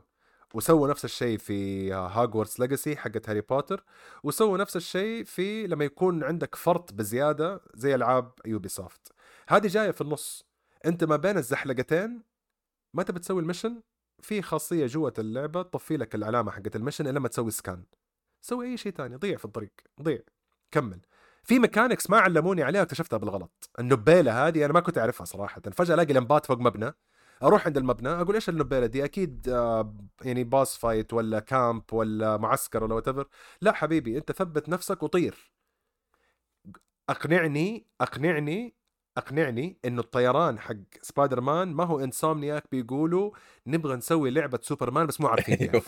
وسووا 0.54 0.88
نفس 0.88 1.04
الشيء 1.04 1.38
في 1.38 1.92
Hogwarts 1.92 2.60
Legacy 2.60 2.96
حقت 2.96 3.28
هاري 3.28 3.40
بوتر. 3.40 3.84
وسووا 4.24 4.58
نفس 4.58 4.76
الشيء 4.76 5.24
في 5.24 5.66
لما 5.66 5.84
يكون 5.84 6.24
عندك 6.24 6.54
فرط 6.54 6.92
بزيادة 6.92 7.60
زي 7.74 7.94
ألعاب 7.94 8.32
Ubisoft 8.46 9.12
هذه 9.48 9.66
جاية 9.66 9.90
في 9.90 10.00
النص. 10.00 10.44
أنت 10.86 11.04
ما 11.04 11.16
بين 11.16 11.38
الزحلقتين 11.38 12.22
ما 12.94 13.02
تبي 13.02 13.18
تسوي 13.20 13.42
ال 13.42 13.46
mission؟ 13.46 13.82
في 14.22 14.42
خاصية 14.42 14.86
جوة 14.86 15.14
اللعبة 15.18 15.62
تطفي 15.62 15.96
لك 15.96 16.14
العلامة 16.14 16.50
حقت 16.50 16.76
ال 16.76 16.80
mission 16.80 17.06
إلا 17.06 17.20
ما 17.20 17.28
تسوي 17.28 17.50
scan 17.50 17.84
سوي 18.40 18.66
أي 18.66 18.76
شيء 18.76 18.92
ثاني 18.92 19.16
ضيع 19.16 19.36
في 19.36 19.44
الطريق 19.44 19.72
ضيع. 20.02 20.20
كمل. 20.70 21.00
في 21.42 21.58
mechanics 21.58 22.10
ما 22.10 22.18
علموني 22.18 22.62
عليها 22.62 22.80
واكتشفتها 22.80 23.16
بالغلط. 23.16 23.70
النبيله 23.78 24.48
هذه 24.48 24.64
أنا 24.64 24.72
ما 24.72 24.80
كنت 24.80 24.98
أعرفها 24.98 25.24
صراحة. 25.24 25.60
فجأة 25.60 25.94
ألاقي 25.94 26.12
لمبات 26.12 26.46
فوق 26.46 26.58
مبنى. 26.58 26.94
أروح 27.42 27.66
عند 27.66 27.76
المبنى 27.76 28.08
أقول 28.08 28.34
إيش 28.34 28.48
النبيله 28.48 28.86
دي؟ 28.86 29.04
أكيد 29.04 29.48
آه، 29.48 29.94
يعني 30.24 30.44
boss 30.44 30.76
fight 30.76 31.12
ولا 31.12 31.40
camp 31.40 31.82
ولا 31.92 32.36
معسكر 32.36 32.84
ولا 32.84 32.94
what 32.94 33.28
لا 33.60 33.72
حبيبي 33.72 34.18
أنت 34.18 34.32
ثبت 34.32 34.68
نفسك 34.68 35.02
وطير. 35.02 35.52
أقنعني 37.08 37.86
أقنعني 38.00 38.74
أقنعني 39.16 39.78
إنه 39.84 40.00
الطيران 40.00 40.58
حق 40.58 40.74
سبايدر 41.02 41.40
مان 41.40 41.68
ما 41.68 41.84
هو 41.84 42.00
Insomniac 42.00 42.64
بيقولوا 42.72 43.30
نبغى 43.66 43.96
نسوي 43.96 44.30
لعبة 44.30 44.58
سوبرمان 44.62 45.06
بس 45.06 45.20
مو 45.20 45.26
عارفين 45.28 45.56
أيوه. 45.60 45.82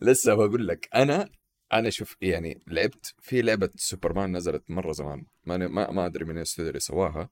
لسه 0.00 0.34
بقول 0.34 0.68
لك 0.68 0.88
أنا 0.94 1.28
أنا 1.72 1.90
شوف 1.90 2.16
يعني 2.20 2.62
لعبت 2.66 3.14
في 3.20 3.42
لعبة 3.42 3.70
سوبرمان 3.76 4.36
نزلت 4.36 4.70
مرة 4.70 4.92
زمان 4.92 5.26
ما 5.44 5.56
ما, 5.56 5.90
ما 5.90 6.06
أدري 6.06 6.24
من 6.24 6.36
الاستوديو 6.36 6.68
اللي 6.68 6.80
سواها. 6.80 7.28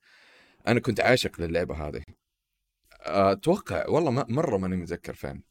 أنا 0.69 0.81
كنت 0.81 1.01
عاشق 1.01 1.41
للعبة 1.41 1.89
هذه. 1.89 2.03
أتوقع 3.01 3.89
والله 3.89 4.11
ما 4.11 4.27
مرة 4.29 4.57
ماني 4.57 4.77
متذكر 4.77 5.15
فين. 5.15 5.43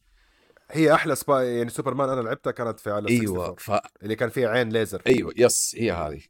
هي 0.70 0.94
أحلى 0.94 1.16
سبا 1.16 1.42
يعني 1.42 1.70
سوبرمان 1.70 2.08
أنا 2.08 2.20
لعبتها 2.20 2.50
كانت 2.50 2.80
في 2.80 2.90
على 2.90 3.08
أيوه 3.08 3.44
64 3.46 3.56
ف 3.80 3.86
اللي 4.02 4.16
كان 4.16 4.28
فيها 4.28 4.48
عين 4.48 4.68
ليزر. 4.68 5.02
أيوه 5.06 5.32
yes 5.36 5.74
هي 5.78 5.92
هذه. 5.92 6.20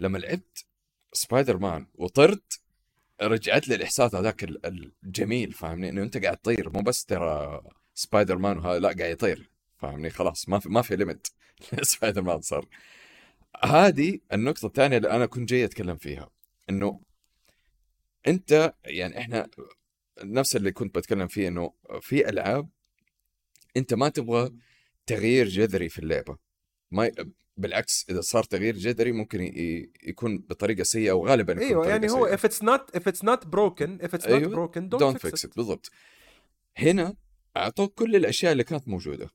لما 0.00 0.18
لعبت 0.18 0.64
سبايدر 1.12 1.58
مان 1.58 1.86
وطرت 1.94 2.60
رجعت 3.22 3.68
لي 3.68 3.74
الإحساس 3.74 4.14
هذاك 4.14 4.44
ال- 4.44 4.92
الجميل 5.04 5.52
فاهمني؟ 5.52 5.88
إنه 5.88 6.02
أنت 6.02 6.24
قاعد 6.24 6.36
تطير 6.36 6.70
مو 6.70 6.82
بس 6.82 7.04
ترى 7.04 7.60
سبايدر 7.94 8.38
مان 8.38 8.58
وهذا 8.58 8.78
لا 8.78 8.88
قاعد 8.88 9.10
يطير 9.10 9.50
فاهمني؟ 9.78 10.10
خلاص 10.10 10.48
ما 10.48 10.58
في 10.58 10.68
ما 10.68 10.82
في 10.82 10.96
limit 10.96 11.26
سبايدر 11.82 12.22
مان 12.22 12.40
صار 12.40 12.68
هذه 13.64 14.18
النقطة 14.32 14.66
الثانية 14.66 14.96
اللي 14.96 15.10
أنا 15.10 15.26
كنت 15.26 15.48
جاي 15.48 15.64
أتكلم 15.64 15.96
فيها 15.96 16.30
إنه 16.70 17.00
أنت 18.28 18.74
يعني 18.84 19.18
إحنا 19.18 19.48
نفس 20.22 20.56
اللي 20.56 20.72
كنت 20.72 20.98
بتكلم 20.98 21.28
فيه 21.28 21.48
إنه 21.48 21.72
في 22.00 22.28
ألعاب 22.28 22.68
أنت 23.76 23.94
ما 23.94 24.08
تبغى 24.08 24.50
تغيير 25.06 25.48
جذري 25.48 25.88
في 25.88 25.98
اللعبة. 25.98 26.36
ما 26.90 27.06
ي... 27.06 27.12
بالعكس 27.56 28.06
إذا 28.10 28.20
صار 28.20 28.44
تغيير 28.44 28.76
جذري 28.76 29.12
ممكن 29.12 29.40
ي... 29.42 29.90
يكون 30.02 30.38
بطريقة 30.38 30.82
سيئة 30.82 31.12
وغالبا 31.12 31.52
يكون 31.52 31.66
أيوه 31.66 31.88
يعني 31.88 32.10
هو 32.10 32.26
سيئة. 32.26 32.36
if 32.36 32.40
it's 32.40 32.62
not 32.62 33.00
if 33.00 33.12
it's 33.12 33.22
not 33.22 33.44
broken 33.50 34.06
if 34.06 34.18
it's 34.18 34.24
not 34.24 34.28
أيوة. 34.28 34.54
broken 34.54 34.80
don't, 34.80 34.98
don't 34.98 35.16
fix 35.16 35.20
fix 35.20 35.46
it. 35.46 35.48
it 35.48 35.56
بالضبط. 35.56 35.90
هنا 36.76 37.16
أعطوك 37.56 37.94
كل 37.94 38.16
الأشياء 38.16 38.52
اللي 38.52 38.64
كانت 38.64 38.88
موجودة. 38.88 39.30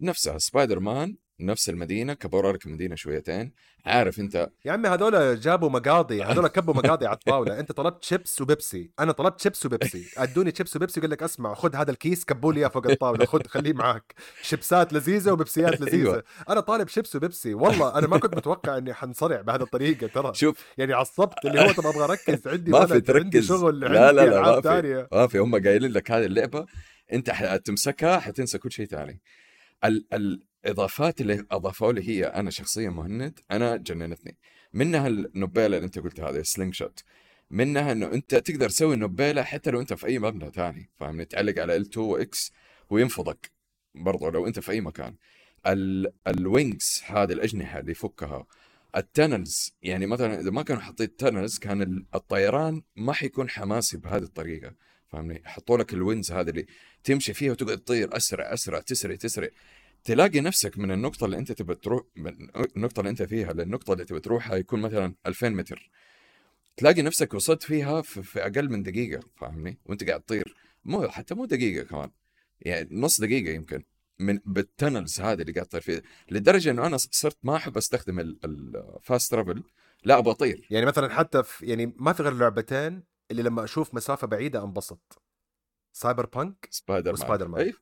نفسها 0.00 0.38
سبايدر 0.38 0.80
مان 0.80 1.16
نفس 1.40 1.68
المدينة 1.68 2.14
كبروا 2.14 2.52
لك 2.52 2.66
المدينة 2.66 2.94
شويتين 2.94 3.52
عارف 3.86 4.20
أنت؟ 4.20 4.50
يا 4.64 4.72
عمي 4.72 4.88
هذول 4.88 5.40
جابوا 5.40 5.70
مقاضي 5.70 6.22
هذول 6.24 6.48
كبوا 6.48 6.74
مقاضي 6.74 7.06
على 7.06 7.14
الطاولة. 7.16 7.60
أنت 7.60 7.72
طلبت 7.72 8.04
شيبس 8.04 8.40
وبيبسي. 8.40 8.90
أنا 9.00 9.12
طلبت 9.12 9.40
شيبس 9.40 9.66
وبيبسي. 9.66 10.06
أدوني 10.16 10.52
شيبس 10.56 10.76
وبيبسي 10.76 11.00
يقول 11.00 11.10
لك 11.10 11.22
اسمع 11.22 11.54
خذ 11.54 11.76
هذا 11.76 11.90
الكيس 11.90 12.24
كبوا 12.24 12.52
لي 12.52 12.60
إياه 12.60 12.68
فوق 12.68 12.86
الطاولة 12.86 13.24
خذ 13.26 13.42
خليه 13.46 13.72
معاك. 13.72 14.14
شيبسات 14.42 14.92
لذيذة 14.92 15.32
وبيبسيات 15.32 15.80
لذيذة. 15.80 16.10
أيوة. 16.10 16.24
أنا 16.48 16.60
طالب 16.60 16.88
شيبس 16.88 17.16
وبيبسي. 17.16 17.54
والله 17.54 17.98
أنا 17.98 18.06
ما 18.06 18.18
كنت 18.18 18.36
متوقع 18.36 18.78
إني 18.78 18.94
حنصرع 18.94 19.40
بهذه 19.40 19.62
الطريقة 19.62 20.06
ترى. 20.06 20.34
شوف. 20.34 20.64
يعني 20.78 20.92
عصبت 20.92 21.44
اللي 21.44 21.60
هو 21.60 21.72
طب 21.72 21.86
أبغى 21.86 22.04
أركز 22.04 22.48
عندي 22.52 22.70
ما 22.70 22.86
في 22.86 22.92
ولد 22.92 23.10
عندي 23.10 23.22
تركز. 23.40 23.48
شغل 23.48 23.80
لا، 23.80 23.86
عندي 23.86 23.98
لا، 23.98 24.12
لا، 24.12 24.24
ألعاب 24.38 24.66
ما 24.66 24.80
في. 24.82 25.06
ما 25.12 25.26
في. 25.26 25.38
هم 25.38 25.62
قايلين 25.64 25.90
لك 25.92 26.10
هذه 26.10 26.24
اللعبة 26.24 26.66
أنت 27.12 27.30
حتمسكها 27.30 28.18
حتنسى 28.18 28.58
كل 28.58 28.72
شيء 28.72 28.86
ثاني 28.86 29.20
ال... 29.84 30.42
الاضافات 30.64 31.20
اللي 31.20 31.46
اضافوا 31.50 31.92
لي 31.92 32.08
هي 32.08 32.24
أنا 32.24 32.50
شخصيا 32.50 32.90
مهند 32.90 33.40
أنا 33.50 33.76
جننتني. 33.76 34.36
منها 34.72 35.08
النبيله 35.08 35.66
اللي 35.66 35.78
أنت 35.86 35.98
قلت 35.98 36.20
هذه 36.20 36.42
slingshot. 36.42 37.04
منها 37.50 37.92
إنه 37.92 38.06
أنت 38.12 38.34
تقدر 38.34 38.68
تسوي 38.68 38.94
النبيله 38.94 39.42
حتى 39.42 39.70
لو 39.70 39.80
أنت 39.80 39.92
في 39.92 40.06
أي 40.06 40.18
مبنى 40.18 40.50
ثاني 40.50 40.90
فاهمني؟ 40.96 41.24
تعلق 41.24 41.58
على 41.58 41.84
L2 41.84 41.96
و 41.96 42.24
X 42.24 42.52
وينفضك 42.90 43.50
برضو 43.94 44.28
لو 44.30 44.46
أنت 44.46 44.58
في 44.60 44.72
أي 44.72 44.80
مكان. 44.80 45.14
ال... 45.66 46.12
ال 46.26 46.39
wings 46.39 47.02
هذه 47.06 47.32
الأجنحة 47.32 47.78
اللي 47.78 47.92
يفكها 47.92 48.46
ال 48.96 49.06
tunnels 49.06 49.72
يعني 49.82 50.06
مثلا 50.06 50.40
إذا 50.40 50.50
ما 50.50 50.62
كانوا 50.62 50.82
حاطين 50.82 51.16
tunnels 51.16 51.58
كان 51.58 51.82
ال- 51.82 52.06
الطيران 52.14 52.82
ما 52.96 53.12
حيكون 53.12 53.50
حماسي 53.50 53.96
بهذه 53.96 54.22
الطريقة 54.22 54.74
فاهمني؟ 55.08 55.42
حطوا 55.44 55.78
لك 55.78 55.94
ال 55.94 56.00
winds 56.00 56.32
هذه 56.32 56.50
اللي 56.50 56.66
تمشي 57.04 57.34
فيها 57.34 57.52
وتقعد 57.52 57.78
تطير 57.78 58.16
أسرع 58.16 58.52
أسرع 58.54 58.80
تسرع 58.80 59.14
تسرع. 59.14 59.48
تلاقي 60.04 60.40
نفسك 60.40 60.78
من 60.78 60.90
النقطة 60.90 61.24
اللي 61.24 61.38
أنت 61.38 61.52
تبي 61.52 61.74
تروح 61.74 62.02
من 62.16 62.48
النقطة 62.76 63.00
اللي 63.00 63.10
أنت 63.10 63.22
فيها 63.22 63.52
للنقطة 63.52 63.92
اللي 63.92 64.04
تبي 64.04 64.20
تروحها 64.20 64.56
يكون 64.56 64.80
مثلا 64.80 65.14
2000 65.26 65.48
متر. 65.48 65.90
تلاقي 66.76 67.02
نفسك 67.02 67.34
وصلت 67.34 67.62
فيها 67.62 68.02
في, 68.02 68.22
في 68.22 68.42
أقل 68.42 68.68
من 68.70 68.82
دقيقة 68.82 69.20
فاهمني؟ 69.36 69.78
وأنت 69.84 70.04
قاعد 70.04 70.20
تطير. 70.20 70.56
مو 70.84 71.08
حتى 71.08 71.34
مو 71.34 71.44
دقيقة 71.44 71.84
كمان 71.84 72.10
يعني 72.60 72.88
نص 72.92 73.20
دقيقة 73.20 73.54
يمكن 73.54 73.82
من 74.18 74.40
بال 74.44 74.61
tunnels 74.61 75.20
هذه 75.20 75.40
اللي 75.40 75.52
قاعد 75.52 75.66
تطير 75.66 75.80
فيها. 75.80 76.02
لدرجة 76.30 76.70
إنه 76.70 76.86
أنا 76.86 76.96
صرت 76.96 77.38
ما 77.42 77.56
أحب 77.56 77.76
أستخدم 77.76 78.20
ال 78.44 78.61
fast 78.61 79.30
travel 79.30 79.62
لا 80.04 80.18
أبغى 80.18 80.30
أطير. 80.32 80.66
يعني 80.70 80.86
مثلا 80.86 81.14
حتى 81.14 81.42
في 81.42 81.66
يعني 81.66 81.94
ما 81.96 82.12
في 82.12 82.22
غير 82.22 82.32
لعبتين 82.32 83.02
اللي 83.30 83.42
لما 83.42 83.64
أشوف 83.64 83.94
مسافة 83.94 84.26
بعيدة 84.26 84.64
أنبسط. 84.64 85.22
سايبر 85.92 86.26
بانك 86.26 86.68
سبايدر 86.70 87.12
مان. 87.12 87.20
وسبايدر 87.20 87.48
مان. 87.48 87.60
أي 87.60 87.74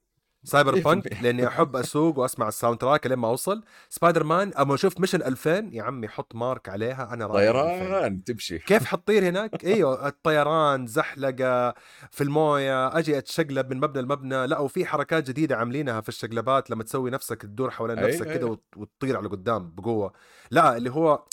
سايبر 0.44 0.74
بانك 0.84 1.22
لأني 1.22 1.46
أحب 1.48 1.76
أسوق 1.76 2.18
وأسمع 2.18 2.48
ال 2.48 2.78
soundtrack 2.78 3.06
لين 3.06 3.18
ما 3.18 3.28
أوصل 3.28 3.64
سبايدر 3.88 4.24
مان 4.24 4.52
أما 4.54 4.74
أشوف 4.74 5.00
mission 5.00 5.22
2000 5.22 5.68
يا 5.72 5.82
عمي 5.82 6.08
حط 6.08 6.34
mark 6.34 6.68
عليها 6.68 7.14
أنا 7.14 7.26
رايح 7.26 7.50
2000. 7.50 7.78
طيران 7.84 8.24
تمشي 8.24 8.58
كيف 8.58 8.84
حتطير 8.92 9.28
هناك؟ 9.28 9.64
إيوه 9.64 10.08
الطيران 10.08 10.86
زحلقة 10.86 11.74
في 12.10 12.20
الموية 12.24 12.98
أجي 12.98 13.18
أتشقلب 13.18 13.70
من 13.70 13.80
مبنى 13.80 14.02
لمبنى 14.02 14.46
لا 14.46 14.58
وفي 14.58 14.86
حركات 14.86 15.28
جديدة 15.28 15.56
عاملينها 15.56 16.00
في 16.00 16.08
الشقلبات 16.08 16.70
لما 16.70 16.82
تسوي 16.84 17.10
نفسك 17.10 17.42
تدور 17.42 17.70
حوالين 17.70 18.06
نفسك. 18.06 18.32
كده 18.34 18.46
وت- 18.46 18.76
وتطير 18.76 19.16
على 19.16 19.28
قدام 19.28 19.70
بقوة 19.74 20.12
لا 20.50 20.76
اللي 20.76 20.90
هو 20.90 21.24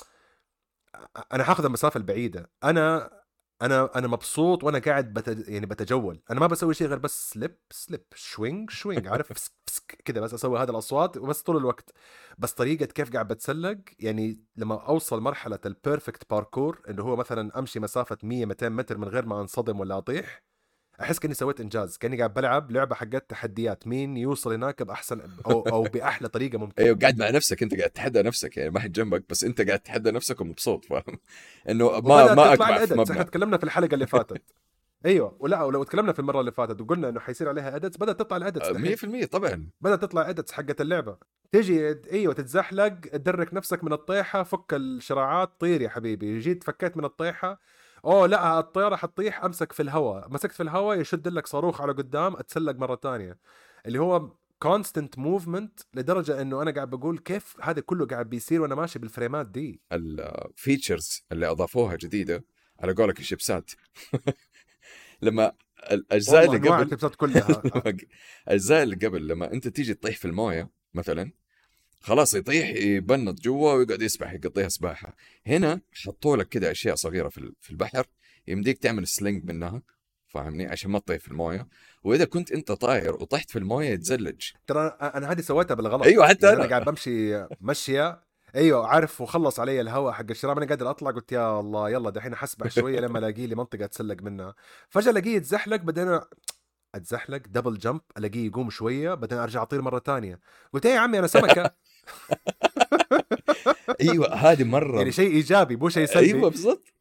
أنا 1.34 1.44
حاخذ 1.44 1.66
المسافة 1.66 1.98
البعيدة 1.98 2.50
أنا 2.64 3.10
أنا 3.62 3.90
أنا 3.98 4.08
مبسوط 4.08 4.64
وأنا 4.64 4.80
قاعد 4.80 5.14
بت... 5.14 5.48
يعني 5.50 5.66
بتجول. 5.66 6.22
أنا 6.32 6.40
ما 6.40 6.48
بسوي 6.48 6.74
شيء 6.74 6.88
غير 6.88 6.98
بس 7.00 7.30
sling 7.34 7.58
sling 7.72 8.04
swing 8.16 8.70
swing 8.70 9.08
عارف؟ 9.08 9.34
فسك 9.34 9.52
فسك 9.68 10.02
كده 10.06 10.22
بس 10.22 10.34
أسوي 10.34 10.60
هذه 10.60 10.70
الأصوات 10.70 11.18
وبس 11.18 11.42
طول 11.42 11.58
الوقت. 11.58 11.94
بس 12.38 12.54
طريقة 12.54 12.86
كيف 12.86 13.14
قاعد 13.14 13.28
بتسلق 13.28 13.78
يعني 14.00 14.44
لما 14.56 14.88
أوصل 14.88 15.22
مرحلة 15.22 15.60
ال 15.66 15.74
perfect 15.74 16.30
parkour 16.30 16.82
اللي 16.88 17.04
هو 17.04 17.16
مثلا 17.16 17.60
أمشي 17.60 17.80
مسافة 17.80 18.18
100 18.24 18.46
200 18.46 18.70
متر 18.70 18.98
من 18.98 19.08
غير 19.08 19.26
ما 19.26 19.42
أنصدم 19.42 19.80
ولا 19.80 19.98
أطيح 19.98 20.44
أحس 21.02 21.20
كأني 21.20 21.34
سويت 21.34 21.62
إنجاز 21.62 21.98
كأني 21.98 22.18
قاعد 22.18 22.34
بلعب 22.34 22.72
لعبة 22.72 22.96
حقت 22.96 23.30
تحديات 23.30 23.88
مين 23.88 24.18
يوصل 24.18 24.54
هناك 24.54 24.84
بأحسن 24.84 25.22
أو 25.46 25.62
أو 25.62 25.84
بأحلى 25.94 26.28
طريقة 26.28 26.58
ممكنه 26.58 26.86
أيوه 26.86 26.98
قاعد 26.98 27.20
مع 27.20 27.30
نفسك 27.30 27.64
أنت 27.64 27.76
قاعد 27.76 27.90
تتحدى 27.90 28.22
نفسك 28.22 28.58
يعني 28.58 28.70
ما 28.70 28.80
حد 28.80 28.92
جنبك 28.92 29.24
بس 29.30 29.44
أنت 29.44 29.62
قاعد 29.62 29.80
تتحدى 29.80 30.12
نفسك 30.12 30.42
ومبسوط 30.42 30.86
فاهم؟ 30.86 31.20
إنه 31.70 31.92
ما 31.92 32.00
ما 32.00 32.26
تطلع 32.28 32.54
اقبع 32.54 32.86
في 32.86 32.94
الأدتس. 32.94 33.12
إحنا 33.12 33.24
تكلمنا 33.24 33.58
في 33.58 33.64
الحلقة 33.64 33.94
اللي 33.94 34.08
فاتت. 34.08 34.42
أيوه 35.06 35.36
ولا 35.40 35.64
ولو 35.64 35.84
تكلمنا 35.84 36.14
في 36.14 36.20
المرة 36.20 36.40
اللي 36.40 36.52
فاتت 36.52 36.82
وقلنا 36.82 37.10
إنه 37.10 37.20
حيصير 37.20 37.50
عليها 37.50 37.76
أدتس 37.76 37.98
بدأت 37.98 38.20
تطلع 38.20 38.38
الأدتس 38.38 38.70
دحين. 38.70 39.24
100% 39.26 39.26
طبعا. 39.26 39.70
بدأت 39.82 40.02
تطلع 40.02 40.30
أدتس 40.30 40.52
حقت 40.52 40.82
اللعبة. 40.82 41.18
تيجي 41.52 41.96
أيوه 42.12 42.34
تتزحلق 42.34 43.00
تدرك 43.00 43.54
نفسك 43.54 43.84
من 43.84 43.94
الطيحة 43.94 44.44
فك 44.44 44.74
الشراعات 44.74 45.52
طير 45.60 45.82
يا 45.82 45.90
حبيبي. 45.90 46.40
جيت 46.40 46.64
فكيت 46.64 46.98
من 46.98 47.06
الطيحة 47.06 47.60
أوه 48.06 48.28
لا 48.28 48.60
الطيارة 48.60 48.96
حتطيح 48.96 49.44
أمسك 49.44 49.72
في 49.72 49.82
الهواء. 49.82 50.30
مسكت 50.30 50.54
في 50.54 50.64
الهواء 50.64 51.00
يشد 51.00 51.28
لك 51.28 51.48
صاروخ 51.48 51.82
على 51.82 51.92
قدام 51.94 52.36
أتسلق 52.36 52.76
مرة 52.76 52.96
تانية 52.96 53.38
اللي 53.86 54.00
هو 54.00 54.32
constant 54.60 55.20
movement 55.20 55.80
لدرجة 55.94 56.42
إنه 56.42 56.62
أنا 56.62 56.72
قاعد 56.72 56.90
بقول 56.90 57.18
كيف 57.18 57.56
هذا 57.62 57.82
كله 57.82 58.06
قاعد 58.06 58.30
بيصير 58.30 58.62
وأنا 58.62 58.76
ماشي 58.76 59.00
بالفريمات 59.00 59.48
دي. 59.48 59.82
ال 59.92 60.07
features 60.07 61.26
اللي 61.32 61.48
أضافوها 61.48 61.96
جديدة 61.96 62.46
على 62.80 62.94
قولك 62.94 63.20
الشيبسات. 63.20 63.72
لما 65.22 65.52
الاجزاء 65.92 66.46
اللي 66.46 66.70
قبل 66.70 66.82
الشيبسات 66.82 67.16
كلها. 67.16 67.62
الاجزاء 68.48 68.84
اللي 68.84 68.96
قبل 68.96 69.28
لما 69.28 69.54
أنت 69.54 69.68
تيجي 69.68 69.94
تطيح 69.94 70.18
في 70.18 70.26
الموية 70.26 70.70
مثلا 70.94 71.32
خلاص 72.02 72.34
يطيح 72.34 72.70
يبنط 72.70 73.40
جوا 73.42 73.74
ويقعد 73.74 74.02
يسبح 74.02 74.34
يقضيها 74.34 74.70
سباحة. 74.70 75.16
هنا 75.48 75.82
حطوا 76.06 76.38
لك 76.38 76.50
كده 76.50 76.72
أشياء 76.72 76.96
صغيرة 76.96 77.30
في 77.30 77.72
البحر 77.72 78.06
يمديك 78.48 78.78
تعمل 78.78 79.08
sling 79.08 79.46
منها 79.52 79.82
فاهمني؟ 80.28 80.68
عشان 80.68 80.92
ما 80.92 81.00
تطيح 81.00 81.20
في 81.20 81.28
الموية. 81.28 81.68
وإذا 82.04 82.26
كنت 82.26 82.52
أنت 82.52 82.72
طاير 82.72 83.14
وطحت 83.14 83.50
في 83.50 83.60
الموية 83.60 83.90
يتزلج. 83.90 84.42
ترى 84.68 84.98
أنا 85.02 85.32
هذه 85.32 85.42
سويتها 85.42 85.76
بالغلط. 85.76 86.04
أيوه 86.04 86.28
حتى 86.28 86.46
يعني 86.46 86.58
أنا. 86.58 86.66
أنا 86.66 86.70
قاعد 86.70 86.86
بمشي 86.86 87.46
مشية. 87.62 88.30
أيوه 88.56 88.88
عارف 88.88 89.22
وخلص 89.22 89.60
علي 89.60 89.82
الهواء 89.82 90.14
حق 90.14 90.26
الشراب 90.30 90.58
أنا 90.58 90.68
قادر 90.68 90.90
أطلع 90.90 91.12
قلت 91.12 91.32
يا 91.32 91.60
الله 91.60 91.90
يلا 91.90 92.10
دحين 92.10 92.36
حسبح 92.36 92.68
شوية 92.68 93.00
لما 93.00 93.20
الاقي 93.20 93.48
لي 93.48 93.56
منطقة 93.56 93.86
اتسلق 93.86 94.24
منها. 94.24 94.56
فجأة 94.90 95.12
الاقيه 95.12 95.36
يتزحلق 95.36 95.76
بعدين 95.76 96.08
أنا 96.08 96.26
أتزحلق 96.96 97.42
دبل 97.48 97.78
جمب 97.78 98.02
ألاقيه 98.18 98.46
يقوم 98.46 98.70
شوية 98.70 99.14
بعدين 99.14 99.38
أرجع 99.38 99.62
أطير 99.62 99.82
مرة 99.82 100.00
تانية. 100.00 100.40
قلت 100.74 100.86
إيه 100.86 100.94
يا 100.94 101.00
عمي 101.00 101.20
أنا 101.20 101.28
سمكة. 101.28 101.72
أيوه 104.02 104.34
هذه 104.34 104.64
مرة 104.64 104.98
يعني 104.98 105.12
شيء 105.12 105.32
إيجابي 105.32 105.76
مو 105.76 105.90
شيء 105.90 106.06
سلبي. 106.06 106.26
أيوه 106.26 106.50
بالضبط. 106.50 106.94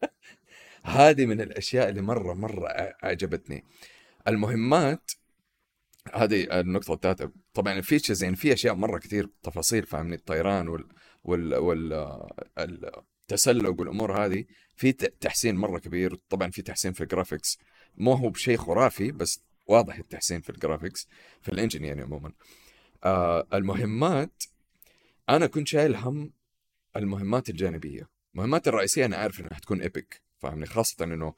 هذه 0.82 1.26
من 1.26 1.40
الأشياء 1.40 1.88
اللي 1.88 2.00
مرة 2.00 2.34
مرة 2.34 2.68
أعجبتني. 2.68 3.64
المهمات 4.28 5.10
هذه 6.14 6.60
النقطة 6.60 6.94
الثالثة. 6.94 7.30
طبعا 7.54 7.72
ال 7.72 7.78
features 7.78 8.22
يعني 8.22 8.36
في 8.36 8.52
أشياء 8.52 8.74
مرة 8.74 8.98
كثير 8.98 9.30
تفاصيل 9.42 9.86
فاهمني؟ 9.86 10.14
الطيران 10.14 10.68
وال 10.68 10.86
وال 11.24 11.54
وال 11.54 12.92
التسلق 13.30 13.80
والأمور 13.80 14.24
هذه 14.24 14.44
في 14.76 14.92
تحسين 14.92 15.56
مرة 15.56 15.78
كبير. 15.78 16.14
طبعا 16.28 16.50
في 16.50 16.62
تحسين 16.62 16.92
في 16.92 17.00
ال 17.00 17.06
graphics 17.06 17.58
مو 17.96 18.12
هو 18.12 18.28
بشيء 18.28 18.56
خرافي 18.56 19.12
بس 19.12 19.40
واضح 19.66 19.98
التحسين 19.98 20.40
في 20.40 20.50
ال 20.50 20.56
graphics 20.56 21.08
في 21.42 21.48
ال 21.48 21.53
engine 21.53 21.84
يعني 21.84 22.02
عموما. 22.02 22.32
آه 23.04 23.46
المهمات 23.54 24.42
أنا 25.28 25.46
كنت 25.46 25.68
شايل 25.68 25.96
هم 25.96 26.32
المهمات 26.96 27.48
الجانبية. 27.50 28.08
المهمات 28.34 28.68
الرئيسية 28.68 29.04
أنا 29.04 29.16
عارف 29.16 29.40
إنها 29.40 29.54
حتكون 29.54 29.80
epic 29.80 30.22
فاهمني؟ 30.38 30.66
خاصة 30.66 31.04
إنه 31.04 31.34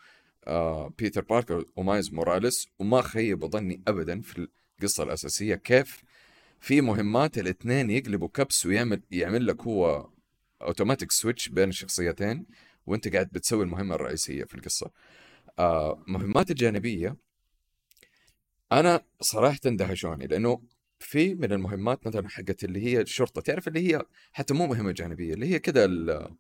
آه 0.47 0.95
بيتر 0.99 1.23
باركر 1.23 1.65
ومايلز 1.77 2.13
موراليس 2.13 2.69
وما 2.79 3.03
خيبوا 3.03 3.49
ظني 3.49 3.83
ابدا 3.89 4.21
في 4.21 4.49
القصة 4.79 5.03
الأساسية 5.03 5.55
كيف 5.55 6.03
في 6.61 6.81
مهمات 6.81 7.39
الإثنين 7.39 7.91
يقلبوا 7.91 8.29
كبس 8.29 8.67
ويعمل 8.67 9.03
يعمل 9.11 9.47
لك 9.47 9.63
هو 9.63 10.11
automatic 10.63 11.13
switch 11.13 11.49
بين 11.49 11.69
الشخصيتين 11.69 12.47
وانت 12.87 13.09
قاعد 13.09 13.29
بتسوي 13.33 13.65
المهمة 13.65 13.95
الرئيسية 13.95 14.45
في 14.45 14.55
القصة. 14.55 14.91
آه 15.59 16.05
مهمات 16.07 16.51
الجانبية 16.51 17.17
أنا 18.73 19.05
صراحة 19.21 19.59
دهشوني 19.65 20.27
لأنه 20.27 20.63
في 20.99 21.35
من 21.35 21.53
المهمات 21.53 22.07
مثلا 22.07 22.29
حقت 22.29 22.65
اللي 22.65 22.85
هي 22.85 23.01
الشرطة. 23.01 23.41
تعرف 23.41 23.69
اللي 23.69 23.95
هي 23.95 24.03
حتى 24.33 24.55
مو 24.55 24.67
مهمة 24.67 24.93
جانبية 24.93 25.35
اللي 25.35 25.47
هي 25.55 25.61
ال- 25.69 26.37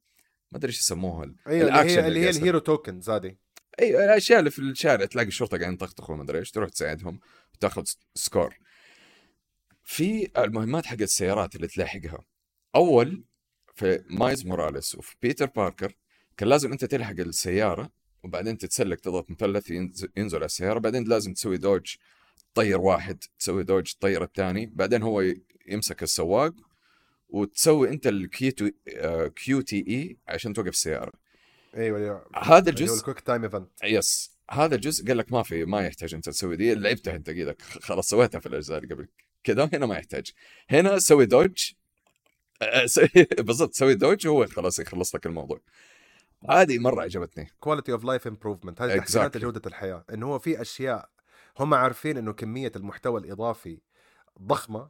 ما 0.52 0.58
أدري 0.58 0.68
إيش 0.70 0.78
يسموها 0.80 1.34
أيوه 1.46 1.68
اللي 1.68 1.90
هي 1.92 2.06
اللي 2.08 2.20
هي. 2.20 2.30
ال 2.30 2.36
hero 2.36 2.58
tokens 2.58 3.10
هذه. 3.10 3.36
اي 3.80 4.04
الأشياء 4.04 4.38
اللي 4.38 4.50
في 4.50 4.58
الشارع 4.58 5.04
تلاقي 5.04 5.28
الشرطة 5.28 5.58
قاعدين 5.58 5.74
يطخطخوا 5.74 6.16
ما 6.16 6.22
ادري 6.22 6.38
إيش 6.38 6.50
تروح 6.50 6.68
تساعدهم 6.70 7.20
وتاخذ 7.54 7.84
score 8.14 8.58
في 9.84 10.30
المهمات 10.38 10.86
حق 10.86 11.00
السيارات 11.00 11.56
اللي 11.56 11.66
تلاحقها. 11.66 12.24
أول 12.74 13.24
في 13.78 14.04
مايلز 14.10 14.46
موراليس 14.46 14.94
وفي 14.94 15.16
بيتر 15.22 15.46
باركر 15.46 15.94
كان 16.36 16.48
لازم 16.48 16.72
أنت 16.72 16.84
تلحق 16.84 17.20
السيارة 17.20 17.90
وبعدين 18.24 18.58
تتسلق 18.58 18.96
تضغط 18.96 19.30
مثلث 19.30 19.70
ينزل, 20.16 20.36
على 20.36 20.44
السيارة 20.44 20.78
بعدين 20.78 21.04
لازم 21.04 21.32
تسوي 21.32 21.56
dodge 21.58 21.94
تطير 22.54 22.80
واحد 22.80 23.24
تسوي 23.38 23.64
dodge 23.64 23.92
تطير 23.92 24.22
الثاني 24.24 24.66
بعدين 24.66 25.02
هو 25.02 25.24
يمسك 25.68 26.02
السواق 26.02 26.54
وتسوي 27.28 27.88
أنت 27.88 28.06
ال 28.06 28.50
QT 28.50 28.74
QTE 29.36 30.16
عشان 30.28 30.52
توقف 30.52 30.68
السيارة. 30.68 31.12
أيوه 31.76 32.10
هو- 32.10 32.26
هذا 32.42 32.70
الجزء 32.70 32.98
ال 32.98 33.02
quick 33.02 33.20
time 33.20 33.44
event 33.44 33.68
yes. 33.84 34.30
هذا 34.50 34.74
الجزء 34.74 35.06
قال 35.06 35.16
لك 35.18 35.32
ما 35.32 35.42
في 35.42 35.64
ما 35.64 35.86
يحتاج 35.86 36.14
أنت 36.14 36.28
تسوي 36.28 36.56
دي 36.56 36.74
لعبتها 36.74 37.16
انت 37.16 37.30
قيدك 37.30 37.62
خلاص 37.62 38.08
سويتها 38.08 38.38
في 38.38 38.46
الأجزاء 38.46 38.78
اللي 38.78 38.94
قبل. 38.94 39.08
كذا 39.44 39.70
هنا 39.72 39.86
ما 39.86 39.96
يحتاج. 39.96 40.32
هنا 40.70 40.98
سوي 40.98 41.26
dodge 41.26 41.72
بالضبط 43.46 43.74
سوي 43.74 43.94
dodge 43.94 44.26
وهو 44.26 44.46
خلاص 44.46 44.78
يخلص 44.78 45.14
لك 45.14 45.26
الموضوع. 45.26 45.60
هذه 46.50 46.78
مرة 46.78 47.02
عجبتني. 47.02 47.50
quality 47.60 47.92
of 47.92 48.04
life 48.04 48.26
improvement 48.26 48.82
هذه 48.82 48.90
Exactly. 48.96 48.98
تحسينات 49.00 49.36
لجوده 49.36 49.62
الحياة 49.66 50.04
إنه 50.12 50.26
هو 50.26 50.38
في 50.38 50.60
أشياء 50.60 51.08
هم 51.58 51.74
عارفين 51.74 52.16
إنه 52.16 52.32
كمية 52.32 52.72
المحتوى 52.76 53.20
الإضافي 53.20 53.80
ضخمة 54.42 54.88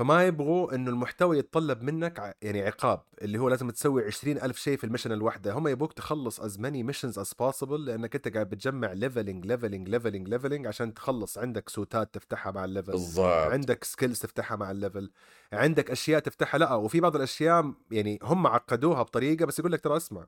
فما 0.00 0.26
يبغوا 0.26 0.74
إنه 0.74 0.90
المحتوى 0.90 1.38
يتطلب 1.38 1.82
منك 1.82 2.36
يعني 2.42 2.62
عقاب 2.62 3.02
اللي 3.22 3.38
هو 3.38 3.48
لازم 3.48 3.70
تسوي 3.70 4.04
عشرين 4.04 4.42
ألف 4.42 4.58
شيء 4.58 4.76
في 4.76 4.84
ال 4.84 4.87
mission 4.87 5.12
الواحدة. 5.12 5.52
هم 5.52 5.68
يبغوك 5.68 5.92
تخلص 5.92 6.40
as 6.40 6.58
many 6.58 6.92
missions 6.92 7.22
as 7.22 7.28
possible 7.28 7.72
لأنك 7.72 8.14
أنت 8.14 8.28
قاعد 8.28 8.50
بتجمع 8.50 8.92
leveling 8.92 9.46
leveling 9.46 9.88
leveling 9.88 10.28
leveling 10.28 10.66
عشان 10.66 10.94
تخلص. 10.94 11.38
عندك 11.38 11.68
suit 11.68 12.05
ات 12.05 12.14
تفتحها 12.14 12.52
مع 12.52 12.64
ال 12.64 12.69
level 12.69 12.92
بالضبط. 12.92 13.52
عندك 13.52 13.84
skills 13.84 14.18
تفتحها 14.18 14.56
مع 14.56 14.70
ال 14.70 14.77
level 14.77 15.10
عندك 15.52 15.90
أشياء 15.90 16.20
تفتحها. 16.20 16.58
لا 16.58 16.74
وفي 16.74 17.00
بعض 17.00 17.16
الأشياء 17.16 17.72
يعني 17.90 18.18
هم 18.22 18.46
عقدوها 18.46 19.02
بطريقة 19.02 19.46
بس 19.46 19.58
يقول 19.58 19.72
لك 19.72 19.80
ترى 19.80 19.96
اسمع 19.96 20.26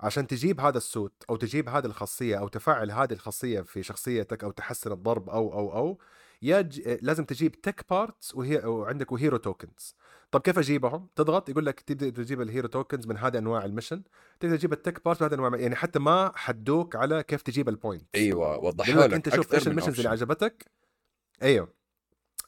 عشان 0.00 0.26
تجيب 0.26 0.60
هذا 0.60 0.78
ال 0.78 0.87
suit 0.87 1.24
أو 1.30 1.36
تجيب 1.36 1.68
هذه 1.68 1.86
الخاصية 1.86 2.36
أو 2.36 2.48
تفعل 2.48 2.90
هذه 2.90 3.12
الخاصية 3.12 3.60
في 3.60 3.82
شخصيتك 3.82 4.44
أو 4.44 4.50
تحسن 4.50 4.92
الضرب 4.92 5.30
أو 5.30 5.52
أو 5.52 5.76
أو 5.76 5.98
يا 6.42 6.60
ج... 6.60 6.98
لازم 7.02 7.24
تجيب 7.24 7.60
tech 7.60 7.84
parts 7.90 8.34
وهي 8.34 8.56
وعندك 8.56 9.12
و 9.12 9.17
hero 9.17 9.36
tokens 9.36 9.96
طب 10.30 10.40
كيف 10.40 10.58
أجيبهم؟ 10.58 11.08
تضغط 11.16 11.48
يقول 11.48 11.66
لك 11.66 11.80
تبدأ 11.80 12.10
تجيب 12.10 12.40
ال 12.40 12.46
hero 12.46 12.68
tokens 12.68 13.06
من 13.06 13.18
هذه 13.18 13.38
أنواع 13.38 13.64
ال 13.64 13.69
mission 13.69 14.02
تقدر 14.40 14.56
تجيب 14.56 14.72
ال 14.72 14.78
tech 14.78 15.04
parts 15.04 15.22
من 15.22 15.28
هذه 15.28 15.34
انواع 15.34 15.60
يعني 15.60 15.76
حتى 15.76 15.98
ما 15.98 16.32
حدوك 16.34 16.96
على 16.96 17.22
كيف 17.22 17.42
تجيب 17.42 17.68
ال 17.68 17.74
point 17.74 18.06
أيوه 18.14 18.54
يقول 18.54 19.00
لك 19.00 19.12
أنت 19.12 19.34
شوف 19.34 19.54
إيش 19.54 19.68
ال 19.68 19.71
missions 19.71 19.96
اللي. 19.96 20.08
عجبتك. 20.08 20.70
أيوه. 21.42 21.72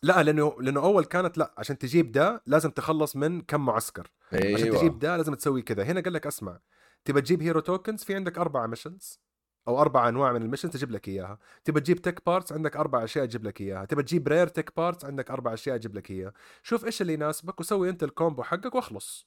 لا 0.02 0.22
لأنه 0.22 0.56
لأنه 0.60 0.80
أول 0.80 1.04
كانت 1.04 1.38
لا 1.38 1.54
عشان 1.58 1.78
تجيب 1.78 2.12
ده 2.12 2.42
لازم 2.46 2.70
تخلص 2.70 3.16
من 3.16 3.40
كم 3.40 3.64
معسكر. 3.64 4.10
عشان 4.32 4.46
أيوه. 4.46 4.78
تجيب 4.78 4.98
ده 4.98 5.16
لازم 5.16 5.34
تسوي 5.34 5.62
كذا. 5.62 5.82
هنا 5.82 6.00
قال 6.00 6.12
لك 6.12 6.26
أسمع. 6.26 6.60
تبى 7.04 7.20
تجيب 7.20 7.42
hero 7.42 7.60
tokens 7.60 8.04
في 8.04 8.14
عندك 8.14 8.38
أربع 8.38 8.66
missions 8.66 9.20
أو 9.68 9.80
أربع 9.80 10.08
أنواع 10.08 10.32
من 10.32 10.42
ال 10.42 10.45
missions 10.45 10.72
تجيب 10.72 10.90
لك 10.90 11.08
إياها. 11.08 11.38
تبى 11.64 11.80
تجيب 11.80 12.02
tech 12.02 12.26
parts 12.26 12.52
عندك 12.52 12.76
أربع 12.76 13.04
أشياء 13.04 13.26
تجيب 13.26 13.44
لك 13.44 13.60
إياها. 13.60 13.84
تبى 13.84 14.02
تجيب 14.02 14.28
rare 14.28 14.46
tech 14.46 14.76
parts 14.76 15.04
عندك 15.04 15.30
أربع 15.30 15.54
أشياء 15.54 15.76
تجيب 15.76 15.94
لك 15.94 16.10
إياها. 16.10 16.32
شوف 16.62 16.84
إيش 16.84 17.02
اللي 17.02 17.12
يناسبك 17.12 17.60
وسوي 17.60 17.90
أنت 17.90 18.02
ال 18.02 18.09
combo 18.09 18.42
حقك 18.42 18.74
وأخلص. 18.74 19.26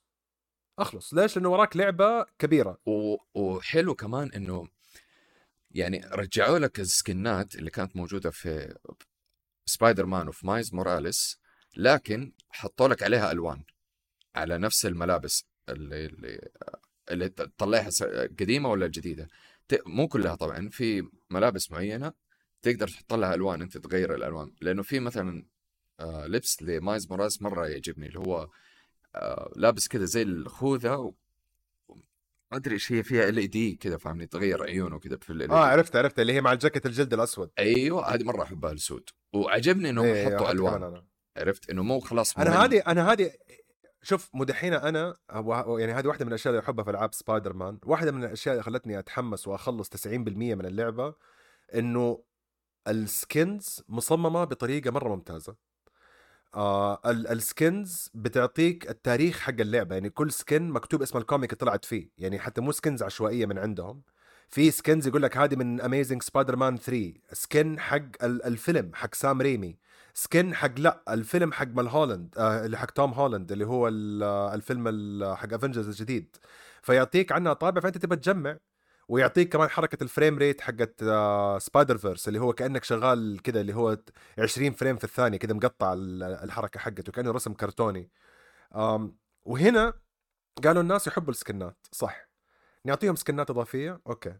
أخلص. 0.79 1.13
ليش؟ 1.13 1.37
لأنه 1.37 1.49
وراك 1.49 1.77
لعبة 1.77 2.25
كبيرة. 2.39 2.77
و... 2.85 3.17
وحلو 3.33 3.95
كمان 3.95 4.31
إنه 4.31 4.67
يعني 5.71 6.01
رجعوا 6.11 6.59
لك 6.59 6.79
ال 6.79 6.92
skin 6.92 7.43
ات 7.43 7.55
اللي 7.55 7.69
كانت 7.69 7.95
موجودة 7.95 8.31
في 8.31 8.75
سبايدر 9.65 10.05
مان 10.05 10.27
وفي 10.27 10.47
مايلز 10.47 10.73
موراليس 10.73 11.39
لكن 11.77 12.31
حطوا 12.49 12.87
لك 12.87 13.03
عليها 13.03 13.31
ألوان 13.31 13.63
على 14.35 14.57
نفس 14.57 14.85
الملابس 14.85 15.45
اللي 15.69 16.05
اللي, 16.05 16.49
اللي 17.11 17.29
تطلعها 17.29 17.89
قديمة 18.39 18.69
ولا 18.69 18.87
جديدة. 18.87 19.27
مو 19.85 20.07
كلها 20.07 20.35
طبعا 20.35 20.69
في 20.69 21.07
ملابس 21.29 21.71
معينة 21.71 22.13
تقدر 22.61 22.87
تحط 22.87 23.13
لها 23.13 23.33
ألوان 23.35 23.61
أنت 23.61 23.77
تغير 23.77 24.15
الألوان. 24.15 24.51
لأنه 24.61 24.83
في 24.83 24.99
مثلا 24.99 25.45
آه، 25.99 26.27
لبس 26.27 26.63
لمايز 26.63 27.11
موراليس 27.11 27.41
مرة 27.41 27.67
يعجبني 27.67 28.07
اللي 28.07 28.19
هو 28.19 28.49
آه، 29.15 29.51
لابس 29.55 29.87
كذا 29.87 30.05
زي 30.05 30.21
الخوذة 30.21 30.95
و... 30.95 31.13
ما 32.51 32.57
أدري 32.57 32.73
إيش 32.73 32.91
هي 32.91 33.03
فيها 33.03 33.29
ال 33.29 33.37
اي 33.37 33.47
دي 33.47 33.75
كذا 33.75 33.97
فاهمني؟ 33.97 34.27
تغير 34.27 34.63
عيونه 34.63 34.99
كذا 34.99 35.17
في 35.17 35.29
ال 35.29 35.51
آه 35.51 35.65
عرفت 35.65 35.95
عرفت 35.95 36.19
اللي 36.19 36.33
هي 36.33 36.41
مع 36.41 36.51
الجاكيت 36.51 36.85
الجلد 36.85 37.13
الأسود. 37.13 37.51
أيوه 37.59 38.13
هذه 38.13 38.23
مرة 38.23 38.43
أحبها 38.43 38.71
السود. 38.71 39.09
وعجبني 39.33 39.89
إنهم 39.89 40.05
إيه، 40.05 40.25
حطوا 40.25 40.51
ألوان. 40.51 40.83
أنا. 40.83 41.05
عرفت؟ 41.37 41.69
إنه 41.69 41.83
مو 41.83 41.99
خلاص 41.99 42.37
أنا. 42.37 42.65
هذه 42.65 42.83
أنا 42.87 43.11
هذه 43.11 43.31
شوف 44.03 44.29
مدحين 44.33 44.73
أنا 44.73 45.15
يعني 45.79 45.93
هذه 45.93 46.07
واحدة 46.07 46.25
من 46.25 46.29
الأشياء 46.29 46.53
اللي 46.53 46.63
أحبها 46.63 46.83
في 46.85 46.91
ألعاب 46.91 47.13
سبايدر 47.13 47.53
مان 47.53 47.77
واحدة 47.85 48.11
من 48.11 48.23
الأشياء 48.23 48.53
اللي 48.53 48.63
خلتني 48.63 48.99
أتحمس 48.99 49.47
وأخلص 49.47 49.89
90% 49.89 50.07
من 50.55 50.65
اللعبة 50.65 51.13
إنه 51.75 52.23
ال 52.87 53.03
skins 53.03 53.83
مصممة 53.89 54.43
بطريقة 54.43 54.91
مرة 54.91 55.09
ممتازة. 55.09 55.55
آه 56.55 57.01
ال- 57.05 57.27
ال 57.27 57.41
skins 57.41 58.09
بتعطيك 58.13 58.89
التاريخ 58.89 59.39
حق 59.39 59.53
اللعبة. 59.59 59.95
يعني 59.95 60.09
كل 60.09 60.31
skin 60.31 60.69
مكتوب 60.69 61.01
اسم 61.01 61.17
ال 61.17 61.23
comic 61.23 61.49
اللي 61.53 61.59
طلعت 61.59 61.85
فيه. 61.85 62.09
يعني 62.17 62.39
حتى 62.39 62.61
مو 62.61 62.71
skins 62.71 63.03
عشوائية 63.03 63.45
من 63.45 63.57
عندهم. 63.57 64.01
في 64.49 64.71
skins 64.71 65.07
يقول 65.07 65.21
لك 65.23 65.37
هذه 65.37 65.55
من 65.55 65.81
اميزنج 65.81 66.21
سبايدر 66.23 66.55
مان 66.55 66.77
3 66.77 67.13
skin 67.33 67.79
حق 67.79 68.23
ال- 68.23 68.43
الفيلم 68.45 68.91
حق 68.93 69.15
سام 69.15 69.41
ريمي. 69.41 69.77
skin 70.13 70.55
حق 70.55 70.79
لا 70.79 71.03
الفيلم 71.09 71.51
حق 71.53 71.67
مال 71.67 71.87
هولاند 71.87 72.35
آه 72.37 72.65
اللي 72.65 72.77
حق 72.77 72.91
توم 72.91 73.13
هولاند 73.13 73.51
اللي 73.51 73.65
هو 73.65 73.87
آه، 74.23 74.53
الفيلم 74.53 74.87
ال- 74.87 75.37
حق 75.37 75.53
افنجرز 75.53 75.87
الجديد. 75.87 76.35
فيعطيك 76.81 77.31
عنها 77.31 77.53
طابع 77.53 77.81
فأنت 77.81 77.97
تبى 77.97 78.15
تجمع 78.15 78.57
ويعطيك 79.07 79.53
كمان 79.53 79.69
حركة 79.69 80.03
ال 80.03 80.09
frame 80.09 80.37
rate 80.37 80.61
حقت 80.61 81.03
آه 81.03 81.59
سبايدر 81.59 81.97
فيرس 81.97 82.27
اللي 82.27 82.39
هو 82.39 82.53
كأنك 82.53 82.83
شغال 82.83 83.39
كده 83.41 83.61
اللي 83.61 83.73
هو 83.75 83.97
20 84.39 84.71
frame 84.71 84.97
في 84.97 85.03
الثانية 85.03 85.37
كده 85.37 85.53
مقطع 85.53 85.93
ال- 85.93 86.23
الحركة 86.23 86.79
حقته 86.79 87.11
كانه 87.11 87.31
رسم 87.31 87.53
كرتوني. 87.53 88.09
وهنا 89.45 89.93
قالوا 90.63 90.81
الناس 90.81 91.07
يحبوا 91.07 91.31
ال 91.31 91.39
skin 91.39 91.70
ات 91.70 91.77
صح. 91.91 92.29
نعطيهم 92.85 93.15
skin 93.15 93.42
ات 93.42 93.49
إضافية؟ 93.49 94.01
okay. 94.07 94.33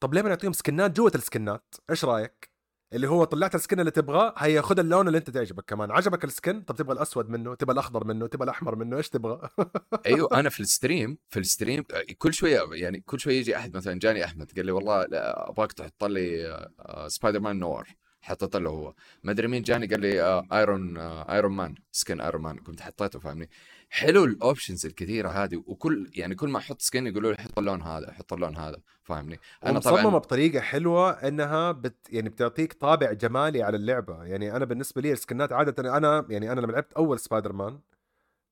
طب 0.00 0.14
ليه 0.14 0.22
ما 0.22 0.28
نعطيهم 0.28 0.52
skin 0.52 0.82
ات 0.82 0.90
جوة 0.96 1.12
ال 1.14 1.23
skin 1.23 1.57
ات؟ 1.57 1.74
إيش 1.90 2.04
رأيك؟ 2.04 2.47
اللي 2.92 3.08
هو 3.08 3.24
طلعت 3.24 3.54
ال 3.54 3.59
skin 3.59 3.80
اللي 3.80 3.90
تبغاه 3.90 4.34
هي 4.38 4.62
خذ 4.62 4.78
اللون 4.78 5.06
اللي 5.06 5.18
انت 5.18 5.30
تعجبك 5.30 5.64
كمان. 5.64 5.90
عجبك 5.90 6.24
ال 6.24 6.30
skin؟ 6.30 6.62
طب 6.62 6.76
تبغى 6.76 6.92
الأسود 6.92 7.28
منه 7.28 7.54
تبغى 7.54 7.72
الأخضر 7.72 8.04
منه 8.04 8.26
تبغى 8.26 8.44
الأحمر 8.44 8.76
منه 8.76 8.96
إيش 8.96 9.08
تبغى؟ 9.08 9.48
أيوه 10.06 10.40
أنا 10.40 10.48
في 10.48 10.60
ال 10.60 10.68
stream 10.68 11.18
في 11.28 11.40
ال 11.40 11.46
stream 11.46 11.84
كل 12.18 12.34
شوية 12.34 12.60
يعني 12.72 13.00
كل 13.00 13.20
شوية 13.20 13.38
يجي 13.38 13.56
أحد 13.56 13.76
مثلا 13.76 13.98
جاني 13.98 14.24
أحمد 14.24 14.52
قال 14.56 14.66
لي 14.66 14.72
والله 14.72 15.06
أبغاك 15.12 15.72
تحط 15.72 16.04
لي 16.04 16.46
آه، 16.80 17.08
سبايدر 17.08 17.40
مان 17.40 17.58
noir 17.58 17.88
حطيت 18.20 18.56
له 18.56 18.70
هو. 18.70 18.94
ما 19.22 19.32
أدري 19.32 19.48
مين 19.48 19.62
جاني 19.62 19.86
قال 19.86 20.00
لي 20.00 20.22
آه، 20.22 20.46
ايرون 20.52 20.96
آه، 20.96 21.34
ايرون 21.34 21.52
مان 21.52 21.74
skin 21.92 22.20
ايرون 22.20 22.42
مان 22.42 22.56
قمت 22.56 22.80
حطيته 22.80 23.18
فاهمني؟ 23.18 23.50
حلو 23.90 24.24
ال 24.24 24.32
options 24.32 24.86
الكثيرة 24.86 25.28
هذه 25.28 25.62
وكل 25.66 26.10
يعني 26.14 26.34
كل 26.34 26.48
ما 26.48 26.58
أحط 26.58 26.80
skin 26.80 27.06
يقولوا 27.06 27.32
لي 27.32 27.38
حط 27.38 27.58
اللون 27.58 27.82
هذا 27.82 28.12
حط 28.12 28.32
اللون 28.32 28.56
هذا 28.56 28.76
فاهمني؟ 29.02 29.40
أنا 29.66 29.78
طبعا 29.78 30.02
بطريقة 30.08 30.60
حلوة 30.60 31.10
إنها 31.10 31.72
بت 31.72 31.96
يعني 32.10 32.28
بتعطيك 32.28 32.72
طابع 32.72 33.12
جمالي 33.12 33.62
على 33.62 33.76
اللعبة. 33.76 34.24
يعني 34.24 34.56
أنا 34.56 34.64
بالنسبة 34.64 35.02
لي 35.02 35.12
ال 35.12 35.19
skin 35.19 35.45
ات 35.45 35.52
عادة 35.52 35.96
أنا 35.96 36.26
يعني 36.30 36.52
أنا 36.52 36.60
لما 36.60 36.72
لعبت 36.72 36.92
أول 36.92 37.18
سبايدر 37.18 37.52
مان 37.52 37.80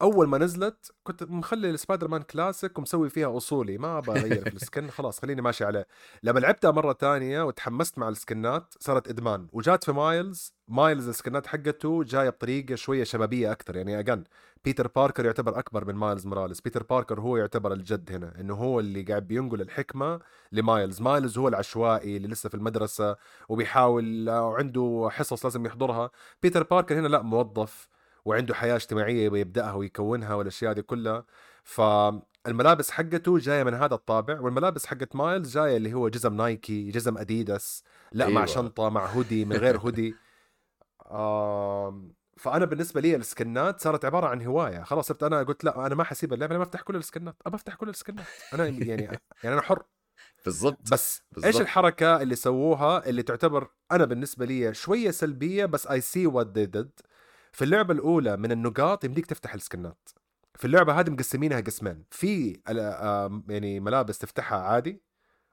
أول 0.03 0.29
ما 0.29 0.39
نزلت 0.39 0.93
كنت 1.03 1.23
مخلي 1.23 1.71
السبايدر 1.71 2.09
مان 2.09 2.23
كلاسيك 2.23 2.79
ومسوي 2.79 3.11
فيها 3.11 3.37
أصولي 3.37 3.79
ما 3.79 3.99
أبغى 3.99 4.21
أغير 4.21 4.51
في 4.51 4.57
ال 4.57 4.63
skin 4.63 4.91
خلاص 4.91 5.21
خليني 5.21 5.43
ماشي 5.43 5.65
عليه. 5.65 5.87
لما 6.23 6.41
لعبتها 6.41 6.71
مرة 6.71 6.93
تانية 6.93 7.43
وتحمست 7.43 7.99
مع 7.99 8.09
ال 8.09 8.20
skin 8.20 8.64
ات 8.64 8.75
صارت 8.81 9.09
إدمان 9.09 9.49
وجات 9.53 9.85
في 9.85 9.93
مايلز 9.93 10.55
مايلز 10.69 11.09
ال 11.09 11.15
skin 11.15 11.40
ات 11.40 11.47
حقته 11.47 12.05
جاية 12.05 12.31
بطريقة 12.31 12.75
شوية 12.75 13.05
شبابية 13.05 13.53
أكثر 13.53 13.77
يعني 13.77 13.99
again 13.99 14.25
بيتر 14.65 14.89
باركر 14.89 15.25
يعتبر 15.27 15.59
أكبر 15.59 15.85
من 15.85 15.95
مايلز 15.95 16.27
موراليس. 16.27 16.61
بيتر 16.61 16.83
باركر 16.83 17.21
هو 17.21 17.37
يعتبر 17.37 17.73
الجد 17.73 18.13
هنا 18.13 18.41
إنه 18.41 18.55
هو 18.55 18.81
اللي 18.81 19.03
قاعد 19.03 19.27
بينقل 19.27 19.61
الحكمة 19.61 20.21
لمايلز. 20.53 21.01
مايلز 21.03 21.39
هو 21.39 21.49
العشوائي 21.49 22.17
اللي 22.17 22.29
لسه 22.29 22.49
في 22.49 22.55
المدرسة 22.55 23.17
وبيحاول 23.49 24.31
وعنده 24.31 25.09
حصص 25.13 25.45
لازم 25.45 25.67
يحضرها. 25.67 26.11
بيتر 26.43 26.63
باركر 26.63 26.99
هنا 26.99 27.09
لا 27.09 27.23
موظف 27.23 27.89
وعنده 28.27 28.55
حياة 28.55 28.77
اجتماعية 28.77 29.29
بيبداها 29.29 29.73
ويكونها 29.73 30.35
والأشياء 30.35 30.73
دي 30.73 30.83
كلها 30.83 31.25
فالملابس 31.65 32.91
حقته 32.91 33.39
جاية 33.39 33.63
من 33.65 33.75
هذا 33.75 33.95
الطابع 33.95 34.41
والملابس 34.41 34.87
حقت 34.87 35.17
مايلز 35.17 35.55
جاية 35.59 35.77
اللي 35.77 35.95
هو 35.95 36.09
جزم 36.09 36.35
نايكي 36.37 36.91
جزم 36.91 37.19
أديداس 37.19 37.85
لا 38.13 38.25
أيوة. 38.27 38.35
مع. 38.41 38.45
شنطة 38.47 38.89
مع 38.89 39.07
هودي 39.07 39.45
من 39.45 39.57
غير 39.57 39.79
هودي 39.79 40.15
آم، 41.13 42.15
فأنا 42.37 42.65
بالنسبة 42.65 43.01
لي 43.01 43.17
ال 43.17 43.27
skin 43.27 43.70
ات 43.70 43.81
صارت 43.81 44.05
عبارة 44.05 44.27
عن 44.27 44.43
هواية 44.47 44.83
خلاص 44.83 45.09
صرت 45.09 45.23
أنا 45.23 45.43
قلت 45.43 45.65
لا 45.65 45.87
أنا 45.87 45.95
ما 45.95 46.05
حسيب 46.05 46.33
اللعبة 46.33 46.55
أنا 46.57 46.65
بفتح 46.65 46.81
كل 46.83 46.97
ال 46.97 47.03
skin 47.03 47.30
ات 47.30 47.37
ابى 47.47 47.57
أفتح 47.57 47.75
كل 47.75 47.89
ال 47.89 47.95
skin 47.95 48.20
ات 48.20 48.27
أنا 48.55 48.67
يعني 48.67 49.03
يعني 49.43 49.55
أنا 49.55 49.61
حر 49.61 49.83
بالضبط 50.45 50.79
بس 50.93 51.23
بالضبط. 51.33 51.47
إيش 51.47 51.61
الحركة 51.61 52.23
اللي 52.23 52.35
سووها 52.35 53.07
اللي 53.09 53.23
تعتبر 53.23 53.69
أنا 53.93 54.05
بالنسبة 54.05 54.47
لي 54.47 54.75
شوية 54.75 55.11
سلبية 55.11 55.65
بس 55.67 55.87
I 55.87 56.01
see 56.01 56.27
what 56.27 56.47
they 56.59 56.79
did 56.81 57.07
في 57.57 57.65
اللعبة 57.65 57.95
الأولى 57.95 58.37
من 58.37 58.53
النقاط 58.53 59.05
يمديك 59.05 59.27
تفتح 59.27 59.55
ال 59.55 59.62
skin 59.62 59.93
ات. 59.93 60.09
في 60.55 60.65
اللعبة 60.65 61.01
هذه 61.01 61.11
مقسمينها 61.11 61.61
قسمين. 61.61 62.05
في 62.11 62.61
يعني 63.49 63.81
ملابس 63.81 64.19
تفتحها 64.19 64.59
عادي 64.59 65.03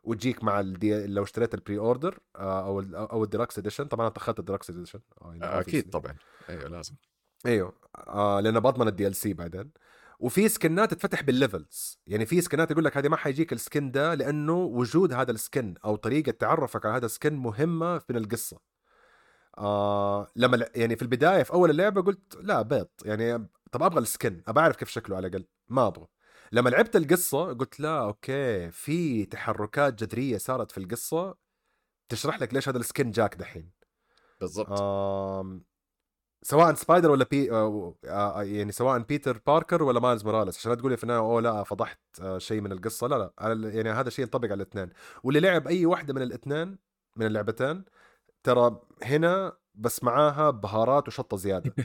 وتجيك 0.03 0.43
مع 0.43 0.59
الدي... 0.59 1.07
لو 1.07 1.23
اشتريت 1.23 1.53
ال 1.53 1.77
pre-order 1.77 2.19
آه، 2.35 2.65
أو 2.65 2.79
ال 2.79 2.95
أو 2.95 3.23
ال 3.23 3.28
deluxe 3.28 3.57
edition 3.57 3.85
طبعا 3.85 4.07
أنا 4.07 4.15
اخذت 4.17 4.39
ال 4.39 4.44
deluxe 4.44 4.69
edition 4.69 4.99
أكيد 5.21 5.89
طبعا. 5.89 6.15
أيوه 6.49 6.67
لازم. 6.67 6.95
أيوه. 7.45 7.73
آه 7.95 8.39
لأنه 8.39 8.59
بضمن 8.59 8.87
ال 8.87 9.15
DLC 9.15 9.33
بعدين. 9.33 9.71
وفي 10.19 10.49
skin 10.49 10.84
ات 10.84 10.93
تتفتح 10.93 11.21
بال 11.21 11.39
levels. 11.39 11.99
يعني 12.07 12.25
في 12.25 12.41
سكنات 12.41 12.71
يقول 12.71 12.85
لك 12.85 12.97
هذه 12.97 13.07
ما 13.07 13.17
حيجيك 13.17 13.53
ال 13.53 13.61
skin 13.61 13.91
ده 13.91 14.13
لأنه 14.13 14.53
وجود 14.53 15.13
هذا 15.13 15.31
ال 15.31 15.40
skin 15.40 15.75
أو 15.85 15.95
طريقة 15.95 16.31
تعرفك 16.31 16.85
على 16.85 16.97
هذا 16.97 17.05
ال 17.05 17.11
skin 17.11 17.35
مهمة 17.35 18.01
من 18.09 18.17
القصة. 18.17 18.72
آه 19.57 20.31
لما 20.35 20.65
يعني 20.75 20.95
في 20.95 21.01
البداية 21.01 21.43
في 21.43 21.53
أول 21.53 21.69
اللعبة 21.69 22.01
قلت 22.01 22.35
لا 22.41 22.61
بيض 22.61 22.87
يعني 23.05 23.47
طب 23.71 23.83
أبغى 23.83 23.99
ال 23.99 24.08
skin 24.08 24.43
ابى 24.47 24.59
أعرف 24.59 24.75
كيف 24.75 24.89
شكله 24.89 25.15
على 25.15 25.27
الأقل 25.27 25.45
ما 25.69 25.87
أبغى. 25.87 26.07
لما 26.51 26.69
لعبت 26.69 26.95
القصة 26.95 27.53
قلت 27.53 27.79
لا 27.79 27.99
okay 27.99 28.71
في 28.71 29.25
تحركات 29.25 29.93
جذرية 30.03 30.37
صارت 30.37 30.71
في 30.71 30.77
القصة 30.77 31.35
تشرح 32.09 32.41
لك 32.41 32.53
ليش 32.53 32.69
هذا 32.69 32.77
ال 32.77 32.84
skin 32.84 33.11
جاك 33.11 33.35
دحين. 33.35 33.71
بالضبط. 34.41 34.81
آم 34.81 35.63
سواء 36.43 36.73
سبايدر 36.73 37.11
ولا 37.11 37.25
بي 37.31 37.51
آه 37.51 37.95
آه 38.05 38.43
يعني 38.43 38.71
سواء 38.71 38.99
بيتر 38.99 39.41
باركر 39.47 39.83
ولا 39.83 39.99
مايلز 39.99 40.25
موراليس 40.25 40.57
عشان 40.57 40.71
لا 40.71 40.77
تقولي 40.77 40.97
في 40.97 41.03
النهاية 41.03 41.19
أوه 41.19 41.41
لا 41.41 41.63
فضحت 41.63 41.99
آه 42.21 42.37
شيء 42.37 42.61
من 42.61 42.71
القصة. 42.71 43.07
لا 43.07 43.15
لا 43.17 43.69
يعني 43.69 43.89
هذا 43.89 44.07
الشيء 44.07 44.25
ينطبق 44.25 44.45
على 44.45 44.63
الاثنين. 44.63 44.89
واللي 45.23 45.39
لعب 45.39 45.67
أي 45.67 45.85
واحدة 45.85 46.13
من 46.13 46.21
الاثنين 46.21 46.77
من 47.15 47.25
اللعبتين 47.25 47.85
ترى 48.43 48.81
هنا 49.03 49.57
بس 49.75 50.03
معاها 50.03 50.49
بهارات 50.49 51.07
وشطة 51.07 51.37
زيادة. 51.37 51.75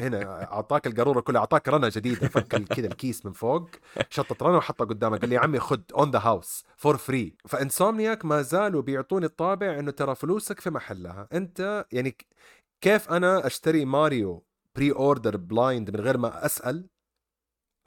هنا 0.00 0.42
أعطاك 0.52 0.86
القارورة 0.86 1.20
كلها 1.20 1.40
أعطاك 1.40 1.68
رنا 1.68 1.88
جديدة 1.88 2.28
فك 2.28 2.46
كذا 2.48 2.86
الكيس 2.86 3.26
من 3.26 3.32
فوق 3.32 3.70
شطة 4.10 4.46
رنا 4.46 4.56
وحطها 4.56 4.84
قدامك 4.84 5.20
قال 5.20 5.28
لي 5.28 5.34
يا 5.34 5.40
عمي 5.40 5.58
خد 5.60 5.82
on 5.94 6.10
the 6.10 6.18
house 6.18 6.64
for 6.76 6.96
free 6.96 7.36
فإنسومنياك 7.48 8.24
ما 8.24 8.42
زالوا 8.42 8.82
بيعطوني 8.82 9.26
الطابع 9.26 9.78
إنه 9.78 9.90
ترى 9.90 10.14
فلوسك 10.14 10.60
في 10.60 10.70
محلها. 10.70 11.28
أنت 11.32 11.86
يعني 11.92 12.16
كيف 12.80 13.10
أنا 13.10 13.46
أشتري 13.46 13.84
ماريو 13.84 14.44
pre-order 14.76 15.36
blind 15.36 15.90
من 15.90 16.00
غير 16.00 16.18
ما 16.18 16.46
أسأل؟ 16.46 16.88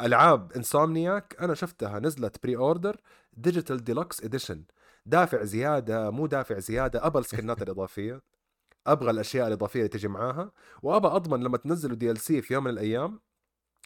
ألعاب 0.01 0.51
إنسومنياك 0.53 1.35
أنا 1.41 1.53
شفتها 1.53 1.99
نزلت 1.99 2.43
pre-order 2.43 3.01
digital 3.33 3.83
deluxe 3.83 4.23
edition 4.23 4.63
دافع 5.07 5.43
زيادة 5.43 6.11
مو 6.11 6.27
دافع 6.27 6.59
زيادة 6.59 7.07
أبى 7.07 7.19
ال 7.19 7.26
skin 7.26 7.54
ات 7.54 7.61
الإضافية 7.61 8.21
أبغى 8.87 9.11
الأشياء 9.11 9.47
الإضافية 9.47 9.79
اللي 9.79 9.89
تجي 9.89 10.07
معاها 10.07 10.51
وأبى 10.81 11.07
أضمن 11.07 11.43
لما 11.43 11.57
تنزلوا 11.57 11.95
DLC 11.95 12.41
في 12.41 12.53
يوم 12.53 12.63
من 12.63 12.71
الأيام 12.71 13.19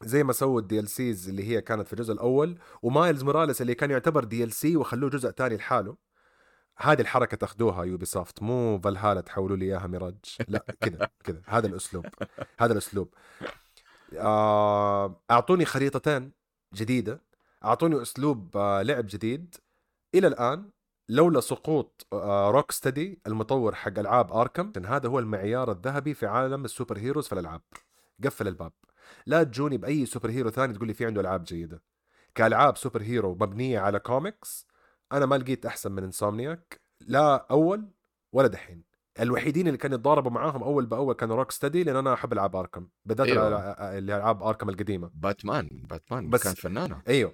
زي 0.04 0.24
ما 0.24 0.34
سووا 0.34 0.60
ال 0.60 0.88
DLCs 0.88 1.30
اللي 1.30 1.44
هي 1.44 1.62
كانت 1.62 1.88
في 1.88 1.94
الجزء 1.94 2.14
الأول 2.14 2.60
ومايلز 2.82 3.24
موراليس 3.24 3.62
اللي 3.62 3.76
كان 3.76 3.92
يعتبر 3.92 4.24
DLC 4.24 4.78
وخلوه 4.78 5.10
جزء 5.10 5.30
تاني 5.32 5.56
لحاله. 5.56 5.98
هذه 6.78 7.02
الحركة 7.02 7.38
تاخذوها 7.38 7.84
يوبي 7.84 8.06
سوفت 8.06 8.44
مو 8.44 8.80
فالهالا 8.80 9.22
تحولوا 9.22 9.58
لي 9.58 9.66
إياها 9.66 9.88
ميراج. 9.88 10.16
لا 10.48 10.66
كذا 10.82 11.10
كذا 11.24 11.42
هذا 11.46 11.68
الأسلوب 11.68 12.06
هذا 12.60 12.74
الأسلوب. 12.74 13.14
آه، 14.18 15.22
أعطوني 15.32 15.66
خريطتين 15.66 16.32
جديدة 16.74 17.22
أعطوني 17.66 18.02
أسلوب 18.02 18.58
آه، 18.58 18.82
لعب 18.82 19.06
جديد. 19.10 19.56
إلى 20.16 20.28
الآن 20.28 20.70
لولا 21.12 21.40
سقوط 21.40 22.08
روك 22.54 22.72
ستدي 22.72 23.22
المطور 23.28 23.76
حق 23.76 24.00
ألعاب 24.00 24.32
آركم 24.34 24.72
هذا 24.86 25.10
هو 25.10 25.20
المعيار 25.20 25.72
الذهبي 25.72 26.14
في 26.14 26.26
عالم 26.26 26.66
ال 26.66 26.71
super 26.71 26.98
heroes 26.98 27.28
في 27.28 27.34
الألعاب. 27.34 27.62
قفل 28.24 28.48
الباب. 28.48 28.72
لا 29.26 29.44
تجوني 29.44 29.78
بأي 29.78 30.06
super 30.06 30.30
hero 30.30 30.50
ثاني 30.50 30.74
تقول 30.74 30.88
لي 30.88 30.94
في 30.94 31.06
عنده 31.06 31.22
ألعاب 31.22 31.44
جيدة. 31.44 31.84
كألعاب 32.36 32.78
super 32.78 33.02
hero 33.02 33.34
مبنية 33.36 33.80
على 33.80 34.00
كوميكس 34.00 34.68
أنا 35.12 35.26
ما 35.26 35.36
لقيت 35.36 35.66
أحسن 35.66 35.92
من 35.92 36.04
إنسومنياك. 36.04 36.82
لا 37.02 37.46
أول 37.52 37.88
ولا 38.34 38.48
دحين. 38.48 38.84
الوحيدين 39.20 39.68
اللي 39.68 39.78
كانوا 39.78 39.98
يتضاربوا 39.98 40.32
معاهم 40.32 40.64
أول 40.64 40.86
بأول 40.86 41.14
كانوا 41.16 41.36
روك 41.36 41.52
ستدي 41.52 41.84
لأن 41.84 41.96
أنا 41.96 42.14
أحب 42.14 42.34
ألعاب 42.34 42.56
آركم 42.56 42.88
بالذات 43.06 43.28
أيوة. 43.28 43.48
أيوة. 43.48 43.98
الالعاب 43.98 44.44
آركم 44.44 44.70
القديمة. 44.70 45.12
باتمان 45.14 45.70
باتمان 45.90 46.30
بس- 46.30 46.44
كانت 46.44 46.58
فنانة. 46.58 47.02
إيوه. 47.08 47.34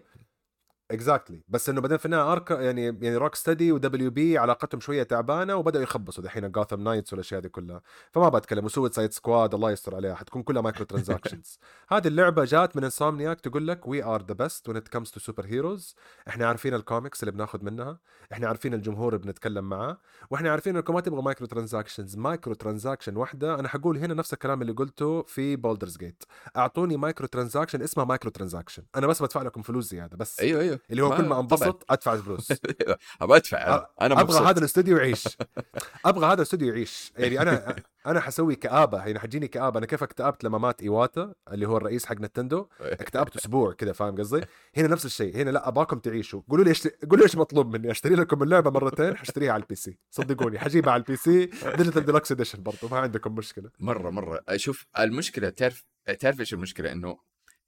exactly 0.91 1.43
بس 1.47 1.69
إنه 1.69 1.81
بعدين 1.81 1.97
في 1.97 2.05
النهاية 2.05 2.31
ارك 2.31 2.51
يعني 2.51 2.85
يعني 2.85 3.15
روك 3.17 3.35
ستدي 3.35 3.71
ودبليو 3.71 4.11
بي 4.11 4.37
علاقتهم 4.37 4.81
شوية 4.81 5.03
تعبانة 5.03 5.55
وبدأوا 5.55 5.83
يخبصوا 5.83 6.23
دحين 6.23 6.51
جوثام 6.51 6.83
نايتس 6.83 7.13
والأشياء 7.13 7.41
دي 7.41 7.49
كلها. 7.49 7.81
فما 8.11 8.29
بتكلم. 8.29 8.65
وسويسايد 8.65 9.11
سكواد 9.11 9.53
الله 9.53 9.71
يستر 9.71 9.95
عليها. 9.95 10.15
حتكون 10.15 10.43
كلها 10.43 10.61
micro 10.61 10.85
transactions 10.85 11.59
هذه 11.91 12.07
اللعبة 12.07 12.43
جات 12.45 12.75
من 12.77 12.83
انسومنياك 12.83 13.41
تقول 13.41 13.67
لك 13.67 13.87
we 13.87 14.03
are 14.03 14.25
the 14.25 14.33
best 14.33 14.67
when 14.69 14.77
it 14.77 14.87
comes 14.87 15.11
to 15.11 15.19
super 15.19 15.45
heroes 15.45 15.95
إحنا 16.27 16.47
عارفين 16.47 16.73
الكوميكس 16.73 17.23
اللي 17.23 17.31
بناخذ 17.31 17.63
منها. 17.63 17.99
إحنا 18.33 18.47
عارفين 18.47 18.73
الجمهور 18.73 19.15
اللي 19.15 19.25
بنتكلم 19.25 19.69
معاه. 19.69 19.97
وإحنا 20.29 20.51
عارفين 20.51 20.75
انكم 20.75 20.93
ما 20.93 21.01
تبغوا 21.01 21.21
micro 21.23 21.47
transactions 21.47 22.17
micro 22.17 22.53
transaction 22.53 23.17
واحدة. 23.17 23.59
أنا 23.59 23.67
حقول 23.67 23.97
هنا 23.97 24.13
نفس 24.13 24.33
الكلام 24.33 24.61
اللي 24.61 24.73
قلته 24.73 25.21
في 25.23 25.55
بالدرز 25.55 25.97
جيت 25.97 26.23
أعطوني 26.57 26.97
micro 26.97 27.27
transaction 27.27 27.81
اسمها 27.81 28.05
micro 28.05 28.31
transaction 28.31 28.83
أنا 28.95 29.07
بس 29.07 29.23
بدفع 29.23 29.41
لكم 29.41 29.61
فلوس 29.61 29.89
زيادة. 29.89 30.17
بس. 30.17 30.39
أيوه 30.39 30.61
أيوه. 30.61 30.76
اللي 30.91 31.01
هو 31.03 31.09
ما- 31.09 31.17
كل 31.17 31.25
ما. 31.25 31.39
أنبسط 31.39 31.85
أدفع 31.89 32.15
فلوس 32.17 32.53
أبغى 33.21 33.37
أدفع. 33.37 33.87
أنا 34.01 34.21
أبغى 34.21 34.49
هذا 34.49 34.59
الاستوديو 34.59 34.97
يعيش. 34.97 35.23
أبغى 36.05 36.25
هذا 36.25 36.33
الاستوديو 36.33 36.67
يعيش. 36.73 37.13
يعني 37.17 37.41
أنا 37.41 37.75
أنا 38.05 38.19
حسوي 38.19 38.55
كآبة. 38.55 38.97
يعني 38.97 39.19
حتجيني 39.19 39.47
كآبة. 39.47 39.77
أنا 39.77 39.85
كيف 39.85 40.03
اكتئبت 40.03 40.43
لما 40.43 40.57
مات 40.57 40.81
إيواتا 40.81 41.33
اللي 41.51 41.67
هو 41.67 41.77
الرئيس 41.77 42.05
حق 42.05 42.15
نتندو. 42.15 42.67
اكتئبت 42.81 43.35
أسبوع 43.35 43.73
كذا 43.73 43.93
فاهم 43.93 44.15
قصدي؟ 44.17 44.41
هنا 44.77 44.87
نفس 44.87 45.05
الشيء. 45.05 45.35
هنا 45.35 45.49
لا 45.49 45.67
أبغاكم 45.67 45.99
تعيشوا. 45.99 46.41
قولوا 46.49 46.63
لي 46.65 46.69
إيش 46.69 46.87
قولوا 46.87 47.17
لي 47.17 47.23
إيش 47.23 47.35
مطلوب 47.35 47.75
مني. 47.75 47.91
أشتري 47.91 48.15
لكم 48.15 48.43
اللعبة 48.43 48.71
مرتين 48.71 49.17
حاشتريها 49.17 49.51
على 49.53 49.61
ال 49.63 49.75
PC 49.75 49.97
صدقوني 50.11 50.59
حجيبها 50.59 50.91
على 50.93 50.99
ال 50.99 51.15
PC 51.15 51.45
digital 51.77 52.05
deluxe 52.05 52.31
edition 52.31 52.63
برضه 52.63 52.87
ما 52.91 52.97
عندكم 52.99 53.35
مشكلة. 53.35 53.69
مرة 53.79 54.09
مرة. 54.09 54.41
شوف 54.55 54.85
المشكلة 54.99 55.49
تعرف 55.49 55.85
تعرف 56.19 56.39
إيش 56.39 56.53
المشكلة؟ 56.53 56.91
إنه 56.91 57.17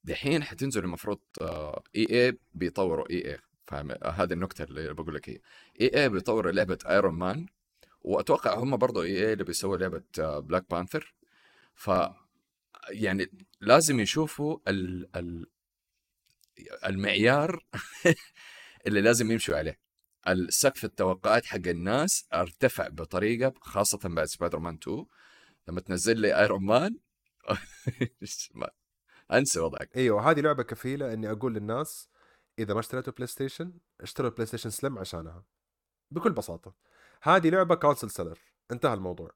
دحين 0.03 0.43
حتنزل 0.43 0.83
المفروض 0.83 1.19
إي 1.95 2.07
اي 2.11 2.37
بيطوروا 2.53 3.09
إي 3.09 3.31
اي 3.33 3.39
فاهم؟ 3.67 3.91
آه، 3.91 4.09
هذه 4.09 4.33
النكتة 4.33 4.63
اللي 4.63 4.93
بقول 4.93 5.15
لك 5.15 5.29
هي. 5.29 5.39
إي 5.81 5.87
اي 6.03 6.09
بيطوروا 6.09 6.51
لعبة 6.51 6.77
ايرون 6.89 7.13
مان 7.13 7.45
وأتوقع 8.01 8.55
هم 8.59 8.77
برضو 8.77 9.03
إي 9.03 9.27
اي 9.27 9.33
اللي 9.33 9.43
بيسووا 9.43 9.77
لعبة 9.77 10.03
بلاك 10.39 10.65
بانثر 10.69 11.13
ف 11.75 11.91
يعني 12.89 13.31
لازم 13.61 13.99
يشوفوا 13.99 14.57
ال 14.67 15.09
ال 15.15 15.47
المعيار 16.85 17.63
اللي 18.87 19.01
لازم 19.01 19.31
يمشوا 19.31 19.57
عليه. 19.57 19.79
السقف 20.27 20.85
التوقعات 20.85 21.45
حق 21.45 21.67
الناس 21.67 22.25
ارتفع 22.33 22.87
بطريقة 22.87 23.53
خاصة 23.61 23.99
بعد 24.03 24.25
سبايدر 24.25 24.59
مان 24.59 24.75
2 24.75 25.05
لما 25.67 25.81
تنزل 25.81 26.17
لي 26.19 26.39
ايرون 26.39 26.63
مان 26.65 26.97
ما- 28.55 28.69
انسى 29.33 29.59
وضعك. 29.59 29.97
إيوه 29.97 30.31
هذه 30.31 30.41
لعبة 30.41 30.63
كفيلة 30.63 31.13
إني 31.13 31.31
أقول 31.31 31.53
للناس 31.53 32.09
إذا 32.59 32.73
ما 32.73 32.79
اشتريتوا 32.79 33.13
بلاي 33.13 33.27
ستيشن 33.27 33.73
اشتروا 34.01 34.29
بلاي 34.29 34.45
ستيشن 34.45 34.69
سليم 34.69 34.99
عشانها. 34.99 35.43
بكل 36.11 36.31
بساطة. 36.31 36.73
هذه 37.23 37.49
لعبة 37.49 37.75
console 37.75 38.09
seller 38.09 38.39
انتهى 38.71 38.93
الموضوع. 38.93 39.31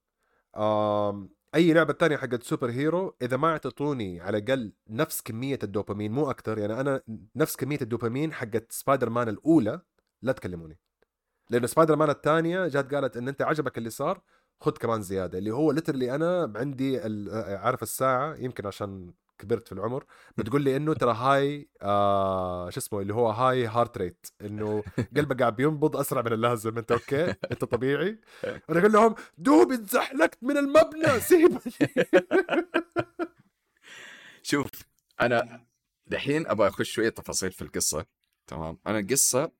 آم 0.57 1.29
أي 1.55 1.73
لعبة 1.73 1.93
تانية 1.93 2.17
حقت 2.17 2.43
super 2.43 2.69
hero 2.69 3.15
إذا 3.21 3.37
ما 3.37 3.47
اعطتوني 3.47 4.21
على 4.21 4.37
الأقل 4.37 4.73
نفس 4.89 5.21
كمية 5.21 5.59
الدوبامين 5.63 6.11
مو 6.11 6.29
أكثر 6.29 6.57
يعني 6.57 6.81
أنا 6.81 7.01
نفس 7.35 7.55
كمية 7.55 7.77
الدوبامين 7.81 8.33
حقت 8.33 8.71
سبايدر 8.71 9.09
مان 9.09 9.29
الأولى 9.29 9.81
لا 10.21 10.31
تكلموني. 10.31 10.79
لأنه 11.49 11.67
سبايدر 11.67 11.95
مان 11.95 12.09
الثانية 12.09 12.67
جات 12.67 12.93
قالت 12.93 13.17
إن 13.17 13.27
أنت 13.27 13.41
عجبك 13.41 13.77
اللي 13.77 13.89
صار 13.89 14.21
خذ 14.61 14.71
كمان 14.71 15.01
زيادة. 15.01 15.37
اللي 15.37 15.51
هو 15.51 15.71
literally 15.71 16.15
أنا 16.15 16.53
عندي 16.55 16.99
عارف 17.55 17.83
الساعة 17.83 18.35
يمكن 18.35 18.67
عشان 18.67 19.13
كبرت 19.43 19.67
في 19.67 19.71
العمر 19.71 20.05
بتقول 20.37 20.61
لي 20.61 20.75
إنه 20.75 20.93
ترى 20.93 21.13
high 21.13 21.69
آه 21.81 22.69
شو 22.69 22.79
اسمه 22.79 23.01
اللي 23.01 23.13
هو 23.13 23.29
high 23.29 23.67
heart 23.67 23.97
rate 23.97 24.27
إنه 24.41 24.83
قلبك 25.17 25.39
قاعد 25.39 25.55
بينبض 25.55 25.97
أسرع 25.97 26.21
من 26.21 26.33
اللازم. 26.33 26.77
أنت 26.77 26.91
okay؟ 26.91 27.25
أنت 27.25 27.65
طبيعي؟ 27.65 28.19
أنا 28.69 28.79
أقول 28.79 28.91
لهم 28.91 29.15
دوبي 29.37 29.75
اتزحلقت 29.75 30.37
من 30.43 30.57
المبنى 30.57 31.19
سيبني. 31.29 31.59
شوف 34.43 34.69
أنا 35.21 35.65
دحين 36.07 36.47
أبغى 36.47 36.67
أخش 36.67 36.91
شوية 36.91 37.09
تفاصيل 37.09 37.51
في 37.51 37.61
القصة. 37.61 38.05
تمام؟ 38.47 38.77
أنا 38.87 38.99
القصة 38.99 39.51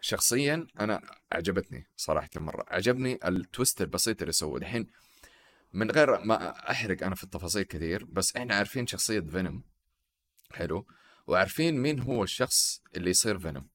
شخصيا 0.00 0.66
أنا 0.80 1.00
عجبتني 1.32 1.86
صراحة 1.96 2.28
مرة. 2.36 2.64
عجبني 2.68 3.18
ال 3.24 3.33
twist 3.33 3.80
البسيط 3.82 4.20
اللي 4.22 4.32
سووه. 4.32 4.58
دحين 4.58 4.86
من 5.72 5.90
غير 5.90 6.24
ما 6.24 6.70
أحرق 6.70 7.04
أنا 7.04 7.14
في 7.14 7.24
التفاصيل 7.24 7.62
كثير 7.62 8.04
بس 8.04 8.36
إحنا 8.36 8.54
عارفين 8.54 8.86
شخصية 8.86 9.20
فينوم. 9.20 9.62
حلو. 10.50 10.86
وعارفين 11.26 11.80
مين 11.82 12.00
هو 12.00 12.22
الشخص 12.22 12.82
اللي 12.96 13.10
يصير 13.10 13.38
فينوم. 13.38 13.68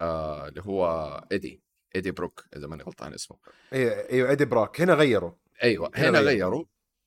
آه 0.00 0.48
اللي 0.48 0.62
هو 0.62 0.86
إيدي. 1.32 1.62
إيدي 1.96 2.10
بروك 2.10 2.44
إذا 2.56 2.66
ماني 2.66 2.82
غلطان 2.82 3.14
اسمه. 3.14 3.38
أيوه 3.72 3.92
إيوه 3.92 4.30
إيدي 4.30 4.44
بروك 4.44 4.80
هنا 4.80 4.94
غيروا. 4.94 5.32
أيوه 5.62 5.90
هنا 5.94 6.08
هنا 6.08 6.18
غيروا. 6.18 6.30
غيروا. 6.30 6.64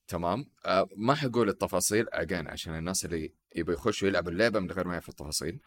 تمام. 0.07 0.45
آه 0.65 0.89
ما 0.95 1.15
حقول 1.15 1.49
التفاصيل. 1.49 2.05
again 2.09 2.47
عشان 2.47 2.77
الناس 2.77 3.05
اللي 3.05 3.33
يبغوا 3.55 3.75
يخشوا 3.75 4.07
يلعبوا 4.07 4.31
اللعبة 4.31 4.59
من 4.59 4.71
غير 4.71 4.87
ما 4.87 4.93
يعرفوا 4.93 5.13
التفاصيل. 5.13 5.59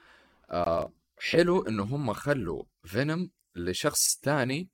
آه 0.50 0.92
حلو 1.18 1.62
إنه 1.62 1.82
هم 1.82 2.12
خلوا 2.12 2.64
فينوم 2.84 3.30
لشخص 3.56 4.16
تاني 4.16 4.68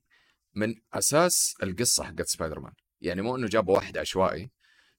من 0.54 0.74
أساس 0.92 1.54
القصة 1.62 2.04
حقت 2.04 2.26
سبايدر 2.26 2.60
مان. 2.60 2.72
يعني 3.00 3.22
مو 3.22 3.36
إنه 3.36 3.46
جابوا 3.46 3.74
واحد 3.74 3.98
عشوائي 3.98 4.50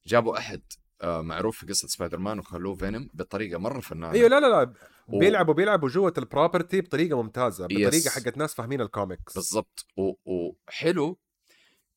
جابوا 0.07 0.37
أحد 0.37 0.61
آه 1.01 1.21
معروف 1.21 1.57
في 1.59 1.65
قصة 1.65 1.87
سبايدر 1.87 2.19
مان 2.19 2.39
وخلوه 2.39 2.75
فينوم 2.75 3.09
بطريقة 3.13 3.59
مرة 3.59 3.79
فنانة. 3.79 4.11
إيوه 4.13 4.29
لا 4.29 4.39
لا 4.39 4.47
لا 4.47 4.73
بيلعبوا 5.07 5.53
بيلعبوا 5.53 5.89
جوة 5.89 6.13
ال 6.17 6.24
property 6.24 6.81
بطريقة 6.81 7.21
ممتازة 7.21 7.65
بطريقة 7.65 7.87
yes. 7.95 8.07
حقت 8.09 8.37
ناس 8.37 8.53
فاهمين 8.55 8.81
الكوميكس 8.81 9.33
بالضبط. 9.33 9.85
وحلو 10.25 11.19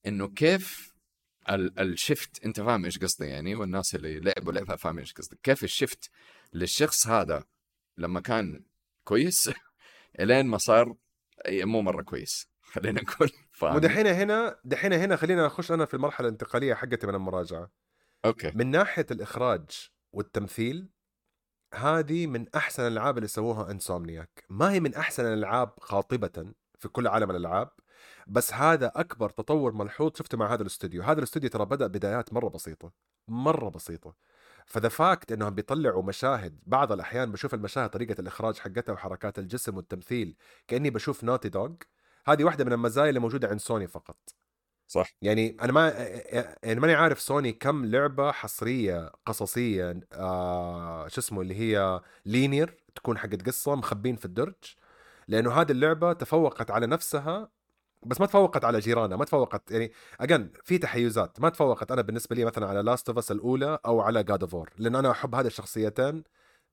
إنه 0.07 0.28
كيف 0.28 0.94
ال- 1.50 1.80
ال 1.80 1.91
shift 1.91 2.45
أنت 2.44 2.61
فاهم 2.61 2.84
إيش 2.84 2.98
قصدي 2.98 3.26
يعني؟ 3.26 3.55
والناس 3.55 3.94
اللي 3.94 4.20
لعبوا 4.20 4.52
لعبها 4.52 4.76
فاهم 4.76 4.98
إيش 4.98 5.12
قصدي. 5.12 5.38
كيف 5.42 5.64
ال 5.64 5.72
shift 5.72 6.11
للشخص 6.52 7.07
هذا 7.07 7.44
لما 7.98 8.20
كان 8.20 8.64
كويس 9.05 9.50
إلين 10.20 10.46
ما 10.46 10.59
صار 10.59 10.94
أي- 11.48 11.64
مو 11.64 11.82
مرة 11.82 12.02
كويس 12.02 12.48
خلينا 12.62 13.02
نقول. 13.02 13.30
فاهم 13.55 13.76
ودحين 13.76 14.07
هنا 14.07 14.57
دحين 14.64 14.92
هنا 14.92 15.16
خلينا 15.16 15.46
اخش 15.46 15.72
أنا 15.72 15.84
في 15.84 15.94
المرحلة 15.94 16.28
الانتقالية 16.28 16.74
حقتي 16.74 17.07
من 17.07 17.14
المراجعة. 17.14 17.70
okay. 18.24 18.53
من 18.55 18.70
ناحية 18.70 19.07
الإخراج 19.11 19.90
والتمثيل 20.12 20.88
هذه 21.74 22.26
من 22.26 22.46
أحسن 22.55 22.82
الألعاب 22.82 23.16
اللي 23.18 23.28
سووها 23.28 23.70
إنسومنياك. 23.70 24.44
ما 24.48 24.72
هي 24.72 24.80
من 24.80 24.94
أحسن 24.94 25.26
الألعاب 25.26 25.68
قاطبه 25.68 26.52
في 26.78 26.88
كل 26.88 27.07
عالم 27.07 27.30
الألعاب 27.30 27.70
بس 28.26 28.52
هذا 28.52 28.92
أكبر 28.94 29.30
تطور 29.30 29.72
ملحوظ 29.72 30.12
شفته 30.16 30.38
مع 30.38 30.55
هذا 30.55 30.62
الاستوديو. 30.62 31.02
هذا 31.02 31.18
الاستوديو 31.18 31.50
ترى 31.50 31.64
بدأ 31.64 31.86
بدايات 31.86 32.32
مرة 32.32 32.48
بسيطة 32.48 32.92
مرة 33.28 33.68
بسيطة. 33.68 34.14
ف 34.66 34.72
the 34.72 34.88
fact 34.88 35.32
إنهم 35.32 35.55
بيطلعوا 35.55 36.02
مشاهد 36.02 36.61
بعض 36.66 36.92
الأحيان 36.92 37.32
بشوف 37.32 37.55
المشاهد 37.55 37.90
طريقة 37.90 38.20
الإخراج 38.20 38.59
حقتها 38.59 38.92
وحركات 38.92 39.38
الجسم 39.38 39.76
والتمثيل 39.76 40.36
كأني 40.68 40.90
بشوف 40.90 41.24
نوتي 41.24 41.48
دوغ 41.48 41.72
هذه 42.27 42.45
واحدة 42.45 42.64
من 42.64 42.72
المزايا 42.72 43.09
اللي 43.09 43.20
موجودة 43.20 43.49
عند 43.49 43.61
سوني 43.61 43.87
فقط. 43.87 44.16
صح. 44.87 45.11
يعني 45.22 45.57
أنا 45.62 45.72
ما 45.72 45.89
يعني 46.62 46.81
ماني 46.81 46.95
عارف 46.95 47.20
سوني 47.20 47.53
كم 47.53 47.85
لعبة 47.85 48.33
حصرية 48.33 49.12
قصصية 49.27 50.01
آه 50.12 51.09
شو 51.09 51.20
اسمه 51.20 51.41
اللي 51.43 51.55
هي 51.55 52.01
linear 52.26 52.84
تكون 52.95 53.18
حقت 53.18 53.47
قصة 53.47 53.75
مخبين 53.75 54.16
في 54.16 54.25
الدرج. 54.25 54.55
لأنه 55.29 55.53
هذه 55.53 55.72
اللعبة 55.72 56.12
تفوقت 56.12 56.70
على 56.70 56.87
نفسها 56.87 57.51
بس 58.07 58.20
ما 58.20 58.27
تفوقت 58.27 58.64
على 58.64 58.79
جيرانها 58.79 59.16
ما 59.16 59.25
تفوقت 59.25 59.70
يعني 59.70 59.93
again 60.20 60.51
في 60.64 60.79
تحيزات. 60.79 61.41
ما 61.41 61.49
تفوقت 61.49 61.93
أنا 61.93 62.03
بالنسبة 62.03 62.37
لي 62.37 62.45
مثلا 62.45 62.66
على 62.66 62.83
لاست 62.83 63.09
اوف 63.09 63.33
الأولى 63.33 63.79
أو 63.87 64.01
على 64.01 64.25
جاد 64.25 64.43
اوف 64.43 64.68
لأنه 64.79 64.99
أنا 64.99 65.11
أحب 65.11 65.35
هذه 65.35 65.47
الشخصيتين. 65.47 66.25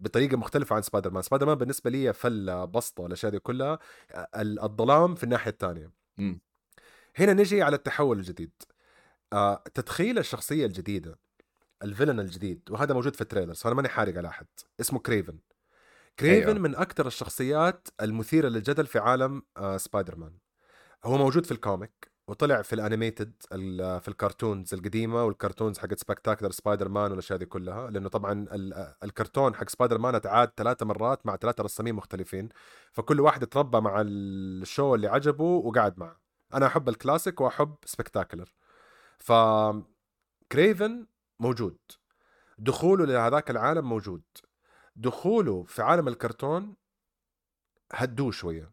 بطريقة 0.02 0.38
مختلفة 0.38 0.76
عن 0.76 0.82
سبايدر 0.82 1.12
مان. 1.12 1.22
سبايدر 1.22 1.46
مان 1.46 1.56
بالنسبة 1.56 1.90
لي 1.90 2.14
فله 2.14 2.66
بسطة 2.66 3.06
الأشياء 3.06 3.32
دي 3.32 3.40
كلها. 3.40 3.80
الظلام 4.36 5.16
في 5.16 5.24
الناحية 5.24 5.52
الثانية 5.52 5.92
هنا 7.16 7.34
نجي 7.34 7.62
على 7.62 7.76
التحول 7.76 8.18
الجديد. 8.18 8.52
آه 9.34 9.64
تدخيل 9.74 10.20
الشخصية 10.20 10.66
الجديدة 10.66 11.20
ال 11.84 11.88
villain 11.88 12.20
الجديد 12.20 12.62
وهذا 12.72 12.94
موجود 12.94 13.16
في 13.16 13.22
ال 13.22 13.26
trailer 13.26 13.54
فانا 13.54 13.76
ماني 13.76 13.90
حارق 13.90 14.18
على 14.18 14.28
أحد. 14.28 14.48
اسمه 14.80 15.00
كريفن. 15.00 15.40
كريفن 16.20 16.48
أيوه. 16.50 16.60
من 16.60 16.76
أكثر 16.76 17.08
الشخصيات 17.08 17.88
المثيرة 18.02 18.50
للجدل 18.50 18.86
في 18.86 19.00
عالم 19.00 19.44
آه 19.58 19.78
سبايدر 19.78 20.16
مان. 20.16 20.38
هو 21.04 21.18
موجود 21.18 21.46
في 21.46 21.52
ال 21.52 21.60
comic. 21.60 22.11
وطلع 22.28 22.62
في 22.62 22.74
ال 22.74 22.80
animated 22.80 23.34
في 24.00 24.08
ال 24.08 24.15
cartoons 24.15 24.74
القديمة 24.74 25.24
وال 25.26 25.36
cartoons 25.36 25.80
حقت 25.80 26.00
سبكتاكلر 26.00 26.52
سبايدر 26.52 26.90
مان 26.90 27.12
والأشياء 27.12 27.40
دي 27.40 27.46
كلها 27.46 27.90
لأنه 27.90 28.10
طبعا 28.10 28.46
الكرتون 29.04 29.56
حق 29.56 29.70
سبايدر 29.70 29.98
مان 29.98 30.16
اتعاد 30.16 30.52
ثلاثة 30.58 30.86
مرات 30.86 31.26
مع 31.26 31.36
ثلاثة 31.36 31.64
رسامين 31.64 31.96
مختلفين 31.96 32.50
فكل 32.92 33.20
واحد 33.20 33.48
تربى 33.48 33.80
مع 33.80 34.02
ال 34.06 34.24
show 34.24 34.96
اللي 34.96 35.08
عجبه 35.08 35.44
وقعد 35.44 36.00
معه. 36.00 36.20
أنا 36.54 36.66
أحب 36.66 36.90
الكلاسيك 36.90 37.42
وأحب 37.42 37.76
سبكتاكلر 37.86 38.54
ف 39.18 39.32
كريفن 40.52 41.08
موجود. 41.40 41.78
دخوله 42.58 43.06
لهذاك 43.06 43.50
العالم 43.52 43.90
موجود. 43.90 44.24
دخوله 44.96 45.64
في 45.64 45.82
عالم 45.82 46.08
الكرتون 46.08 46.76
هدوه 47.94 48.32
شوية. 48.32 48.72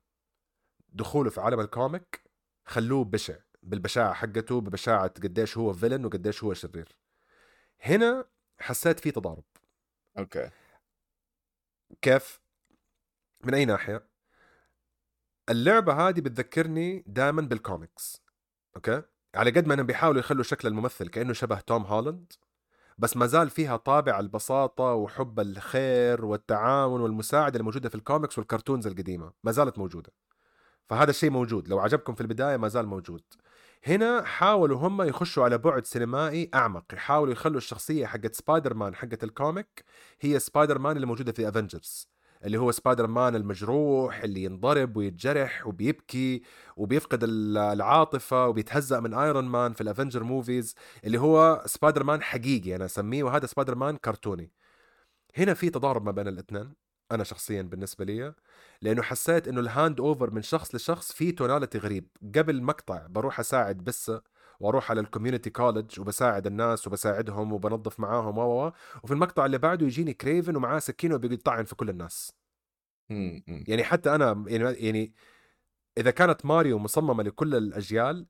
دخوله 0.93 1.31
في 1.31 1.41
عالم 1.41 1.61
ال 1.61 1.72
comic 1.72 2.28
خلوه 2.69 3.05
بشع 3.05 3.35
بالبشاعة 3.63 4.13
حقته 4.13 4.61
ببشاعة 4.61 5.09
قديش 5.09 5.59
هو 5.59 5.73
villain 5.73 6.05
وقديش 6.05 6.45
هو 6.45 6.55
شرير. 6.55 6.97
هنا 7.81 8.25
حسيت 8.59 9.01
في 9.01 9.11
تضارب. 9.11 9.45
okay. 10.19 10.51
كيف؟ 12.03 12.41
من 13.45 13.55
أي 13.55 13.65
ناحية؟ 13.65 14.09
اللعبة 15.51 15.93
هذه 16.09 16.21
بتذكرني 16.21 17.05
دائما 17.07 17.43
بال 17.43 17.63
comics 17.63 18.23
okay؟ 18.77 19.03
على 19.35 19.51
قد 19.51 19.67
ما 19.67 19.75
إنهم 19.75 19.87
بيحاولوا 19.87 20.21
يخلوا 20.21 20.43
شكل 20.43 20.69
الممثل 20.69 21.09
كأنه 21.09 21.33
شبه 21.33 21.61
توم 21.61 21.83
هولاند 21.83 22.33
بس 22.99 23.17
ما 23.17 23.27
زال 23.27 23.51
فيها 23.51 23.77
طابع 23.77 24.21
البساطة 24.21 24.95
وحب 24.95 25.41
الخير 25.41 26.25
والتعاون 26.25 27.01
والمساعدة 27.01 27.59
الموجودة 27.59 27.89
في 27.89 27.95
ال 27.95 28.01
comics 28.01 28.39
وال 28.39 28.48
cartoons 28.48 28.87
القديمة. 28.87 29.33
ما 29.45 29.53
زالت 29.53 29.79
موجودة. 29.79 30.13
فهذا 30.89 31.11
الشيء 31.11 31.31
موجود. 31.31 31.69
لو 31.69 31.79
عجبكم 31.79 32.15
في 32.15 32.21
البداية 32.21 32.57
ما 32.57 32.69
زال 32.69 32.87
موجود. 32.87 33.23
هنا 33.87 34.23
حاولوا 34.25 34.79
هم 34.79 35.03
يخشوا 35.03 35.45
على 35.45 35.59
بعد 35.59 35.87
سينمائي 35.87 36.51
أعمق. 36.55 36.85
يحاولوا 36.95 37.33
يخلوا 37.33 37.59
الشخصية 37.59 38.07
حقت 38.07 38.35
سبايدر 38.35 38.75
مان 38.75 38.95
حقت 38.95 39.25
ال 39.25 39.35
comic 39.35 39.85
هي 40.21 40.39
سبايدر 40.39 40.79
مان 40.79 40.97
اللي 40.97 41.07
موجودة 41.07 41.33
في 41.33 41.49
Avengers 41.49 42.09
اللي 42.45 42.59
هو 42.59 42.73
سبايدر 42.73 43.07
مان 43.07 43.37
المجروح 43.37 44.23
اللي 44.23 44.45
ينضرب 44.45 44.97
ويتجرح 44.97 45.67
وبيبكي 45.67 46.43
وبيفقد 46.77 47.25
العاطفة 47.25 48.47
وبيتهزأ 48.47 49.01
من 49.01 49.15
ايرون 49.15 49.45
مان 49.45 49.73
في 49.73 49.81
ال 49.81 49.86
Avenger 49.86 50.23
movies 50.25 50.75
اللي 51.05 51.21
هو 51.21 51.63
سبايدر 51.67 52.05
مان 52.05 52.23
حقيقي 52.23 52.77
أنا 52.77 52.85
أسميه 52.85 53.23
وهذا 53.23 53.47
سبايدر 53.47 53.75
مان 53.75 53.97
كرتوني. 53.97 54.53
هنا 55.37 55.55
في 55.55 55.71
تضارب 55.71 56.05
ما 56.07 56.11
بين 56.11 56.29
الاثنين. 56.29 56.88
أنا 57.13 57.25
شخصيا 57.25 57.63
بالنسبة 57.63 58.05
لي 58.05 58.35
لأنه 58.83 59.03
حسيت 59.03 59.49
إنه 59.49 59.61
ال 59.61 59.69
hand 59.69 60.01
over 60.01 60.31
من 60.31 60.43
شخص 60.43 60.75
لشخص 60.75 61.13
في 61.13 61.33
tonality 61.33 61.79
غريب. 61.79 62.09
قبل 62.37 62.63
مقطع 62.63 63.07
بروح 63.07 63.41
أساعد 63.41 63.77
بس 63.85 64.13
وأروح 64.61 64.91
على 64.91 65.01
ال 65.01 65.06
community 65.06 65.51
college 65.51 66.01
وبساعد 66.01 66.47
الناس 66.47 66.87
وبساعدهم 66.87 67.53
وبنظف 67.53 68.01
معاهم 68.01 68.39
و 68.39 68.73
وفي 69.05 69.13
المقطع 69.15 69.47
اللي 69.47 69.59
بعده 69.59 69.87
يجيني 69.87 70.13
كريفن 70.15 70.57
ومعاه 70.57 70.79
سكينة 70.79 71.15
وبيطعن 71.15 71.65
في 71.65 71.75
كل 71.77 71.91
الناس. 71.91 72.33
يعني 73.69 73.85
حتى 73.85 74.15
أنا 74.15 74.45
يعني 74.49 74.65
يعني 74.75 75.15
إذا 75.99 76.11
كانت 76.11 76.47
ماريو 76.47 76.79
مصممة 76.79 77.23
لكل 77.23 77.55
الأجيال 77.57 78.27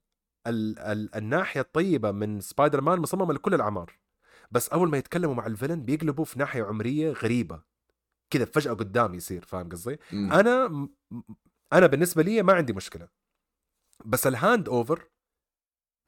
ال 0.47 0.79
ال 0.79 1.15
الناحية 1.17 1.61
الطيبة 1.61 2.11
من 2.13 2.41
سبايدر 2.41 2.81
مان 2.81 3.01
مصممة 3.01 3.35
لكل 3.35 3.55
الأعمار. 3.55 3.99
بس 4.51 4.69
أول 4.69 4.91
ما 4.91 4.99
يتكلموا 4.99 5.35
مع 5.35 5.47
ال 5.47 5.52
villain 5.52 5.85
بيقلبوا 5.85 6.25
في 6.25 6.39
ناحية 6.39 6.65
عمرية 6.65 7.13
غريبة. 7.13 7.63
كذا 8.31 8.45
فجأة 8.45 8.73
قدام 8.73 9.15
يصير 9.15 9.45
فاهم 9.45 9.69
قصدي؟ 9.69 9.99
أنا 10.13 10.89
أنا 11.73 11.87
بالنسبة 11.87 12.23
لي 12.23 12.43
ما 12.43 12.53
عندي 12.53 12.73
مشكلة. 12.73 13.09
بس 14.05 14.27
ال 14.27 14.35
hand 14.35 14.69
over 14.69 15.09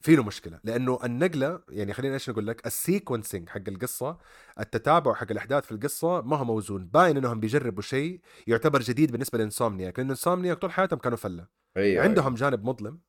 في 0.05 0.17
له 0.17 0.23
مشكلة 0.23 0.61
لأنه 0.65 0.99
النقلة 1.05 1.63
يعني 1.69 1.93
خليني 1.93 2.15
إيش 2.15 2.31
نقول 2.31 2.47
لك؟ 2.47 2.67
ال 2.67 2.74
sequencing 2.74 3.49
حق 3.49 3.69
القصة 3.69 4.19
التتابع 4.61 5.15
حق 5.15 5.31
الأحداث 5.31 5.65
في 5.65 5.73
القصة 5.73 6.21
ما 6.21 6.37
هو 6.37 6.45
موزون. 6.45 6.87
باين 6.87 7.17
إنهم 7.17 7.41
بيجربوا 7.41 7.83
شيء 7.83 8.21
يعتبر 8.47 8.81
جديد 8.81 9.13
بالنسبة 9.13 9.39
لانسومنياك 9.39 9.99
لأنه 9.99 10.11
انسومنياك 10.11 10.59
طول 10.59 10.73
حياتهم 10.73 10.99
كانوا 10.99 11.19
فلة. 11.19 11.47
أيوة 11.77 12.05
عندهم 12.05 12.27
أيوة. 12.27 12.37
جانب 12.37 12.65
مظلم 12.65 13.01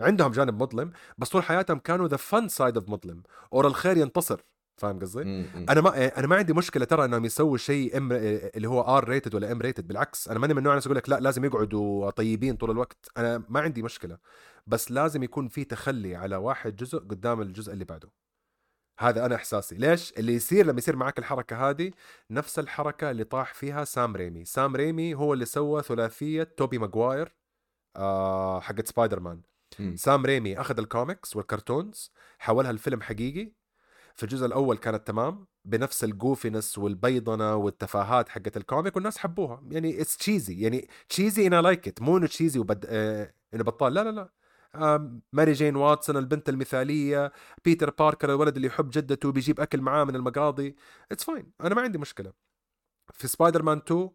عندهم 0.00 0.32
جانب 0.32 0.62
مظلم 0.62 0.92
بس 1.18 1.28
طول 1.28 1.42
حياتهم 1.42 1.78
كانوا 1.78 2.08
the 2.08 2.16
fun 2.16 2.48
side 2.48 2.76
of 2.76 2.88
مظلم 2.88 3.22
or 3.52 3.66
الخير 3.66 3.96
ينتصر. 3.96 4.40
فاهم 4.80 4.98
قصدي؟ 4.98 5.22
أنا 5.68 5.80
ما 5.80 6.18
أنا 6.18 6.26
ما 6.26 6.36
عندي 6.36 6.52
مشكلة 6.52 6.84
ترى 6.84 7.04
إنهم 7.04 7.24
يسووا 7.24 7.56
شيء 7.56 7.96
إم 7.96 8.12
اللي 8.12 8.68
هو 8.68 8.80
R 8.80 9.08
rated 9.08 9.34
ولا 9.34 9.52
M 9.52 9.60
rated 9.60 9.88
بالعكس. 9.88 10.28
أنا 10.28 10.38
ماني 10.38 10.54
من 10.54 10.58
النوع 10.58 10.74
اللي 10.74 10.84
أقول 10.84 10.96
لك 10.96 11.08
لا 11.08 11.20
لازم 11.20 11.44
يقعدوا 11.44 12.10
طيبين 12.10 12.56
طول 12.56 12.70
الوقت. 12.70 13.08
أنا 13.16 13.44
ما 13.48 13.60
عندي 13.60 13.82
مشكلة. 13.82 14.18
بس 14.66 14.90
لازم 14.90 15.22
يكون 15.22 15.48
في 15.48 15.64
تخلي 15.64 16.16
على 16.16 16.36
واحد 16.36 16.76
جزء 16.76 16.98
قدام 16.98 17.40
الجزء 17.40 17.72
اللي 17.72 17.84
بعده. 17.84 18.10
هذا 18.98 19.26
أنا 19.26 19.34
إحساسي. 19.34 19.74
ليش؟ 19.74 20.12
اللي 20.18 20.34
يصير 20.34 20.66
لما 20.66 20.78
يصير 20.78 20.96
معك 20.96 21.18
الحركة 21.18 21.70
هذه 21.70 21.90
نفس 22.30 22.58
الحركة 22.58 23.10
اللي 23.10 23.24
طاح 23.24 23.54
فيها 23.54 23.84
سام 23.84 24.16
ريمي. 24.16 24.44
سام 24.44 24.76
ريمي 24.76 25.14
هو 25.14 25.32
اللي 25.34 25.44
سوى 25.44 25.82
ثلاثية 25.82 26.42
توبي 26.42 26.78
ماجواير 26.78 27.36
آه 27.96 28.60
حقت 28.60 28.86
سبايدر 28.86 29.20
مان. 29.20 29.42
سام 29.94 30.26
ريمي 30.26 30.60
أخذ 30.60 30.78
ال 30.78 30.86
comics 30.86 31.36
وال 31.36 31.51
cartoons 31.51 32.12
حولها 32.38 32.72
لفيلم 32.72 33.02
حقيقي 33.02 33.52
في 34.20 34.24
الجزء 34.24 34.46
الأول 34.46 34.76
كانت 34.76 35.06
تمام 35.06 35.46
بنفس 35.64 36.04
ال 36.04 36.11
goofiness 36.11 36.78
والبيضنة 36.78 37.54
والتفاهات 37.54 38.28
حقت 38.28 38.56
ال 38.56 38.63
comic 38.63 38.96
والناس 38.96 39.18
حبوها. 39.18 39.62
يعني 39.70 40.00
it's 40.00 40.16
cheesy 40.16 40.60
يعني 40.60 40.88
cheesy 41.08 41.46
أنا 41.46 41.62
like 41.62 41.88
it 41.88 42.02
مو 42.02 42.16
إنه 42.16 42.26
cheesy 42.26 42.58
و 42.58 42.65
bad 42.65 42.86
آه 42.88 43.34
إنه 43.54 43.64
بطال. 43.64 43.94
لا 43.94 44.04
لا 44.04 44.10
لا. 44.10 45.20
ماري 45.32 45.52
جين 45.52 45.76
واتسون 45.76 46.16
البنت 46.16 46.48
المثالية 46.48 47.32
بيتر 47.64 47.90
باركر 47.90 48.30
الولد 48.30 48.56
اللي 48.56 48.68
يحب 48.68 48.90
جدته 48.90 49.28
وبيجيب 49.28 49.60
أكل 49.60 49.80
معاه 49.80 50.04
من 50.04 50.16
المقاضي. 50.16 50.76
it's 51.12 51.24
fine 51.24 51.52
أنا 51.60 51.74
ما 51.74 51.82
عندي 51.82 51.98
مشكلة. 51.98 52.32
في 53.12 53.28
سبايدر 53.28 53.62
مان 53.62 53.78
2 53.78 54.10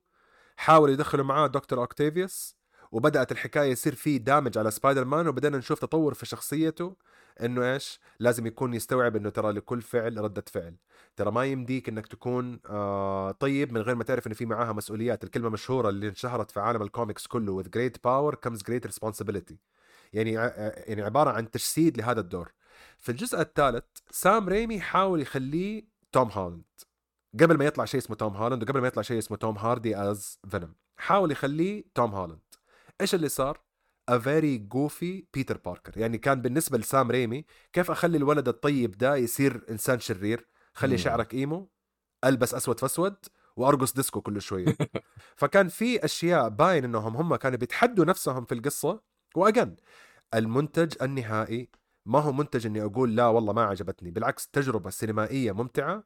حاول 0.57 0.89
يدخلوا 0.89 1.25
معاه 1.25 1.47
دكتور 1.47 1.79
اوكتافيوس 1.79 2.57
وبدأت 2.95 3.31
الحكاية 3.31 3.71
يصير 3.71 3.95
في 3.95 4.17
damage 4.17 4.57
على 4.57 4.71
سبايدر 4.71 5.05
مان 5.05 5.27
وبدأنا 5.27 5.57
نشوف 5.57 5.79
تطور 5.79 6.13
في 6.13 6.25
شخصيته 6.25 6.95
إنه 7.41 7.73
إيش؟ 7.73 7.99
لازم 8.19 8.47
يكون 8.47 8.73
يستوعب 8.73 9.15
إنه 9.15 9.29
ترى 9.29 9.51
لكل 9.51 9.81
فعل 9.81 10.17
ردة 10.17 10.43
فعل. 10.47 10.75
ترى 11.15 11.31
ما 11.31 11.45
يمديك 11.45 11.89
إنك 11.89 12.07
تكون 12.07 12.59
آه 12.65 13.31
طيب 13.31 13.73
من 13.73 13.81
غير 13.81 13.95
ما 13.95 14.03
تعرف 14.03 14.27
انه 14.27 14.35
في 14.35 14.45
معاها 14.45 14.73
مسؤوليات. 14.73 15.23
الكلمة 15.23 15.49
مشهورة 15.49 15.89
اللي 15.89 16.07
انشهرت 16.07 16.51
في 16.51 16.59
عالم 16.59 16.81
الكوميكس 16.81 17.27
كله 17.27 17.63
with 17.63 17.67
great 17.67 17.93
power 18.07 18.35
comes 18.47 18.59
great 18.59 18.91
responsibility. 18.91 19.55
يعني 20.13 20.31
يعني 20.31 21.01
عبارة 21.01 21.29
عن 21.29 21.51
تجسيد 21.51 21.97
لهذا 21.97 22.19
الدور. 22.19 22.51
في 22.97 23.11
الجزء 23.11 23.41
الثالث 23.41 23.83
سام 24.11 24.49
ريمي 24.49 24.79
حاول 24.79 25.21
يخليه 25.21 25.87
توم 26.11 26.29
هولاند 26.29 26.63
قبل 27.39 27.57
ما 27.57 27.65
يطلع 27.65 27.85
شيء 27.85 27.99
اسمه 27.99 28.15
توم 28.15 28.35
هولاند 28.35 28.63
وقبل 28.63 28.81
ما 28.81 28.87
يطلع 28.87 29.03
شيء 29.03 29.17
اسمه 29.17 29.37
توم 29.37 29.57
هاردي 29.57 29.97
as 29.97 30.39
Venom 30.49 30.75
حاول 30.97 31.31
يخليه 31.31 31.83
توم 31.95 32.15
هولاند 32.15 32.39
إيش 33.01 33.15
اللي 33.15 33.29
صار؟ 33.29 33.61
A 34.11 34.13
very 34.13 34.59
goofy 34.75 35.23
بيتر 35.33 35.57
باركر 35.57 35.97
يعني 35.97 36.17
كان 36.17 36.41
بالنسبة 36.41 36.77
لسام 36.77 37.11
ريمي 37.11 37.45
كيف 37.73 37.91
أخلي 37.91 38.17
الولد 38.17 38.47
الطيب 38.47 38.97
ده 38.97 39.15
يصير 39.15 39.65
إنسان 39.69 39.99
شرير؟ 39.99 40.47
خلي. 40.73 40.97
شعرك 40.97 41.33
emo 41.33 41.69
ألبس 42.25 42.53
أسود 42.53 42.79
فاسود 42.79 43.15
وأرقص 43.55 43.93
ديسكو 43.93 44.21
كل 44.21 44.41
شوية. 44.41 44.77
فكان 45.37 45.67
في 45.67 46.05
أشياء 46.05 46.49
باين 46.49 46.83
إنهم 46.83 47.17
هم 47.17 47.35
كانوا 47.35 47.57
بيتحدوا 47.57 48.05
نفسهم 48.05 48.45
في 48.45 48.53
القصة. 48.55 49.01
وأجن 49.35 49.75
المنتج 50.33 50.93
النهائي 51.01 51.69
ما 52.05 52.19
هو 52.19 52.31
منتج 52.31 52.65
إني 52.65 52.83
أقول 52.83 53.15
لا 53.15 53.27
والله 53.27 53.53
ما 53.53 53.63
عجبتني 53.63 54.11
بالعكس 54.11 54.47
تجربة 54.47 54.89
سينمائية 54.89 55.51
ممتعة. 55.51 56.03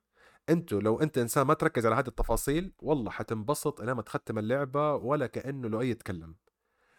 أنتوا 0.49 0.81
لو 0.81 1.01
أنت 1.01 1.17
إنسان 1.17 1.47
ما 1.47 1.53
تركز 1.53 1.85
على 1.85 1.95
هذه 1.95 2.07
التفاصيل 2.07 2.73
والله 2.79 3.11
حتنبسط 3.11 3.81
إلى 3.81 3.93
ما 3.93 4.01
تختم 4.01 4.37
اللعبة 4.39 4.95
ولا 4.95 5.27
كأنه 5.27 5.67
لو 5.67 5.81
اي 5.81 5.89
يتكلم. 5.89 6.35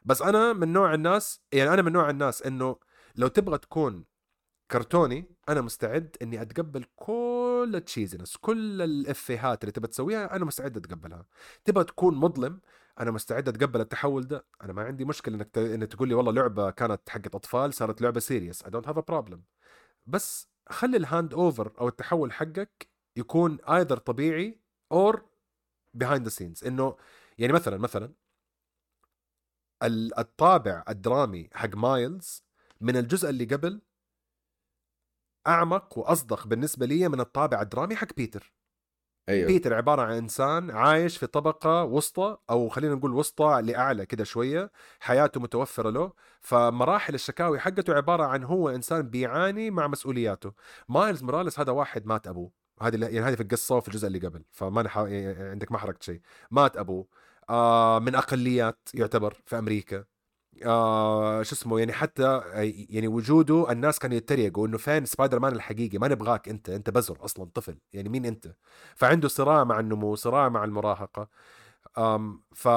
بس 0.02 0.22
أنا 0.22 0.52
من 0.52 0.72
نوع 0.72 0.94
الناس 0.94 1.40
يعني 1.52 1.74
أنا 1.74 1.82
من 1.82 1.92
نوع 1.92 2.10
الناس 2.10 2.42
إنه 2.42 2.76
لو 3.16 3.28
تبغى 3.28 3.58
تكون 3.58 4.04
كرتوني 4.70 5.36
أنا 5.48 5.60
مستعد 5.60 6.16
إني 6.22 6.42
أتقبل 6.42 6.84
كل 6.96 7.72
التشيزنس 7.74 8.36
كل 8.36 8.82
الإفيهات 8.82 9.62
اللي 9.64 9.72
تبى 9.72 9.86
تسويها 9.86 10.36
أنا 10.36 10.44
مستعد 10.44 10.76
أتقبلها. 10.76 11.26
تبغى 11.64 11.84
تكون 11.84 12.14
مظلم 12.14 12.60
أنا 13.00 13.10
مستعد 13.10 13.48
أتقبل 13.48 13.80
التحول 13.80 14.26
ده. 14.26 14.46
أنا 14.62 14.72
ما 14.72 14.82
عندي 14.82 15.04
مشكلة 15.04 15.34
إنك. 15.36 15.58
إنك 15.58 15.92
تقول 15.92 16.08
لي 16.08 16.14
والله 16.14 16.32
لعبة 16.32 16.70
كانت 16.70 17.08
حقت 17.08 17.34
أطفال 17.34 17.74
صارت 17.74 18.02
لعبة 18.02 18.20
serious 18.20 18.62
I 18.64 18.70
don't 18.70 18.88
have 18.88 18.98
a 18.98 19.00
problem 19.00 19.42
بس 20.06 20.48
خلي 20.68 20.96
ال 20.96 21.04
hand 21.04 21.34
over 21.34 21.72
أو 21.80 21.88
التحول 21.88 22.32
حقك 22.32 22.88
يكون 23.16 23.58
either 23.68 23.96
طبيعي 23.96 24.60
or 24.92 25.24
behind 25.94 26.24
the 26.24 26.30
scenes 26.30 26.64
إنه 26.64 26.96
يعني 27.38 27.52
مثلا 27.52 27.76
مثلا 27.78 28.12
الطابع 29.82 30.84
الدرامي 30.88 31.48
حق 31.52 31.76
مايلز 31.76 32.44
من 32.80 32.96
الجزء 32.96 33.30
اللي 33.30 33.44
قبل 33.44 33.80
أعمق 35.46 35.98
وأصدق 35.98 36.46
بالنسبة 36.46 36.86
لي 36.86 37.08
من 37.08 37.20
الطابع 37.20 37.62
الدرامي 37.62 37.96
حق 37.96 38.14
بيتر. 38.16 38.52
أيوه. 39.28 39.46
بيتر 39.46 39.74
عبارة 39.74 40.02
عن 40.02 40.12
إنسان 40.16 40.70
عايش 40.70 41.18
في 41.18 41.26
طبقة 41.26 41.84
وسطى 41.84 42.36
أو 42.50 42.68
خلينا 42.68 42.94
نقول 42.94 43.14
وسطى 43.14 43.60
لأعلى 43.64 44.06
كده 44.06 44.24
شوية 44.24 44.72
حياته 45.00 45.40
متوفرة 45.40 45.90
له 45.90 46.12
فمراحل 46.40 47.14
الشكاوي 47.14 47.58
حقته 47.58 47.94
عبارة 47.94 48.24
عن 48.24 48.44
هو 48.44 48.68
إنسان 48.68 49.02
بيعاني 49.02 49.70
مع 49.70 49.86
مسؤولياته. 49.86 50.52
مايلز 50.88 51.22
موراليس 51.22 51.60
هذا 51.60 51.72
واحد 51.72 52.06
مات 52.06 52.26
أبوه. 52.26 52.52
هذه 52.80 53.04
يعني 53.04 53.20
هذه 53.20 53.34
في 53.34 53.42
القصة 53.42 53.76
وفي 53.76 53.88
الجزء 53.88 54.06
اللي 54.06 54.18
قبل 54.18 54.44
فما 54.50 54.82
نحا... 54.82 55.06
يعني 55.06 55.50
عندك 55.50 55.72
ما 55.72 55.78
حركت 55.78 56.02
شيء. 56.02 56.20
مات 56.50 56.76
أبوه. 56.76 57.06
من 58.00 58.14
أقليات 58.14 58.88
يعتبر 58.94 59.42
في 59.46 59.58
أمريكا. 59.58 60.04
آه 60.66 61.42
شو 61.42 61.54
اسمه 61.54 61.78
يعني 61.78 61.92
حتى 61.92 62.40
يعني 62.90 63.08
وجوده 63.08 63.72
الناس 63.72 63.98
كانوا 63.98 64.16
يتريقوا 64.16 64.66
إنه 64.66 64.78
فين 64.78 65.04
سبايدر 65.04 65.38
مان 65.38 65.52
الحقيقي؟ 65.52 65.98
ما 65.98 66.08
نبغاك 66.08 66.48
أنت 66.48 66.70
أنت 66.70 66.90
بزر 66.90 67.24
أصلا 67.24 67.50
طفل 67.54 67.78
يعني 67.92 68.08
مين 68.08 68.26
أنت؟ 68.26 68.54
فعنده 68.96 69.28
صراع 69.28 69.64
مع 69.64 69.80
النمو 69.80 70.14
صراع 70.14 70.48
مع 70.48 70.64
المراهقة. 70.64 71.28
آم 71.98 72.42
ف 72.54 72.68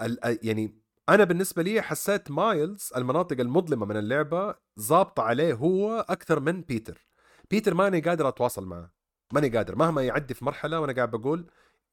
ال- 0.00 0.38
يعني 0.42 0.78
أنا 1.08 1.24
بالنسبة 1.24 1.62
لي 1.62 1.82
حسيت 1.82 2.30
مايلز 2.30 2.90
المناطق 2.96 3.40
المظلمة 3.40 3.86
من 3.86 3.96
اللعبة 3.96 4.54
ظابطة 4.80 5.22
عليه 5.22 5.54
هو 5.54 6.06
أكثر 6.08 6.40
من 6.40 6.62
بيتر. 6.62 7.06
بيتر 7.50 7.74
ماني 7.74 8.00
قادر 8.00 8.28
أتواصل 8.28 8.64
معه. 8.66 8.92
ماني 9.32 9.48
قادر. 9.48 9.76
مهما 9.76 10.02
يعدي 10.02 10.34
في 10.34 10.44
مرحلة 10.44 10.80
وأنا 10.80 10.92
قاعد 10.92 11.10
بقول 11.10 11.38
"مم، 11.40 11.46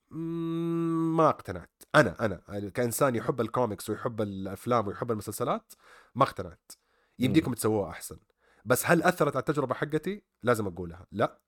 ما 0.09 1.29
اقتنعت. 1.29 1.83
أنا 1.95 2.25
أنا. 2.25 2.69
كإنسان 2.69 3.15
يحب 3.15 3.41
الكوميكس 3.41 3.89
ويحب 3.89 4.21
الأفلام 4.21 4.87
ويحب 4.87 5.11
المسلسلات 5.11 5.73
ما 6.15 6.23
اقتنعت. 6.23 6.71
يمديكم 7.19 7.53
تسووها 7.53 7.89
أحسن. 7.89 8.17
بس 8.65 8.85
هل 8.85 9.03
أثرت 9.03 9.35
على 9.35 9.39
التجربة 9.39 9.73
حقتي؟ 9.73 10.23
لازم 10.43 10.67
أقولها. 10.67 11.05
لا. 11.11 11.39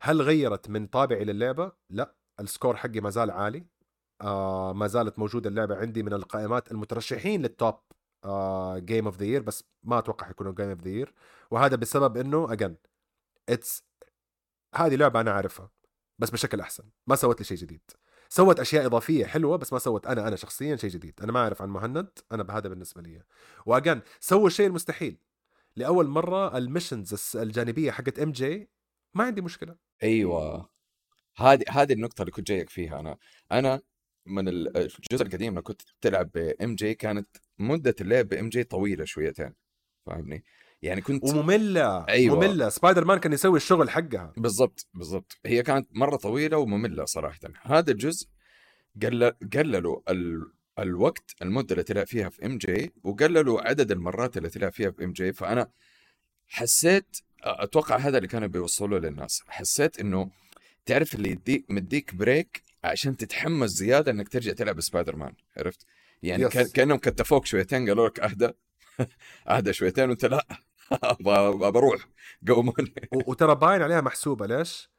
هل 0.00 0.22
غيرت 0.22 0.70
من 0.70 0.86
طابعي 0.86 1.24
للعبة؟ 1.24 1.72
لا. 1.90 2.14
ال 2.40 2.46
score 2.46 2.76
حقي 2.76 3.00
ما 3.00 3.10
زال 3.10 3.30
عالي. 3.30 3.66
آه 4.22 4.72
ما 4.72 4.86
زالت 4.86 5.18
موجودة 5.18 5.50
اللعبة 5.50 5.76
عندي 5.76 6.02
من 6.02 6.12
القائمات 6.12 6.72
المترشحين 6.72 7.42
لل 7.42 7.57
top 7.57 7.80
game 8.76 9.04
of 9.06 9.16
the 9.16 9.24
year 9.24 9.42
بس 9.42 9.64
ما 9.82 9.98
أتوقع 9.98 10.26
حيكونوا 10.26 10.52
game 10.52 10.68
of 10.68 10.80
the 10.80 10.88
year 10.88 11.14
وهذا 11.50 11.76
بسبب 11.76 12.16
إنه 12.16 12.52
again 12.52 12.76
it's 13.48 13.84
هذه 14.74 14.96
لعبة 14.96 15.20
أنا 15.20 15.30
عارفها 15.30 15.70
بس 16.20 16.30
بشكل 16.30 16.60
أحسن 16.60 16.84
ما 17.06 17.16
سوت 17.16 17.40
لي 17.40 17.44
شيء 17.44 17.56
جديد. 17.56 17.80
سوت 18.28 18.60
أشياء 18.60 18.86
إضافية 18.86 19.26
حلوة 19.26 19.56
بس 19.56 19.72
ما 19.72 19.78
سوت 19.78 20.06
أنا 20.06 20.28
أنا 20.28 20.36
شخصيا 20.36 20.76
شيء 20.76 20.90
جديد. 20.90 21.20
أنا 21.22 21.32
ما 21.32 21.40
أعرف 21.40 21.62
عن 21.62 21.68
مهند 21.68 22.08
أنا 22.32 22.42
بهذا 22.42 22.68
بالنسبة 22.68 23.02
لي. 23.02 23.22
و 23.66 23.72
again 23.72 24.00
سووا 24.20 24.46
الشيء 24.46 24.66
المستحيل. 24.66 25.18
لأول 25.76 26.06
مرة 26.08 26.58
ال 26.58 26.67
missions 26.67 27.36
الجانبية 27.36 27.90
حقت 27.90 28.18
إم 28.18 28.32
جي 28.32 28.70
ما 29.14 29.24
عندي 29.24 29.40
مشكلة. 29.40 29.76
أيوه. 30.02 30.70
هذه 31.36 31.64
هذه 31.68 31.92
النقطة 31.92 32.22
اللي 32.22 32.32
كنت 32.32 32.46
جايك 32.48 32.70
فيها. 32.70 33.00
أنا 33.00 33.18
أنا 33.52 33.80
من 34.26 34.48
ال- 34.48 34.76
الجزء 34.76 35.26
القديم 35.26 35.52
لما 35.52 35.60
كنت 35.60 35.82
تلعب 36.00 36.30
بإم 36.32 36.74
جي 36.74 36.94
كانت 36.94 37.28
مدة 37.58 37.94
اللعب 38.00 38.28
بإم 38.28 38.48
جي 38.48 38.64
طويلة 38.64 39.04
شويتين 39.04 39.54
فاهمني؟ 40.06 40.44
يعني 40.82 41.00
كنت 41.00 41.24
ومملة 41.24 42.04
أيوة. 42.08 42.36
مملة. 42.36 42.68
سبايدر 42.68 43.04
مان 43.04 43.18
كان 43.18 43.32
يسوي 43.32 43.56
الشغل 43.56 43.90
حقها. 43.90 44.32
بالضبط 44.36 44.86
بالضبط. 44.94 45.38
هي 45.46 45.62
كانت 45.62 45.88
مرة 45.92 46.16
طويلة 46.16 46.58
ومملة 46.58 47.04
صراحة. 47.04 47.38
هذا 47.62 47.92
الجزء 47.92 48.28
قلل 49.02 49.34
قللوا 49.54 50.00
ال... 50.08 50.52
الوقت 50.78 51.34
المدة 51.42 51.72
اللي 51.72 51.82
تلعب 51.82 52.06
فيها 52.06 52.28
في 52.28 52.46
إم 52.46 52.58
جي 52.58 52.92
وقللوا 53.04 53.68
عدد 53.68 53.90
المرات 53.90 54.36
اللي 54.36 54.48
تلعب 54.48 54.72
فيها 54.72 54.90
في 54.90 55.04
إم 55.04 55.12
جي. 55.12 55.32
فأنا 55.32 55.70
حسيت 56.48 57.16
أتوقع 57.42 57.96
هذا 57.96 58.16
اللي 58.16 58.28
كانوا 58.28 58.48
بيوصلوا 58.48 58.98
للناس. 58.98 59.42
حسيت 59.48 60.00
إنه 60.00 60.30
تعرف 60.86 61.14
اللي 61.14 61.30
يديك 61.30 61.64
مديك 61.68 62.14
break 62.14 62.62
عشان 62.84 63.16
تتحمس 63.16 63.70
زيادة 63.70 64.12
إنك 64.12 64.28
ترجع 64.28 64.52
تلعب 64.52 64.80
سبايدر 64.80 65.16
مان. 65.16 65.32
عرفت؟ 65.56 65.86
يعني. 66.22 66.48
كان 66.48 66.66
كأنهم 66.66 66.98
كتفوك 66.98 67.46
شويتين 67.46 67.88
قالوا 67.88 68.08
لك 68.08 68.20
اهدى 68.20 68.50
اهدى 69.48 69.72
شويتين 69.72 70.08
وأنت 70.08 70.24
لا. 70.24 70.46
بروح. 71.72 72.08
قوموني 72.48 72.94
و- 73.12 73.30
وترى 73.30 73.54
باين 73.54 73.82
عليها 73.82 74.00
محسوبة. 74.00 74.46
ليش؟ 74.46 74.90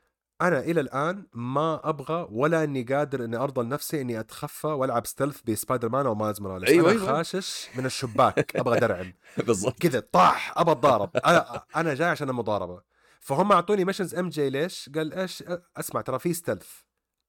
أنا 0.42 0.60
إلى 0.60 0.82
الآن 0.82 1.28
ما 1.34 1.90
أبغى 1.90 2.28
ولا 2.32 2.64
إني 2.64 2.84
قادر 2.84 3.26
إني 3.26 3.38
أرضى 3.38 3.62
لنفسي 3.62 4.02
إني 4.02 4.20
أتخفى 4.20 4.68
وألعب 4.68 5.06
stealth 5.06 5.42
بسبايدر 5.42 5.90
مان 5.90 6.06
أو 6.06 6.16
مايلز 6.16 6.42
موراليس. 6.42 6.70
أيوة، 6.70 6.92
أنا 6.92 7.00
أيوة. 7.02 7.14
خاشش 7.14 7.68
من 7.76 7.86
الشباك. 7.86 8.56
أبغى 8.56 8.80
درعم. 8.80 9.14
بالضبط. 9.48 9.80
كذا 9.80 10.00
طاح 10.00 10.54
ابى 10.58 10.72
أتضارب. 10.72 11.18
أنا 11.18 11.64
أنا 11.76 11.94
جاي 11.94 12.08
عشان 12.10 12.30
المضاربة. 12.30 12.82
فهم 13.20 13.52
أعطوني 13.52 13.86
missions 13.86 14.16
ام 14.16 14.30
جي 14.30 14.50
ليش؟ 14.50 14.90
قال 14.96 15.14
إيش؟ 15.14 15.44
أسمع 15.78 16.02
ترى 16.02 16.20
في 16.20 16.34
stealth 16.34 16.68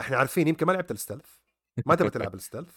إحنا 0.01 0.17
عارفين 0.17 0.49
يمكن 0.49 0.67
ما 0.67 0.73
لعبت 0.73 0.91
ال 0.91 0.95
stealth 0.95 1.27
ما 1.87 1.95
تبغى 1.95 2.11
تلعب 2.11 2.35
ال 2.35 2.39
stealth 2.39 2.71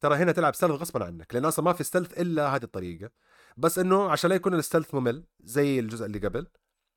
ترى 0.00 0.16
هنا 0.16 0.32
تلعب 0.32 0.54
stealth 0.54 0.72
غصبا 0.72 1.04
عنك 1.04 1.34
لأن 1.34 1.44
أصلا 1.44 1.64
ما 1.64 1.72
في 1.72 1.84
stealth 1.84 2.20
إلا 2.20 2.56
هذه 2.56 2.62
الطريقة. 2.62 3.10
بس 3.56 3.78
إنه 3.78 4.10
عشان 4.10 4.30
لا 4.30 4.36
يكون 4.36 4.54
ال 4.54 4.59
stealth 4.59 4.94
ممل 4.94 5.24
زي 5.40 5.80
الجزء 5.80 6.06
اللي 6.06 6.18
قبل 6.18 6.46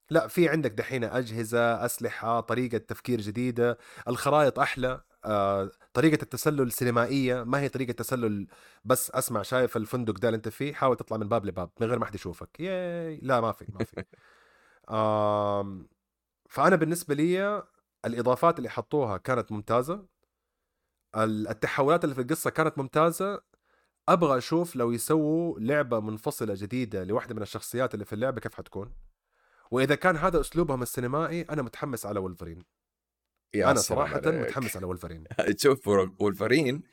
لا 0.10 0.28
في 0.28 0.49
عندك 0.49 0.72
دحين 0.72 1.04
أجهزة 1.04 1.86
أسلحة 1.86 2.39
طريقة 2.39 2.78
تفكير 2.78 3.22
جديدة 3.22 3.78
الخرائط 4.08 4.60
أحلى 4.60 5.01
آه، 5.26 5.72
طريقة 5.93 6.22
التسلل 6.24 6.72
سينمائية 6.72 7.43
ما 7.43 7.60
هي 7.60 7.70
طريقة 7.70 7.91
تسلل 7.91 8.47
بس 8.86 9.12
أسمع 9.12 9.41
شايف 9.41 9.78
الفندق 9.78 10.20
ده 10.20 10.28
اللي 10.28 10.36
أنت 10.38 10.49
فيه 10.49 10.74
حاول 10.74 10.97
تطلع 10.97 11.18
من 11.18 11.28
باب 11.30 11.45
لباب 11.45 11.70
من 11.82 11.88
غير 11.88 11.99
ما 11.99 12.06
حد 12.06 12.16
يشوفك. 12.16 12.60
ياي 12.60 13.20
لا 13.24 13.41
ما 13.41 13.51
في 13.51 13.66
ما 13.74 13.84
في. 13.84 14.04
فأنا 16.49 16.76
بالنسبة 16.76 17.16
لي 17.16 17.64
الإضافات 18.06 18.58
اللي 18.58 18.70
حطوها 18.70 19.18
كانت 19.18 19.51
ممتازة 19.51 20.06
ال- 21.16 21.47
التحولات 21.47 22.04
اللي 22.04 22.16
في 22.16 22.22
القصة 22.22 22.49
كانت 22.49 22.78
ممتازة 22.78 23.41
أبغى 24.10 24.38
أشوف 24.38 24.76
لو 24.76 24.91
يسووا 24.91 25.60
لعبة 25.60 25.99
منفصلة 25.99 26.54
جديدة 26.58 27.04
لواحدة 27.04 27.36
من 27.36 27.41
الشخصيات 27.41 27.93
اللي 27.93 28.06
في 28.06 28.14
اللعبة 28.14 28.41
كيف 28.41 28.56
حتكون؟ 28.56 28.93
وإذا 29.72 29.95
كان 29.95 30.18
هذا 30.18 30.39
أسلوبهم 30.39 30.82
السينمائي 30.82 31.41
أنا 31.41 31.62
متحمس 31.62 32.06
على 32.06 32.20
ولفرين 32.20 32.64
يا 33.54 33.72
أنا 33.72 33.80
صراحة 33.80 34.22
عليك. 34.26 34.28
متحمس 34.28 34.78
على 34.78 34.86
ولفرين 34.86 35.24
تشوف 35.58 35.88
وولفرين 36.22 36.84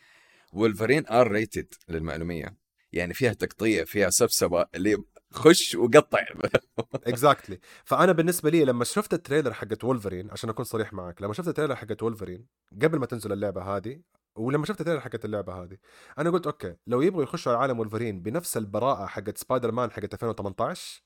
وولفرين 0.52 1.06
R 1.06 1.32
rated 1.32 1.74
للمعلومية. 1.88 2.56
يعني 2.92 3.14
فيها 3.14 3.32
تقطيع 3.32 3.84
فيها 3.84 4.10
سبسبة 4.10 4.66
اللي 4.74 5.04
خش 5.32 5.74
وقطع. 5.74 6.24
exactly 6.94 7.60
فأنا 7.84 8.12
بالنسبة 8.12 8.50
لي 8.50 8.64
لما 8.64 8.84
شفت 8.84 9.14
ال 9.14 9.19
trailer 9.19 9.52
حقت 9.52 9.84
وولفرين 9.84 10.30
عشان 10.30 10.50
أكون 10.50 10.64
صريح 10.64 10.92
معك 10.92 11.22
لما 11.22 11.32
شفت 11.32 11.48
ال 11.48 11.52
trailer 11.52 11.76
حقت 11.76 12.02
وولفرين 12.02 12.46
قبل 12.82 12.98
ما 12.98 13.06
تنزل 13.06 13.32
اللعبة 13.32 13.62
هذه 13.62 14.00
ولما 14.40 14.66
شفت 14.66 14.80
ال 14.80 14.83
trailer 14.83 15.00
حقت 15.00 15.24
اللعبة 15.24 15.62
هذه 15.62 15.76
أنا 16.18 16.30
قلت 16.30 16.46
okay 16.46 16.76
لو 16.86 17.00
يبغوا 17.00 17.22
يخشوا 17.22 17.52
على 17.52 17.60
عالم 17.60 17.78
وولفرين 17.78 18.22
بنفس 18.22 18.56
البراءة 18.56 19.06
حقت 19.06 19.38
سبايدر 19.38 19.72
مان 19.72 19.90
حقت 19.90 20.14
2018 20.14 21.02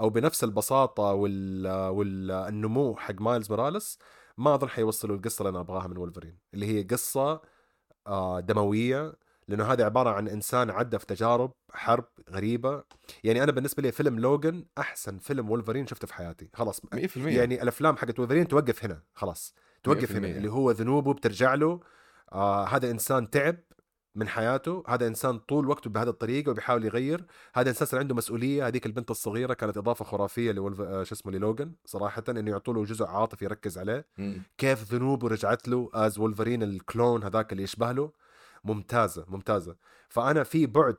أو 0.00 0.10
بنفس 0.10 0.44
البساطة 0.44 1.02
وال... 1.02 1.66
والنمو 1.88 2.96
حق 2.96 3.20
مايلز 3.20 3.50
موراليس 3.50 3.98
ما 4.38 4.54
أظن 4.54 4.68
حيوصلوا 4.68 5.16
القصة 5.16 5.42
اللي 5.42 5.50
أنا 5.50 5.60
أبغاها 5.60 5.86
من 5.88 5.96
وولفرين 5.96 6.38
اللي 6.54 6.66
هي 6.66 6.82
قصة 6.82 7.40
آه، 8.06 8.40
دموية 8.40 9.14
لأنه 9.48 9.64
هذا 9.64 9.84
عبارة 9.84 10.10
عن 10.10 10.28
إنسان 10.28 10.70
عدى 10.70 10.98
في 10.98 11.06
تجارب 11.06 11.52
حرب 11.72 12.04
غريبة. 12.30 12.84
يعني 13.24 13.42
أنا 13.42 13.52
بالنسبة 13.52 13.82
لي 13.82 13.92
فيلم 13.92 14.18
لوجن 14.18 14.64
أحسن 14.78 15.18
فيلم 15.18 15.50
وولفرين 15.50 15.86
شفته 15.86 16.06
في 16.06 16.14
حياتي 16.14 16.50
خلاص. 16.54 16.80
100% 16.80 17.16
يعني 17.16 17.62
الأفلام 17.62 17.96
حقت 17.96 18.18
وولفرين 18.18 18.48
توقف 18.48 18.84
هنا 18.84 19.02
خلاص. 19.14 19.54
توقف 19.82 20.12
هنا 20.12 20.28
100%. 20.28 20.36
اللي 20.36 20.50
هو 20.50 20.70
ذنوبه 20.70 21.14
بترجع 21.14 21.54
له 21.54 21.80
آه 22.32 22.64
هذا 22.64 22.90
إنسان 22.90 23.30
تعب 23.30 23.56
من 24.14 24.28
حياته 24.28 24.84
هذا 24.88 25.06
إنسان 25.06 25.38
طول 25.38 25.68
وقته 25.68 25.90
بهذه 25.90 26.08
الطريقة 26.08 26.50
وبيحاول 26.50 26.84
يغير 26.84 27.24
هذا 27.54 27.68
إنسان 27.70 27.86
صار 27.86 28.00
عنده 28.00 28.14
مسؤولية 28.14 28.66
هذيك 28.66 28.86
البنت 28.86 29.10
الصغيرة 29.10 29.54
كانت 29.54 29.76
إضافة 29.76 30.04
خرافية 30.04 30.52
لولف... 30.52 30.80
آه 30.80 31.02
شو 31.02 31.14
اسمه 31.14 31.32
للوجن 31.32 31.72
صراحة 31.84 32.24
إنه 32.28 32.50
يعطوا 32.50 32.74
له 32.74 32.84
جزء 32.84 33.04
عاطفي 33.04 33.44
يركز 33.44 33.78
عليه. 33.78 34.06
مم. 34.18 34.42
كيف 34.58 34.92
ذنوبه 34.92 35.28
رجعت 35.28 35.68
له 35.68 35.90
as 35.94 36.18
وولفرين 36.18 36.62
ال 36.62 36.72
clone 36.72 37.24
هذاك 37.24 37.52
اللي 37.52 37.62
يشبه 37.62 37.92
له؟ 37.92 38.12
ممتازة 38.64 39.24
ممتازة. 39.28 39.76
فأنا 40.08 40.42
في 40.42 40.66
بعد 40.66 40.96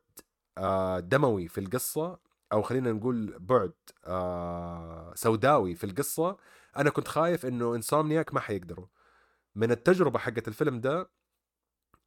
آه، 0.57 0.99
دموي 0.99 1.47
في 1.47 1.57
القصة 1.57 2.19
أو 2.53 2.61
خلينا 2.61 2.91
نقول 2.91 3.35
بعد 3.39 3.73
آه، 4.05 5.13
سوداوي 5.15 5.75
في 5.75 5.83
القصة 5.83 6.37
أنا 6.77 6.89
كنت 6.89 7.07
خايف 7.07 7.45
إنه 7.45 7.75
انسومنياك 7.75 8.33
ما 8.33 8.39
حيقدروا. 8.39 8.85
من 9.55 9.71
التجربة 9.71 10.19
حقت 10.19 10.47
الفيلم 10.47 10.81
ده 10.81 11.09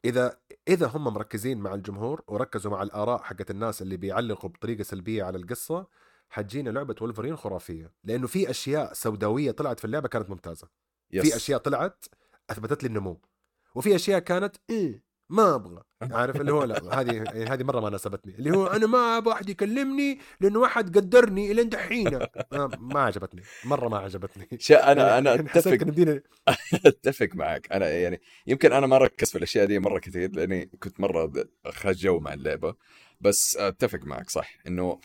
إذا 0.04 0.38
إذا 0.68 0.86
هم 0.86 1.04
مركزين 1.04 1.58
مع 1.58 1.74
الجمهور 1.74 2.22
وركزوا 2.28 2.70
مع 2.72 2.82
الآراء 2.82 3.22
حقت 3.22 3.50
الناس 3.50 3.82
اللي 3.82 3.96
بيعلقوا 3.96 4.50
بطريقة 4.50 4.82
سلبية 4.82 5.24
على 5.24 5.38
القصة 5.38 5.86
حتجينا 6.28 6.70
لعبة 6.70 6.94
وولفرين 7.00 7.36
خرافية. 7.36 7.92
لأنه 8.04 8.26
في 8.26 8.50
أشياء 8.50 8.92
سوداوية 8.92 9.50
طلعت 9.50 9.78
في 9.78 9.84
اللعبة 9.84 10.08
كانت 10.08 10.30
ممتازة. 10.30 10.68
يس. 11.10 11.24
في 11.28 11.36
أشياء 11.36 11.58
طلعت 11.58 12.04
أثبتت 12.50 12.82
لي 12.82 12.86
النمو. 12.86 13.20
وفي 13.74 13.96
أشياء 13.96 14.18
كانت 14.18 14.56
إيه 14.70 15.05
ما 15.28 15.54
أبغى 15.54 15.82
عارف؟ 16.02 16.40
اللي 16.40 16.52
هو 16.52 16.64
لا 16.64 17.00
هذه 17.00 17.12
يعني 17.14 17.44
هذه 17.46 17.62
مرة 17.64 17.80
ما 17.80 17.90
ناسبتني. 17.90 18.34
اللي 18.34 18.50
هو 18.56 18.66
أنا 18.66 18.86
ما 18.86 19.16
أبغى 19.18 19.32
أحد 19.34 19.48
يكلمني 19.48 20.18
لأنه 20.40 20.58
واحد 20.58 20.98
قدرني 20.98 21.52
إلى 21.52 21.64
دحين 21.64 22.18
ما 22.78 23.00
عجبتني 23.00 23.42
مرة 23.64 23.88
ما 23.88 23.98
عجبتني. 23.98 24.48
شا 24.58 24.92
أنا 24.92 25.18
أنا 25.18 25.34
يعني 25.34 25.48
حسيت 25.48 25.82
أتفق 25.82 26.22
أتفق 26.86 27.28
معك. 27.34 27.72
أنا 27.72 27.88
يعني 27.90 28.20
يمكن 28.46 28.72
أنا 28.72 28.86
ما 28.86 28.98
ركز 28.98 29.30
في 29.30 29.38
الأشياء 29.38 29.66
دي 29.66 29.78
مرة 29.78 29.98
كثير 29.98 30.30
لأني 30.32 30.66
كنت 30.66 31.00
مرة 31.00 31.32
اخذ 31.66 31.92
جو 31.92 32.20
مع 32.20 32.32
اللعبة. 32.34 32.74
بس 33.20 33.56
أتفق 33.56 34.00
معك 34.04 34.30
صح 34.30 34.58
إنه 34.66 35.00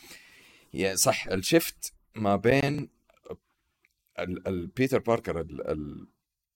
يعني 0.74 0.96
صح 0.96 1.26
ال 1.28 1.39
shift 1.39 1.92
ما 2.14 2.36
بين 2.36 2.88
ال- 4.18 4.48
البيتر 4.48 4.98
باركر 4.98 5.40
ال- 5.40 5.70
ال- 5.70 6.06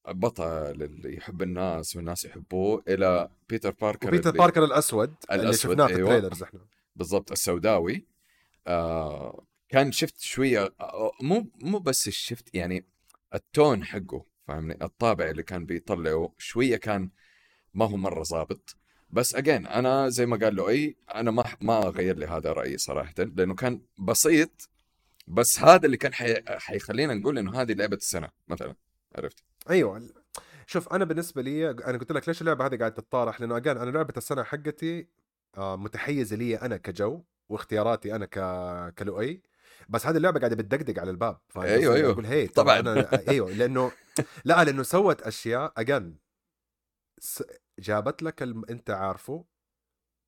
البطل 0.08 0.44
اللي 0.82 1.16
يحب 1.16 1.42
الناس 1.42 1.96
والناس 1.96 2.24
يحبوه 2.24 2.84
إلى 2.88 3.28
بيتر 3.48 3.70
باركر 3.70 4.08
اللي- 4.14 4.32
باركر 4.32 4.64
الأسود, 4.64 5.14
اللي 5.32 5.52
شفناه 5.52 5.86
في 5.86 5.94
أيوة. 5.96 6.10
ال 6.14 6.17
trailers 6.17 6.42
إحنا. 6.42 6.60
بالضبط 6.96 7.32
السوداوي. 7.32 8.06
آه 8.66 9.44
كان 9.68 9.92
شفت 9.92 10.20
شوية 10.20 10.74
آه، 10.80 11.10
مو 11.20 11.50
مو 11.62 11.78
بس 11.78 12.08
ال 12.08 12.16
shift 12.16 12.54
يعني 12.54 12.84
التون 13.34 13.84
حقه 13.84 14.24
فاهمني؟ 14.48 14.78
الطابع 14.82 15.30
اللي 15.30 15.42
كان 15.42 15.66
بيطلعه 15.66 16.32
شوية 16.38 16.76
كان 16.76 17.10
ما 17.74 17.84
هو 17.84 17.96
مرة 17.96 18.22
ظابط. 18.22 18.76
بس 19.10 19.34
اجين 19.34 19.66
أنا 19.66 20.08
زي 20.08 20.26
ما 20.26 20.36
قال 20.36 20.56
له 20.56 20.68
اي 20.68 20.96
أنا 21.14 21.30
ما 21.30 21.44
ما 21.60 21.78
غير 21.78 22.16
لي 22.18 22.26
هذا 22.26 22.52
رأيي 22.52 22.78
صراحة 22.78 23.14
لأنه 23.18 23.54
كان 23.54 23.80
بسيط. 23.98 24.68
بس 25.26 25.60
هذا 25.60 25.86
اللي 25.86 25.96
كان 25.96 26.14
حي... 26.14 26.34
حيخلينا 26.48 27.14
نقول 27.14 27.38
إنه 27.38 27.60
هذه 27.62 27.72
لعبة 27.72 27.96
السنة 27.96 28.28
مثلا 28.48 28.74
عرفت؟ 29.16 29.44
أيوه 29.70 30.08
شوف 30.66 30.92
أنا 30.92 31.04
بالنسبة 31.04 31.42
لي 31.42 31.70
أنا 31.70 31.98
قلت 31.98 32.12
لك 32.12 32.28
ليش 32.28 32.40
اللعبة 32.40 32.66
هذه 32.66 32.76
قاعدة 32.78 32.94
تتطارح 32.94 33.40
لأنه 33.40 33.56
اجان 33.56 33.76
أنا 33.76 33.90
لعبة 33.90 34.14
السنة 34.16 34.42
حقتي 34.42 35.08
آه، 35.56 35.76
متحيزه 35.76 36.36
لي 36.36 36.56
أنا 36.56 36.76
كجو 36.76 37.22
واختياراتي 37.48 38.14
أنا 38.14 38.26
ك 38.26 38.38
كلؤي 38.94 39.42
بس 39.88 40.06
هذه 40.06 40.16
اللعبة 40.16 40.40
قاعدة 40.40 40.56
بتدقدق 40.56 41.00
على 41.00 41.10
الباب 41.10 41.38
فاهم 41.48 41.64
قصدي؟ 41.64 41.74
أيوة. 41.74 42.12
أقول 42.12 42.26
هي 42.26 42.46
طبعاً. 42.46 42.78
أنا 42.80 43.28
أيوه 43.28 43.50
لأنه 43.50 43.92
لا 44.44 44.64
لأنه 44.64 44.82
سوت 44.82 45.22
أشياء 45.22 45.72
اجان 45.76 46.16
جابت 47.78 48.22
لك 48.22 48.42
الم... 48.42 48.62
أنت 48.70 48.90
عارفه 48.90 49.44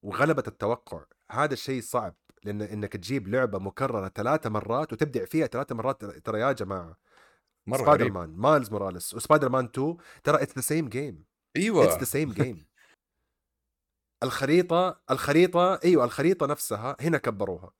وغلبت 0.03 0.49
التوقع 0.49 1.05
هذا 1.30 1.53
الشيء 1.53 1.82
صعب 1.82 2.14
لأن 2.45 2.62
إنك 2.62 2.93
تجيب 2.93 3.28
لعبة 3.28 3.59
مكررة 3.59 4.09
ثلاثة 4.09 4.51
مرات 4.51 4.93
وتبدع 4.93 5.24
فيها 5.24 5.47
ثلاثة 5.47 5.74
مرات 5.74 6.05
ترى 6.05 6.41
يا 6.41 6.53
جماعة 6.53 6.97
مرة 7.68 7.78
سبايدر 7.78 8.02
غريب. 8.02 8.14
مان 8.14 8.30
مايلز 8.36 8.70
موراليس 8.70 9.14
وسبايدر 9.14 9.48
مان 9.48 9.64
2 9.64 9.96
ترى 10.24 10.42
اتس 10.42 10.54
ذا 10.54 10.60
سيم 10.60 10.88
جيم 10.88 11.24
اتس 11.56 11.64
أيوه 11.64 11.98
ذا 11.98 12.04
سيم 12.04 12.32
جيم 12.32 12.66
الخريطة 14.22 15.00
الخريطة 15.10 15.80
إيوه 15.84 16.04
الخريطة 16.04 16.46
نفسها 16.46 16.96
هنا 17.00 17.18
كبروها. 17.18 17.70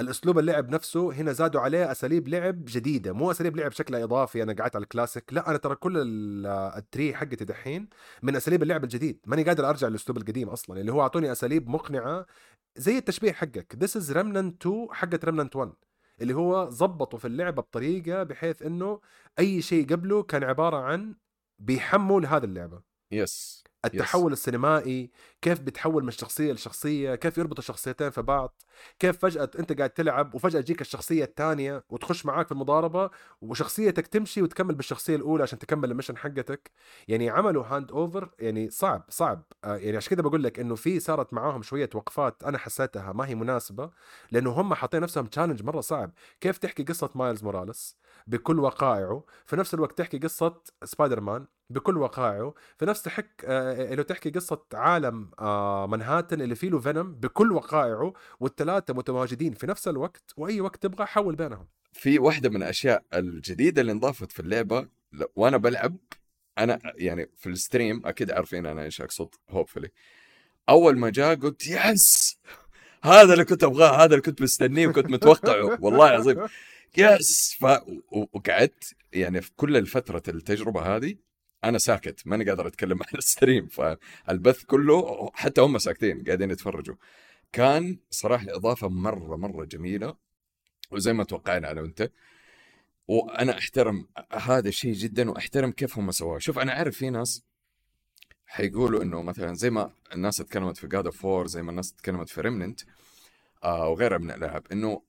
الأسلوب 0.00 0.38
اللعب 0.38 0.68
نفسه 0.68 1.12
هنا 1.12 1.32
زادوا 1.32 1.60
عليه 1.60 1.92
أساليب 1.92 2.28
لعب 2.28 2.64
جديدة. 2.64 3.12
مو 3.12 3.30
أساليب 3.30 3.56
لعب 3.56 3.72
شكلها 3.72 4.04
إضافي 4.04 4.42
أنا 4.42 4.52
قعدت 4.52 4.76
على 4.76 4.82
الكلاسيك 4.82 5.32
لا 5.32 5.48
أنا 5.50 5.56
ترى 5.58 5.74
كل 5.74 5.96
ال- 5.98 6.46
التري 6.76 7.14
حقتي 7.14 7.44
دحين 7.44 7.88
من 8.22 8.36
أساليب 8.36 8.62
اللعب 8.62 8.84
الجديد. 8.84 9.20
ماني 9.26 9.42
قادر 9.42 9.68
أرجع 9.68 9.88
للأسلوب 9.88 10.18
القديم 10.18 10.48
أصلا 10.48 10.80
اللي 10.80 10.92
هو 10.92 11.02
أعطوني 11.02 11.32
أساليب 11.32 11.68
مقنعة 11.68 12.26
زي 12.76 12.98
التشبيه 12.98 13.32
حقك. 13.32 13.76
This 13.84 14.00
is 14.02 14.10
Remnant 14.10 14.66
2 14.66 14.88
حقت 14.92 15.26
Remnant 15.26 15.56
1 15.56 15.72
اللي 16.20 16.34
هو 16.34 16.70
ظبطوا 16.70 17.18
في 17.18 17.24
اللعبة 17.26 17.62
بطريقة 17.62 18.22
بحيث 18.22 18.62
إنه 18.62 19.00
أي 19.38 19.62
شيء 19.62 19.86
قبله 19.88 20.22
كان 20.22 20.44
عبارة 20.44 20.76
عن 20.76 21.16
بيحموا 21.58 22.20
لهذه 22.20 22.44
اللعبة. 22.44 22.95
بس 23.10 23.66
التحول 23.84 24.32
السينمائي 24.32 25.10
كيف 25.42 25.60
بتحول 25.60 26.04
من 26.04 26.10
شخصية 26.10 26.52
لشخصية 26.52 27.14
كيف 27.14 27.38
يربط 27.38 27.58
الشخصيتين 27.58 28.10
في 28.10 28.22
بعض 28.22 28.62
كيف 28.98 29.18
فجأة 29.18 29.50
أنت 29.58 29.72
قاعد 29.78 29.90
تلعب 29.90 30.34
وفجأة 30.34 30.60
تجيك 30.60 30.80
الشخصية 30.80 31.24
الثانية 31.24 31.84
وتخش 31.90 32.26
معاك 32.26 32.46
في 32.46 32.52
المضاربة 32.52 33.10
وشخصيتك 33.40 34.06
تمشي 34.06 34.42
وتكمل 34.42 34.74
بالشخصية 34.74 35.16
الأولى 35.16 35.42
عشان 35.42 35.58
تكمل 35.58 35.90
ال 35.90 35.93
mission 35.93 36.16
حقتك. 36.16 36.70
يعني 37.08 37.30
عملوا 37.30 37.64
hand 37.66 37.90
over 37.90 38.30
يعني 38.38 38.70
صعب 38.70 39.04
صعب. 39.08 39.42
آه، 39.64 39.76
يعني 39.76 39.96
عشان 39.96 40.10
كده 40.10 40.22
بقول 40.22 40.42
لك 40.44 40.60
إنه 40.60 40.74
في 40.74 41.00
صارت 41.00 41.32
معاهم 41.34 41.62
شوية 41.62 41.90
وقفات 41.94 42.42
أنا 42.44 42.58
حسيتها 42.58 43.12
ما 43.12 43.28
هي 43.28 43.34
مناسبة 43.34 43.90
لأنه 44.30 44.50
هم 44.50 44.74
حاطين 44.74 45.00
نفسهم 45.00 45.26
challenge 45.26 45.62
مرة 45.62 45.80
صعب. 45.80 46.12
كيف 46.40 46.58
تحكي 46.58 46.82
قصة 46.82 47.10
مايلز 47.14 47.44
موراليس؟ 47.44 47.96
بكل 48.26 48.60
وقائعه 48.60 49.24
في 49.46 49.56
نفس 49.56 49.74
الوقت 49.74 49.98
تحكي 49.98 50.18
قصة 50.18 50.62
سبايدر 50.84 51.20
مان 51.20 51.46
بكل 51.70 51.96
وقائعه 51.96 52.54
في 52.78 52.86
نفس 52.86 53.02
تحك 53.02 53.44
آه، 53.44 53.94
لو 53.94 54.02
تحكي 54.02 54.30
قصة 54.30 54.62
عالم 54.74 55.30
آه، 55.38 55.86
منهاتن 55.86 56.40
اللي 56.40 56.54
فيه 56.54 56.68
له 56.68 56.78
فينوم 56.78 57.14
بكل 57.14 57.52
وقائعه 57.52 58.12
والثلاثه 58.40 58.94
متواجدين 58.94 59.52
في 59.52 59.66
نفس 59.66 59.88
الوقت 59.88 60.34
وأي 60.36 60.60
وقت 60.60 60.82
تبغى 60.82 61.06
حول 61.06 61.36
بينهم. 61.36 61.66
في 61.92 62.18
واحدة 62.18 62.48
من 62.48 62.56
الأشياء 62.56 63.02
الجديدة 63.14 63.80
اللي 63.80 63.92
انضافت 63.92 64.32
في 64.32 64.40
اللعبة 64.40 64.88
وأنا 65.36 65.56
بلعب 65.56 65.96
أنا 66.58 66.78
يعني 66.94 67.30
في 67.36 67.48
ال 67.48 67.56
stream 67.56 68.06
أكيد 68.06 68.30
عارفين 68.30 68.66
أنا 68.66 68.82
إيش 68.82 69.00
أقصد 69.00 69.34
hopefully 69.50 69.90
أول 70.68 70.98
ما 70.98 71.10
جاء 71.10 71.34
قلت 71.34 71.66
yes 71.66 72.38
هذا 73.02 73.32
اللي 73.32 73.44
كنت 73.44 73.64
أبغاه 73.64 73.96
هذا 73.96 74.04
اللي 74.04 74.20
كنت 74.20 74.42
مستنيه 74.42 74.86
وكنت 74.86 75.10
متوقعه 75.10 75.78
والله 75.80 76.08
العظيم. 76.08 76.46
yes 76.96 77.56
ف... 77.60 77.64
وقعدت 78.10 78.94
يعني 79.12 79.40
في 79.40 79.50
كل 79.56 79.76
الفترة 79.76 80.22
التجربة 80.28 80.96
هذه 80.96 81.16
أنا 81.64 81.78
ساكت 81.78 82.26
ماني 82.26 82.44
قادر 82.44 82.66
أتكلم 82.66 82.98
عن 83.08 83.18
ال 83.18 83.25
stream 83.25 83.66
فالبث 83.68 84.64
كله 84.64 85.30
حتى 85.34 85.60
هم 85.60 85.78
ساكتين 85.78 86.24
قاعدين 86.24 86.50
يتفرجوا. 86.50 86.96
كان 87.52 87.98
صراحة 88.10 88.46
إضافة 88.48 88.88
مرة 88.88 89.36
مرة 89.36 89.64
جميلة 89.64 90.16
وزي 90.90 91.12
ما 91.12 91.24
توقعنا 91.24 91.70
أنا 91.70 91.80
وأنت. 91.80 92.10
وأنا 93.08 93.58
أحترم 93.58 94.08
هذا 94.32 94.68
الشيء 94.68 94.92
جدا 94.92 95.30
وأحترم 95.30 95.70
كيف 95.70 95.98
هم 95.98 96.10
سووه. 96.10 96.38
شوف 96.38 96.58
أنا 96.58 96.72
عارف 96.72 96.96
في 96.96 97.10
ناس 97.10 97.42
حيقولوا 98.46 99.02
إنه 99.02 99.22
مثلا 99.22 99.54
زي 99.54 99.70
ما 99.70 99.92
الناس 100.12 100.36
تكلمت 100.36 100.76
في 100.76 100.86
God 100.88 101.06
of 101.06 101.24
War 101.24 101.46
زي 101.46 101.62
ما 101.62 101.70
الناس 101.70 101.92
تكلمت 101.92 102.28
في 102.28 102.40
Remnant 102.40 102.80
آه 103.64 103.88
وغيرها 103.88 104.18
من 104.18 104.30
الألعاب 104.30 104.66
إنه 104.72 105.02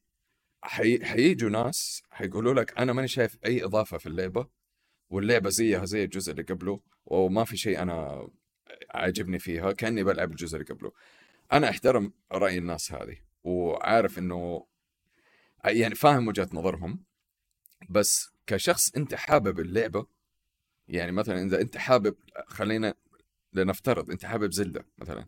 حي... 0.64 1.06
حييجوا 1.06 1.50
ناس 1.50 2.04
حيقولوا 2.12 2.54
لك 2.54 2.78
أنا 2.80 2.94
ماني 2.94 3.08
شايف 3.08 3.38
أي 3.46 3.64
إضافة 3.64 3.98
في 3.98 4.06
اللعبة 4.08 4.48
واللعبة 5.10 5.50
زيها 5.50 5.86
زي 5.86 6.04
الجزء 6.04 6.32
اللي 6.32 6.44
قبله 6.44 6.80
وما 7.06 7.44
في 7.46 7.58
شيء 7.58 7.82
أنا 7.82 8.28
عاجبني 8.92 9.40
فيها 9.40 9.72
كأني 9.72 10.04
بلعب 10.04 10.32
الجزء 10.32 10.58
اللي 10.58 10.74
قبله. 10.74 10.92
أنا 11.54 11.70
أحترم 11.70 12.14
رأي 12.32 12.58
الناس 12.58 12.92
هذه 12.92 13.18
وعارف 13.44 14.20
إنه 14.20 14.68
يعني 15.66 15.96
فاهم 15.96 16.28
وجهة 16.28 16.50
نظرهم 16.54 17.04
بس 17.90 18.30
كشخص 18.48 18.96
أنت 18.96 19.16
حابب 19.16 19.60
اللعبة 19.60 20.08
يعني 20.88 21.12
مثلا 21.12 21.46
إذا 21.46 21.62
أنت 21.62 21.78
حابب 21.78 22.16
خلينا 22.48 22.94
لنفترض 23.54 24.12
أنت 24.12 24.26
حابب 24.26 24.52
زلدة 24.52 24.86
مثلا 24.98 25.28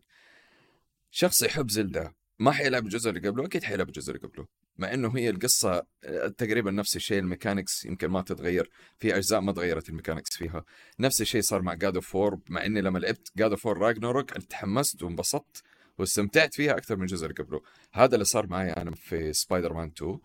شخص 1.10 1.42
يحب 1.42 1.70
زلدة 1.70 2.14
ما 2.38 2.52
حيلعب 2.52 2.84
الجزء 2.84 3.10
اللي 3.10 3.28
قبله؟ 3.28 3.46
أكيد 3.46 3.64
حيلعب 3.64 3.88
الجزء 3.88 4.12
اللي 4.12 4.28
قبله. 4.28 4.46
مع 4.80 4.94
إنه 4.94 5.16
هي 5.16 5.30
القصة 5.30 5.86
آه، 6.04 6.28
تقريبا 6.28 6.70
نفس 6.70 6.96
الشيء 6.96 7.18
ال 7.18 7.25
mechanics 7.25 7.84
يمكن 7.84 8.08
ما 8.08 8.22
تتغير 8.22 8.70
في 8.98 9.16
أجزاء 9.16 9.40
ما 9.40 9.52
تغيرت 9.52 9.88
ال 9.88 9.93
mechanics 9.93 10.36
فيها. 10.36 10.64
نفس 10.98 11.20
الشيء 11.20 11.40
صار 11.40 11.62
مع 11.62 11.74
God 11.74 11.94
of 11.94 12.16
4 12.16 12.40
مع 12.48 12.64
إني 12.66 12.80
لما 12.80 12.98
لعبت 12.98 13.32
God 13.36 13.50
of 13.50 13.66
4 13.66 13.86
Ragnarok 13.88 14.30
تحمست 14.30 15.02
وانبسطت 15.02 15.62
واستمتعت 15.98 16.54
فيها 16.54 16.72
أكثر 16.76 16.96
من 16.96 17.02
الجزء 17.02 17.26
اللي 17.26 17.34
قبله. 17.44 17.62
هذا 17.92 18.14
اللي 18.14 18.24
صار 18.24 18.46
معي 18.46 18.70
أنا 18.72 18.90
في 18.94 19.32
سبايدر 19.32 19.72
مان 19.72 19.92
2 19.96 20.18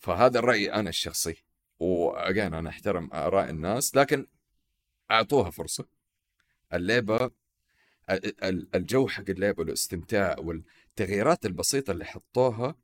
فهذا 0.00 0.38
الرأي 0.38 0.72
أنا 0.72 0.88
الشخصي. 0.88 1.36
و 1.80 1.92
again 1.92 2.54
أنا 2.54 2.68
أحترم 2.70 3.10
آراء 3.12 3.50
الناس 3.50 3.96
لكن 3.96 4.26
أعطوها 5.10 5.50
فرصة. 5.50 5.84
اللعبة 6.72 7.30
ال- 8.10 8.44
ال- 8.44 8.68
الجو 8.74 9.08
حق 9.08 9.24
اللعبة 9.28 9.60
والاستمتاع 9.60 10.36
والتغييرات 10.38 11.46
البسيطة 11.46 11.90
اللي 11.90 12.04
حطوها 12.04 12.74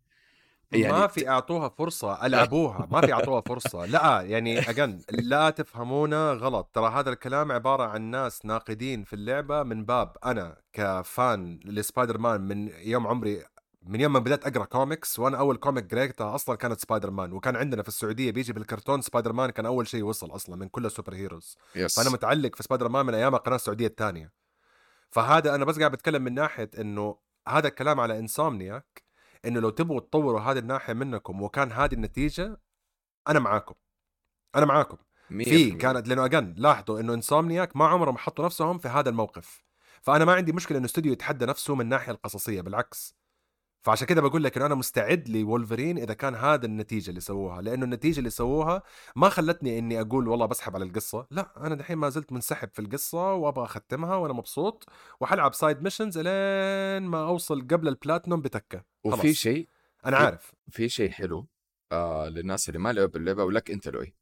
يعني 0.72 0.92
ما 0.92 1.06
في 1.06 1.28
أعطوها 1.28 1.68
فرصة 1.68 2.26
ألعبوها 2.26 2.88
ما 2.90 3.00
في 3.00 3.12
أعطوها 3.18 3.40
فرصة. 3.40 3.86
لا 3.86 4.22
يعني 4.22 4.58
again 4.58 5.00
لا 5.10 5.50
تفهمونا 5.50 6.32
غلط. 6.32 6.70
ترى 6.74 6.90
هذا 6.90 7.10
الكلام 7.10 7.52
عبارة 7.52 7.82
عن 7.82 8.02
ناس 8.02 8.44
ناقدين 8.46 9.04
في 9.04 9.12
اللعبة 9.12 9.62
من 9.62 9.84
باب 9.84 10.16
أنا 10.24 10.56
ك 10.72 10.94
fan 10.94 11.60
لسبايدر 11.64 12.18
مان 12.18 12.40
من 12.40 12.68
يوم 12.68 13.06
عمري 13.06 13.44
من 13.82 14.00
يوم 14.00 14.12
ما 14.12 14.18
بدأت 14.18 14.46
أقرأ 14.46 14.64
كوميكس 14.64 15.18
وأنا 15.18 15.38
أول 15.38 15.56
comic 15.56 15.94
قريتها 15.94 16.34
أصلا 16.34 16.56
كانت 16.56 16.80
سبايدر 16.80 17.10
مان 17.10 17.32
وكان 17.32 17.56
عندنا 17.56 17.82
في 17.82 17.88
السعودية 17.88 18.30
بيجي 18.30 18.52
بالكرتون 18.52 19.00
سبايدر 19.02 19.32
مان 19.32 19.50
كان 19.50 19.66
أول 19.66 19.88
شيء 19.88 20.02
وصل 20.04 20.30
أصلا 20.34 20.56
من 20.56 20.68
كل 20.68 20.86
ال 20.86 20.91
super 20.91 21.14
heroes. 21.14 21.56
Yes 21.76 21.96
فأنا 21.96 22.10
متعلق 22.10 22.54
في 22.56 22.62
سبايدر 22.62 22.88
مان 22.88 23.06
من 23.06 23.14
أيام 23.14 23.34
القناة 23.34 23.56
السعودية 23.56 23.86
الثانية. 23.86 24.32
فهذا 25.10 25.54
أنا 25.54 25.64
بس 25.64 25.78
قاعد 25.78 25.92
بتكلم 25.92 26.22
من 26.22 26.34
ناحية 26.34 26.70
إنه 26.78 27.16
هذا 27.48 27.68
الكلام 27.68 28.00
على 28.00 28.18
انسومنياك 28.18 29.07
إنه 29.44 29.60
لو 29.60 29.70
تبغوا 29.70 30.00
تطوروا 30.00 30.40
هذه 30.40 30.58
الناحية 30.58 30.92
منكم 30.92 31.42
وكان 31.42 31.72
هذه 31.72 31.94
النتيجة 31.94 32.60
أنا 33.28 33.38
معاكم. 33.38 33.74
أنا 34.56 34.66
معاكم. 34.66 34.96
في 35.28 35.70
كانت 35.70 36.08
لأنه 36.08 36.24
اجن 36.24 36.54
لاحظوا 36.56 37.00
إنه 37.00 37.14
انسومنياك 37.14 37.76
ما 37.76 37.86
عمرهم 37.86 38.18
حطوا 38.18 38.44
نفسهم 38.44 38.78
في 38.78 38.88
هذا 38.88 39.10
الموقف. 39.10 39.64
فأنا 40.02 40.24
ما 40.24 40.34
عندي 40.34 40.52
مشكلة 40.52 40.78
إنه 40.78 40.86
استوديو 40.86 41.12
يتحدى 41.12 41.46
نفسه 41.46 41.74
من 41.74 41.80
الناحية 41.80 42.12
القصصية 42.12 42.60
بالعكس. 42.60 43.17
فعشان 43.82 44.06
كده 44.06 44.20
بقول 44.20 44.44
لك 44.44 44.56
إنه 44.56 44.66
أنا 44.66 44.74
مستعد 44.74 45.28
لولفرين 45.28 45.98
إذا 45.98 46.14
كان 46.14 46.34
هذا 46.34 46.66
النتيجة 46.66 47.10
اللي 47.10 47.20
سووها. 47.20 47.62
لأنه 47.62 47.84
النتيجة 47.84 48.18
اللي 48.18 48.30
سووها 48.30 48.82
ما 49.16 49.28
خلتني 49.28 49.78
إني 49.78 50.00
أقول 50.00 50.28
والله 50.28 50.46
بسحب 50.46 50.74
على 50.74 50.84
القصة. 50.84 51.26
لا 51.30 51.66
أنا 51.66 51.74
دحين 51.74 51.98
ما 51.98 52.08
زلت 52.08 52.32
منسحب 52.32 52.68
في 52.72 52.78
القصة 52.78 53.34
وأبغى 53.34 53.64
أختمها 53.64 54.16
وأنا 54.16 54.32
مبسوط 54.32 54.86
وحلعب 55.20 55.54
side 55.54 55.82
missions 55.82 56.18
لين 56.18 57.02
ما 57.02 57.26
أوصل 57.26 57.60
قبل 57.60 57.88
البلاتنوم 57.88 58.40
بتكة. 58.40 58.84
وفي. 59.04 59.34
شيء 59.34 59.68
أنا 60.06 60.16
عارف. 60.16 60.52
في 60.70 60.88
شيء 60.88 61.10
حلو 61.10 61.46
آه 61.92 62.28
للناس 62.28 62.68
اللي 62.68 62.78
ما 62.78 62.92
لعبوا 62.92 63.20
اللعبة 63.20 63.44
ولك 63.44 63.70
أنت 63.70 63.88
لؤي 63.88 64.14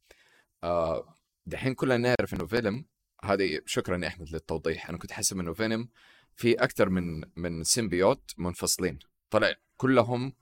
آه 0.65 1.15
دحين 1.47 1.75
كلنا 1.75 1.97
نعرف 1.97 2.35
إنه 2.35 2.47
فينوم 2.47 2.85
هذه 3.25 3.61
شكرا 3.67 3.99
يا 4.03 4.09
أحمد 4.09 4.31
للتوضيح. 4.33 4.89
أنا 4.89 4.99
كنت 4.99 5.13
حاسب 5.13 5.41
إنه 5.41 5.53
فينوم 5.53 5.89
في 6.35 6.55
أكثر 6.55 6.89
من 6.89 7.23
من 7.37 7.65
symbiote 7.65 8.33
منفصلين. 8.39 8.99
طلع 9.31 9.55
كلهم 9.77 10.33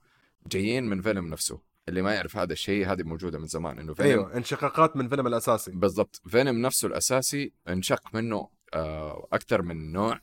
جايين 0.47 0.83
من 0.83 1.01
فينوم 1.01 1.27
نفسه 1.27 1.61
اللي 1.89 2.01
ما 2.01 2.13
يعرف 2.15 2.37
هذا 2.37 2.53
الشيء 2.53 2.91
هذه 2.91 3.03
موجودة 3.03 3.39
من 3.39 3.47
زمان 3.47 3.79
إنه 3.79 3.93
فينوم. 3.93 4.07
أيوه 4.07 4.37
انشقاقات 4.37 4.97
من 4.97 5.07
فينوم 5.07 5.27
الأساسي. 5.27 5.71
بالضبط. 5.71 6.21
فينوم 6.27 6.61
نفسه 6.61 6.87
الأساسي 6.87 7.53
انشق 7.69 8.15
منه 8.15 8.49
آه، 8.73 9.27
أكثر 9.33 9.61
من 9.61 9.91
نوع. 9.91 10.19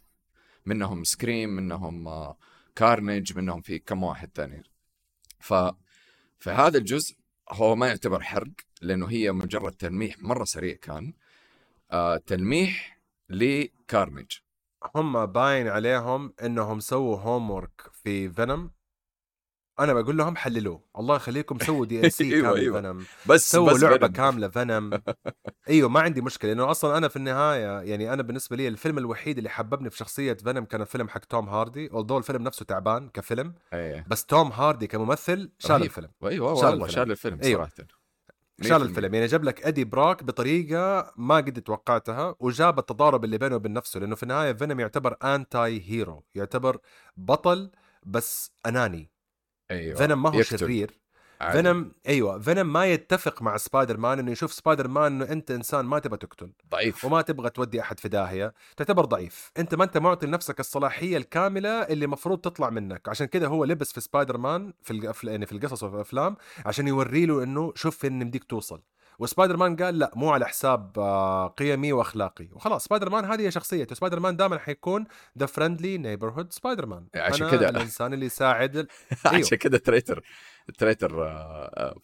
منهم 0.67 1.05
سكريم 1.05 1.51
منهم 1.51 2.09
آه، 2.09 2.39
كارنيج 2.77 3.37
منهم 3.37 3.61
في 3.61 3.79
كم 3.79 4.03
واحد 4.03 4.31
ثاني 4.35 4.63
ف 5.41 5.55
فهذا 6.39 6.79
الجزء 6.79 7.17
هو 7.51 7.77
ما 7.77 7.87
يعتبر 7.87 8.23
حرق 8.23 8.51
لأنه 8.81 9.07
هي 9.07 9.33
مجرد 9.33 9.73
تلميح 9.73 10.19
مرة 10.19 10.45
سريع 10.45 10.77
كان. 10.77 11.13
آه 11.91 12.17
تلميح 12.17 13.01
لكارنيج 13.29 14.31
هم 14.97 15.27
باين 15.27 15.69
عليهم 15.69 16.35
إنهم 16.43 16.81
سووا 16.81 17.17
home 17.17 17.51
work 17.51 17.91
في 17.93 18.29
فينوم 18.31 18.71
أنا 19.81 19.93
بقول 19.93 20.17
لهم 20.17 20.37
حللوه 20.37 20.81
الله 20.99 21.17
يخليكم 21.17 21.59
سووا 21.59 21.87
DLC 21.87 22.25
أيوة، 22.35 22.43
كامل 22.49 22.61
أيوة. 22.61 22.81
فينوم 22.81 23.05
بس 23.27 23.51
سووا 23.53 23.73
بس 23.73 23.83
لعبة 23.83 24.09
Venom. 24.09 24.11
كاملة 24.11 24.49
فينوم 24.49 24.91
أيوه 25.69 25.89
ما 25.89 26.01
عندي 26.01 26.21
مشكلة 26.21 26.51
لأنه 26.53 26.71
أصلا 26.71 26.99
أنا 26.99 27.09
في 27.09 27.17
النهاية 27.17 27.81
يعني 27.81 28.13
أنا 28.13 28.23
بالنسبة 28.23 28.57
لي 28.57 28.69
الفيلم 28.69 28.99
الوحيد 28.99 29.37
اللي 29.39 29.51
حببني 29.51 29.91
في 29.91 29.97
شخصية 29.97 30.33
فينوم 30.35 30.65
كان 30.65 30.81
الفيلم 30.81 31.09
حق 31.09 31.25
توم 31.25 31.49
هاردي 31.49 31.91
although 31.93 32.19
الفيلم 32.19 32.43
نفسه 32.43 32.65
تعبان 32.65 33.09
كفيلم 33.09 33.55
إيه 33.73 34.05
بس 34.09 34.25
توم 34.27 34.53
هاردي 34.53 34.87
كممثل 34.87 35.53
شال. 35.59 35.83
الفيلم 35.83 36.11
أيوه 36.25 36.55
شال 36.55 36.65
والله 36.69 36.73
الفيلم. 36.87 36.89
شال 37.05 37.11
الفيلم 37.11 37.39
أيوة. 37.43 37.69
شال 38.61 38.83
الفيلم 38.83 39.15
يعني 39.15 39.27
جاب 39.27 39.45
لك 39.45 39.67
إيدي 39.67 39.85
بروك 39.85 40.23
بطريقة 40.25 41.13
ما 41.17 41.37
قد 41.37 41.63
توقعتها 41.63 42.35
وجاب 42.41 42.79
التضارب 42.79 43.25
اللي 43.25 43.39
بينه 43.39 43.57
وبين 43.57 43.73
نفسه 43.73 44.01
لأنه 44.01 44.15
في 44.15 44.23
النهاية 44.23 44.53
فينوم 44.53 44.81
يعتبر 44.81 45.17
anti 45.25 45.81
hero 45.91 46.25
يعتبر 46.35 46.79
بطل 47.17 47.71
بس 48.03 48.53
أناني. 48.67 49.11
أيوه 49.71 49.97
فينوم 49.97 50.23
ما 50.23 50.31
هو 50.31 50.39
يقتل. 50.41 50.59
شرير. 50.59 51.02
عادي. 51.43 51.63
فينوم 51.63 51.93
أيوه 52.09 52.39
فينوم 52.39 52.73
ما 52.73 52.87
يتفق 52.87 53.43
مع 53.43 53.57
سبايدر 53.57 53.97
مان 53.97 54.19
إنه 54.19 54.31
يشوف 54.31 54.53
سبايدر 54.53 54.89
مان 54.89 55.13
إنه 55.13 55.33
أنت 55.33 55.51
إنسان 55.51 55.85
ما 55.85 55.99
تبغى 55.99 56.19
تقتل. 56.19 56.53
ضعيف. 56.71 57.05
وما 57.05 57.23
تبغى 57.23 57.51
تودي 57.51 57.81
أحد 57.81 58.01
في 58.01 58.09
داهية. 58.09 58.55
تعتبر 58.77 59.05
ضعيف. 59.05 59.53
أنت 59.59 59.75
ما 59.75 59.85
أنت 59.85 59.99
معطي 59.99 60.27
لنفسك 60.27 60.61
الصلاحية 60.61 61.17
الكاملة 61.17 61.69
اللي 61.69 62.05
المفروض 62.05 62.39
تطلع 62.39 62.71
منك. 62.71 63.09
عشان 63.09 63.27
كذا 63.27 63.47
هو 63.49 63.65
لبس 63.65 63.93
في 63.93 64.01
سبايدر 64.01 64.39
مان 64.39 64.73
في. 64.83 65.13
يعني 65.25 65.47
في 65.47 65.53
القصص 65.53 65.83
وفي 65.83 65.95
الأفلام 65.95 66.37
عشان 66.67 66.89
يوري 66.89 67.27
له 67.27 67.43
إنه 67.43 67.73
شوف 67.77 67.97
فين 67.99 68.19
يمديك 68.19 68.45
توصل. 68.45 68.83
وسبايدر 69.19 69.57
مان 69.57 69.77
قال 69.77 69.99
لا 69.99 70.11
مو 70.17 70.31
على 70.31 70.47
حساب 70.47 70.99
آه، 70.99 71.47
قيمي 71.49 71.93
واخلاقي. 71.93 72.49
وخلاص 72.53 72.85
سبايدر 72.85 73.11
مان 73.11 73.25
هذه 73.25 73.41
هي 73.43 73.51
شخصيته. 73.51 73.95
سبايدر 73.95 74.21
مان 74.21 74.37
دائما 74.37 74.59
حيكون 74.59 75.05
the 75.39 75.47
friendly 75.47 75.99
neighborhood 75.99 76.53
سبايدر 76.53 76.87
مان. 76.87 77.07
عشان 77.15 77.47
أنا 77.47 77.57
كده. 77.57 77.69
الانسان 77.69 78.15
اللي 78.15 78.27
يساعد 78.27 78.77
ال- 78.77 78.89
أيوه. 79.27 79.39
عشان 79.47 79.59
كذا 79.59 79.79
تريتر 79.79 80.23
تريتر 80.79 81.09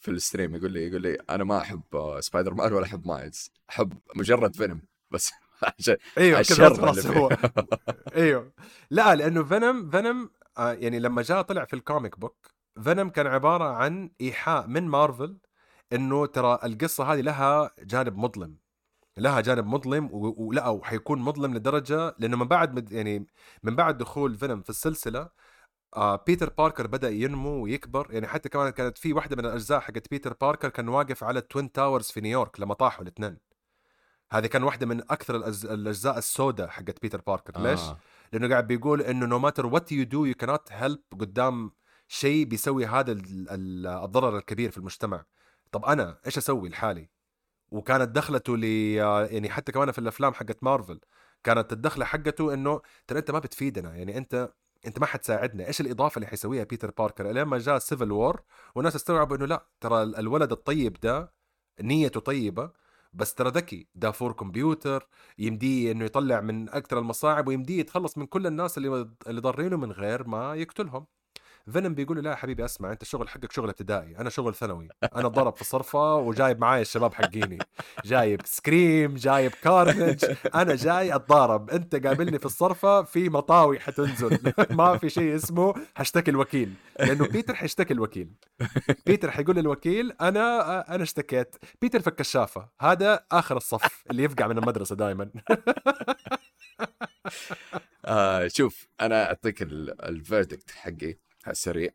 في 0.00 0.09
ال 0.11 0.17
stream 0.17 0.55
يقول 0.56 0.72
لي 0.72 0.86
يقول 0.88 1.02
لي 1.02 1.18
أنا 1.30 1.44
ما 1.44 1.59
أحب 1.59 1.82
آه، 1.94 2.20
سبايدر 2.20 2.54
مان 2.54 2.72
ولا 2.72 2.84
أحب 2.86 3.06
مايلز. 3.06 3.52
أحب 3.70 3.92
مجرد 4.16 4.56
فينوم 4.56 4.80
بس. 5.11 5.32
عشان 5.78 5.96
أيوه 6.18 6.42
كذا 6.42 6.68
خلاص. 6.74 7.06
هو. 7.06 7.28
أيوه. 8.16 8.52
لا 8.90 9.14
لأنه 9.14 9.44
فينوم 9.44 9.90
فينوم 9.90 10.30
آه 10.59 10.72
يعني 10.72 10.98
لما 10.98 11.22
جاء 11.22 11.42
طلع 11.42 11.64
في 11.64 11.74
ال 11.76 11.84
comic 11.84 12.18
book 12.18 12.47
فينوم 12.82 13.11
كان 13.11 13.26
عبارة 13.26 13.64
عن 13.64 14.11
إيحاء 14.20 14.66
من 14.66 14.82
مارفل 14.88 15.38
إنه 15.93 16.26
ترى 16.26 16.59
القصة 16.64 17.05
هذه 17.12 17.20
لها 17.20 17.70
جانب 17.78 18.16
مظلم. 18.16 18.57
لها 19.18 19.41
جانب 19.41 19.66
مظلم 19.66 20.09
ولا 20.12 20.68
وحيكون 20.68 21.18
مظلم 21.18 21.55
لدرجة 21.55 22.14
لأنه 22.18 22.36
من 22.36 22.49
بعد 22.49 22.74
مد- 22.74 22.93
يعني 22.93 23.26
من 23.62 23.76
بعد 23.76 23.99
دخول 23.99 24.34
فينوم 24.36 24.62
في 24.62 24.70
السلسلة 24.70 25.28
آه 25.97 26.24
بيتر 26.26 26.51
باركر 26.59 26.86
بدأ 26.86 27.09
ينمو 27.11 27.62
ويكبر. 27.64 28.07
يعني 28.11 28.26
حتى 28.26 28.49
كمان 28.49 28.70
كانت 28.70 28.99
في 28.99 29.12
واحدة 29.12 29.36
من 29.36 29.45
الأجزاء 29.47 29.80
حقت 29.80 30.11
بيتر 30.11 30.34
باركر 30.41 30.68
كان 30.68 30.89
واقف 30.89 31.24
على 31.24 31.39
التوين 31.39 31.72
تاورز 31.72 32.07
في 32.07 32.20
نيويورك 32.20 32.61
لما 32.61 32.74
طاحوا 32.74 33.03
الاثنين. 33.03 33.36
هذه 34.32 34.47
كان 34.47 34.62
واحدة 34.62 34.86
من 34.86 35.01
أكثر 35.01 35.36
الأجزاء 35.36 36.18
السوداء 36.18 36.68
حقت 36.68 37.03
بيتر 37.03 37.20
باركر 37.26 37.61
ليش؟ 37.62 37.80
آه. 37.80 37.99
لأنه 38.32 38.49
قاعد 38.49 38.66
بيقول 38.66 39.03
إنه 39.03 39.26
نو 39.26 39.39
ماتر 39.39 39.66
وات 39.66 39.93
يو 39.93 40.05
دو 40.05 40.24
يو 40.24 40.34
كانت 40.34 40.62
هيلب 40.68 41.01
قدام 41.20 41.70
شيء 42.09 42.45
بيسوي 42.45 42.86
هذا 42.86 43.12
ال- 43.12 43.51
ال- 43.51 43.86
الضرر 43.86 44.39
الكبير 44.39 44.70
في 44.70 44.78
المجتمع. 44.78 45.24
طب 45.73 45.85
أنا 45.85 46.19
إيش 46.27 46.39
أسوي 46.39 46.69
لحالي؟ 46.69 47.09
وكانت 47.70 48.09
دخلته 48.16 48.57
ل 48.57 48.65
يعني 49.32 49.51
حتى 49.51 49.73
كمان 49.73 49.93
في 49.93 49.99
الأفلام 49.99 50.35
حقت 50.35 50.65
مارفل 50.65 51.01
كانت 51.45 51.73
الدخلة 51.73 52.05
حقته 52.05 52.55
إنه 52.55 52.81
ترى 53.07 53.19
أنت 53.19 53.31
ما 53.31 53.39
بتفيدنا 53.39 53.97
يعني 53.97 54.19
أنت 54.19 54.53
أنت 54.86 54.99
ما 54.99 55.07
حتساعدنا. 55.07 55.66
إيش 55.66 55.81
الإضافة 55.81 56.16
اللي 56.16 56.27
حيسويها 56.27 56.65
بيتر 56.65 56.90
باركر؟ 56.99 57.32
لما 57.32 57.59
جاء 57.59 57.78
سيفل 57.78 58.12
وور 58.12 58.43
والناس 58.74 58.97
استوعبوا 58.97 59.36
إنه 59.36 59.47
لا 59.47 59.66
ترى 59.81 60.03
ال- 60.03 60.16
الولد 60.16 60.53
الطيب 60.53 61.01
ده 61.01 61.32
نيته 61.81 62.20
طيبة 62.20 62.70
بس 63.12 63.35
ترى 63.35 63.51
ذكي 63.51 63.89
ده 63.95 64.11
فور 64.11 64.32
كمبيوتر 64.32 65.09
يمديه 65.39 65.93
إنه 65.93 66.05
يطلع 66.05 66.40
من 66.40 66.69
أكثر 66.69 66.99
المصاعب 66.99 67.49
ويمديه 67.49 67.81
يتخلص 67.81 68.19
من 68.19 68.27
كل 68.27 68.47
الناس 68.47 68.78
اللي 68.78 69.11
اللي 69.27 69.40
ضارينه 69.40 69.77
من 69.77 69.93
غير 69.93 70.27
ما 70.28 70.55
يقتلهم. 70.55 71.07
فينوم 71.72 71.94
بيقول 71.94 72.16
له 72.16 72.22
لا 72.22 72.30
يا 72.30 72.36
حبيبي 72.36 72.64
أسمع 72.64 72.93
أنت 72.93 73.02
الشغل 73.02 73.28
حقك 73.28 73.52
شغل 73.52 73.68
ابتدائي 73.68 74.18
أنا 74.18 74.30
شغل 74.30 74.55
ثانوي 74.55 74.89
أنا 75.16 75.28
ضرب 75.28 75.55
في 75.56 75.60
الصرفة 75.60 76.16
وجايب 76.16 76.60
معايا 76.60 76.82
الشباب 76.82 77.14
حقيني 77.14 77.59
جايب 78.05 78.40
سكريم 78.44 79.14
جايب 79.14 79.51
كارنج 79.62 80.24
أنا 80.55 80.74
جاي 80.74 81.14
أتضارب 81.14 81.70
أنت 81.70 82.06
قابلني 82.06 82.39
في 82.39 82.47
الصرفة 82.47 83.02
في 83.02 83.28
مطاوي 83.28 83.80
حتنزل 83.80 84.39
ما 84.70 84.98
في 84.98 85.10
شيء 85.10 85.35
اسمه 85.36 85.74
حشتكي 85.94 86.30
الوكيل 86.30 86.74
لأنه 86.98 87.26
بيتر 87.26 87.55
حيشتكي 87.55 87.94
الوكيل 87.94 88.32
بيتر 89.06 89.30
حيقول 89.30 89.56
للوكيل 89.56 90.12
أنا 90.20 90.94
أنا 90.94 91.02
اشتكيت 91.02 91.56
بيتر 91.82 92.01
في 92.01 92.09
الكشافة 92.09 92.68
هذا 92.80 93.24
آخر 93.32 93.56
الصف 93.56 94.05
اللي 94.10 94.22
يفقع 94.22 94.47
من 94.47 94.59
المدرسة 94.59 94.97
دائما 94.97 95.30
آه 98.05 98.48
شوف 98.48 98.89
أنا 99.01 99.26
أعطيك 99.26 99.62
ال 99.62 99.76
verdict 99.76 100.70
حقي. 100.70 101.27
السريع 101.51 101.91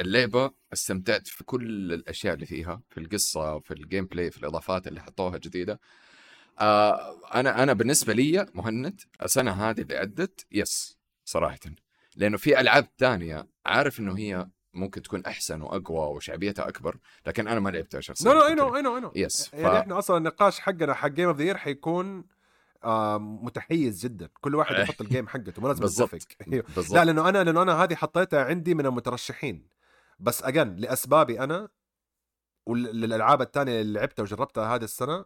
اللعبة 0.00 0.50
استمتعت 0.72 1.26
في 1.26 1.44
كل 1.44 1.92
الأشياء 1.92 2.34
اللي 2.34 2.46
فيها 2.46 2.82
في 2.90 3.00
القصة 3.00 3.58
في 3.58 3.70
ال 3.70 4.06
gameplay 4.06 4.30
في 4.30 4.38
الإضافات 4.38 4.86
اللي 4.86 5.00
حطوها 5.00 5.38
جديدة. 5.38 5.80
آه 6.60 7.20
أنا 7.34 7.62
أنا 7.62 7.72
بالنسبة 7.72 8.12
لي 8.12 8.46
مهند 8.54 9.00
السنة 9.22 9.52
هذه 9.70 9.80
اللي 9.80 9.96
عدت 9.96 10.46
yes 10.52 10.98
صراحة. 11.24 11.58
لأنه 12.16 12.36
في 12.36 12.60
ألعاب 12.60 12.88
ثانية 12.98 13.48
عارف 13.66 14.00
إنه 14.00 14.18
هي 14.18 14.48
ممكن 14.74 15.02
تكون 15.02 15.24
أحسن 15.24 15.62
وأقوى 15.62 16.16
وشعبيتها 16.16 16.68
أكبر 16.68 16.98
لكن 17.26 17.48
أنا 17.48 17.60
ما 17.60 17.70
لعبتها 17.70 18.00
شخصيا. 18.00 18.32
نو 18.32 18.40
نو 18.40 18.46
اي 18.46 18.54
نو 18.54 18.76
اي 18.76 18.82
نو 18.82 18.96
اي 18.96 19.00
نو 19.00 19.12
يس 19.16 19.48
ف... 19.48 19.52
يعني 19.52 19.78
إحنا 19.78 19.98
أصلا 19.98 20.16
النقاش 20.16 20.60
حقنا 20.60 20.94
حق 20.94 21.08
game 21.08 21.28
of 21.28 21.40
the 21.40 21.56
حيكون 21.56 22.24
متحيز 23.18 24.02
جدا. 24.06 24.28
كل 24.40 24.54
واحد 24.54 24.74
يحط 24.78 25.00
ال 25.00 25.06
game 25.06 25.28
حقته 25.28 25.62
ما 25.62 25.68
لازم. 25.80 25.84
نتفق 25.84 26.18
بالضبط. 26.76 26.96
لا 26.96 27.04
لأنه 27.04 27.28
أنا 27.28 27.44
لأنه 27.44 27.62
أنا 27.62 27.84
هذه 27.84 27.94
حطيتها 27.94 28.44
عندي 28.44 28.74
من 28.74 28.86
المترشحين. 28.86 29.68
بس 30.18 30.42
again 30.42 30.76
لأسبابي 30.76 31.40
أنا 31.40 31.68
وللألعاب 32.66 33.42
الثانية 33.42 33.80
اللي 33.80 33.98
لعبتها 33.98 34.22
وجربتها 34.22 34.74
هذه 34.74 34.84
السنة 34.84 35.24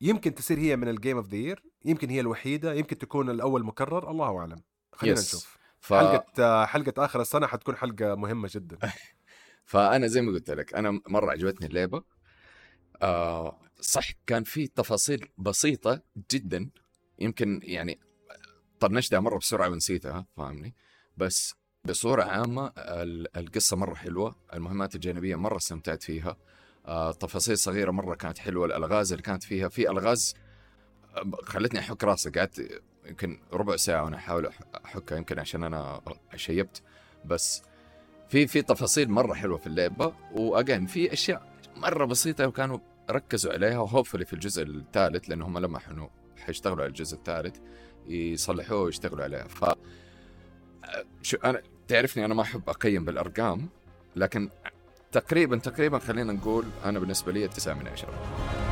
يمكن 0.00 0.34
تصير 0.34 0.58
هي 0.58 0.76
من 0.76 0.88
ال 0.88 0.94
game 0.94 1.16
of 1.16 1.28
the 1.28 1.36
year 1.36 1.62
يمكن 1.84 2.10
هي 2.10 2.20
الوحيدة 2.20 2.74
يمكن 2.74 2.98
تكون 2.98 3.30
الأول 3.30 3.64
مكرر 3.64 4.10
الله 4.10 4.38
أعلم. 4.38 4.62
خلينا 4.92 5.18
يس. 5.18 5.34
نشوف. 5.34 5.56
ف... 5.80 5.94
حلقة 5.94 6.44
آه، 6.44 6.64
حلقة 6.66 7.04
آخر 7.04 7.20
السنة 7.20 7.46
حتكون 7.46 7.76
حلقة 7.76 8.14
مهمة 8.14 8.48
جدا. 8.52 8.78
فأنا 9.64 10.06
زي 10.06 10.20
ما 10.20 10.32
قلت 10.32 10.50
لك 10.50 10.74
أنا 10.74 11.00
مرة 11.08 11.30
عجبتني 11.30 11.66
اللعبة. 11.66 12.02
آه 13.02 13.58
صح 13.80 14.10
كان 14.26 14.44
في 14.44 14.66
تفاصيل 14.66 15.28
بسيطة 15.38 16.02
جدا. 16.30 16.70
يمكن 17.18 17.60
يعني 17.62 18.00
طنشتها 18.80 19.20
مرة 19.20 19.38
بسرعة 19.38 19.68
ونسيتها 19.68 20.26
فاهمني؟ 20.36 20.74
بس 21.16 21.54
بصورة 21.84 22.22
عامة 22.24 22.72
ال- 22.78 23.36
القصة 23.36 23.76
مرة 23.76 23.94
حلوة 23.94 24.36
المهمات 24.54 24.94
الجانبية 24.94 25.36
مرة 25.36 25.56
استمتعت 25.56 26.02
فيها. 26.02 26.36
آه 26.86 27.12
تفاصيل 27.12 27.58
صغيرة 27.58 27.90
مرة 27.90 28.14
كانت 28.14 28.38
حلوة 28.38 28.66
الألغاز 28.66 29.12
اللي 29.12 29.22
كانت 29.22 29.42
فيها 29.42 29.68
في 29.68 29.90
ألغاز 29.90 30.34
خلتني 31.42 31.80
أحك 31.80 32.04
راسي. 32.04 32.30
قعدت 32.30 32.82
يمكن 33.06 33.40
ربع 33.52 33.76
ساعة 33.76 34.04
وأنا 34.04 34.16
أحاول 34.16 34.50
أحكها 34.84 35.18
يمكن 35.18 35.38
عشان 35.38 35.64
أنا 35.64 36.00
شيبت. 36.36 36.82
بس 37.24 37.62
في 38.28 38.46
في 38.46 38.62
تفاصيل 38.62 39.10
مرة 39.10 39.34
حلوة 39.34 39.58
في 39.58 39.66
اللعبة. 39.66 40.14
وأجين 40.32 40.86
في 40.86 41.12
أشياء 41.12 41.56
مرة 41.76 42.04
بسيطة 42.04 42.46
وكانوا 42.46 42.78
ركزوا 43.10 43.52
عليها 43.52 43.78
وهوبفلي 43.78 44.24
في 44.24 44.32
الجزء 44.32 44.62
الثالث 44.62 45.28
لأن 45.28 45.42
هم 45.42 45.58
لما 45.58 45.80
انه 45.90 46.10
حيشتغلوا 46.36 46.80
على 46.80 46.88
الجزء 46.88 47.16
الثالث 47.16 47.56
يصلحوه 48.06 48.82
ويشتغلوا 48.82 49.24
عليها. 49.24 49.48
ف 49.48 49.64
شو 51.22 51.36
أنا 51.44 51.62
تعرفني 51.88 52.24
أنا 52.24 52.34
ما 52.34 52.42
أحب 52.42 52.68
أقيم 52.68 53.04
بالأرقام 53.04 53.68
لكن 54.16 54.50
تقريبا 55.12 55.58
تقريبا 55.58 55.98
خلينا 55.98 56.32
نقول 56.32 56.64
أنا 56.84 56.98
بالنسبة 56.98 57.32
لي 57.32 57.48
9 57.48 57.74
من 57.74 57.88
10 57.88 58.65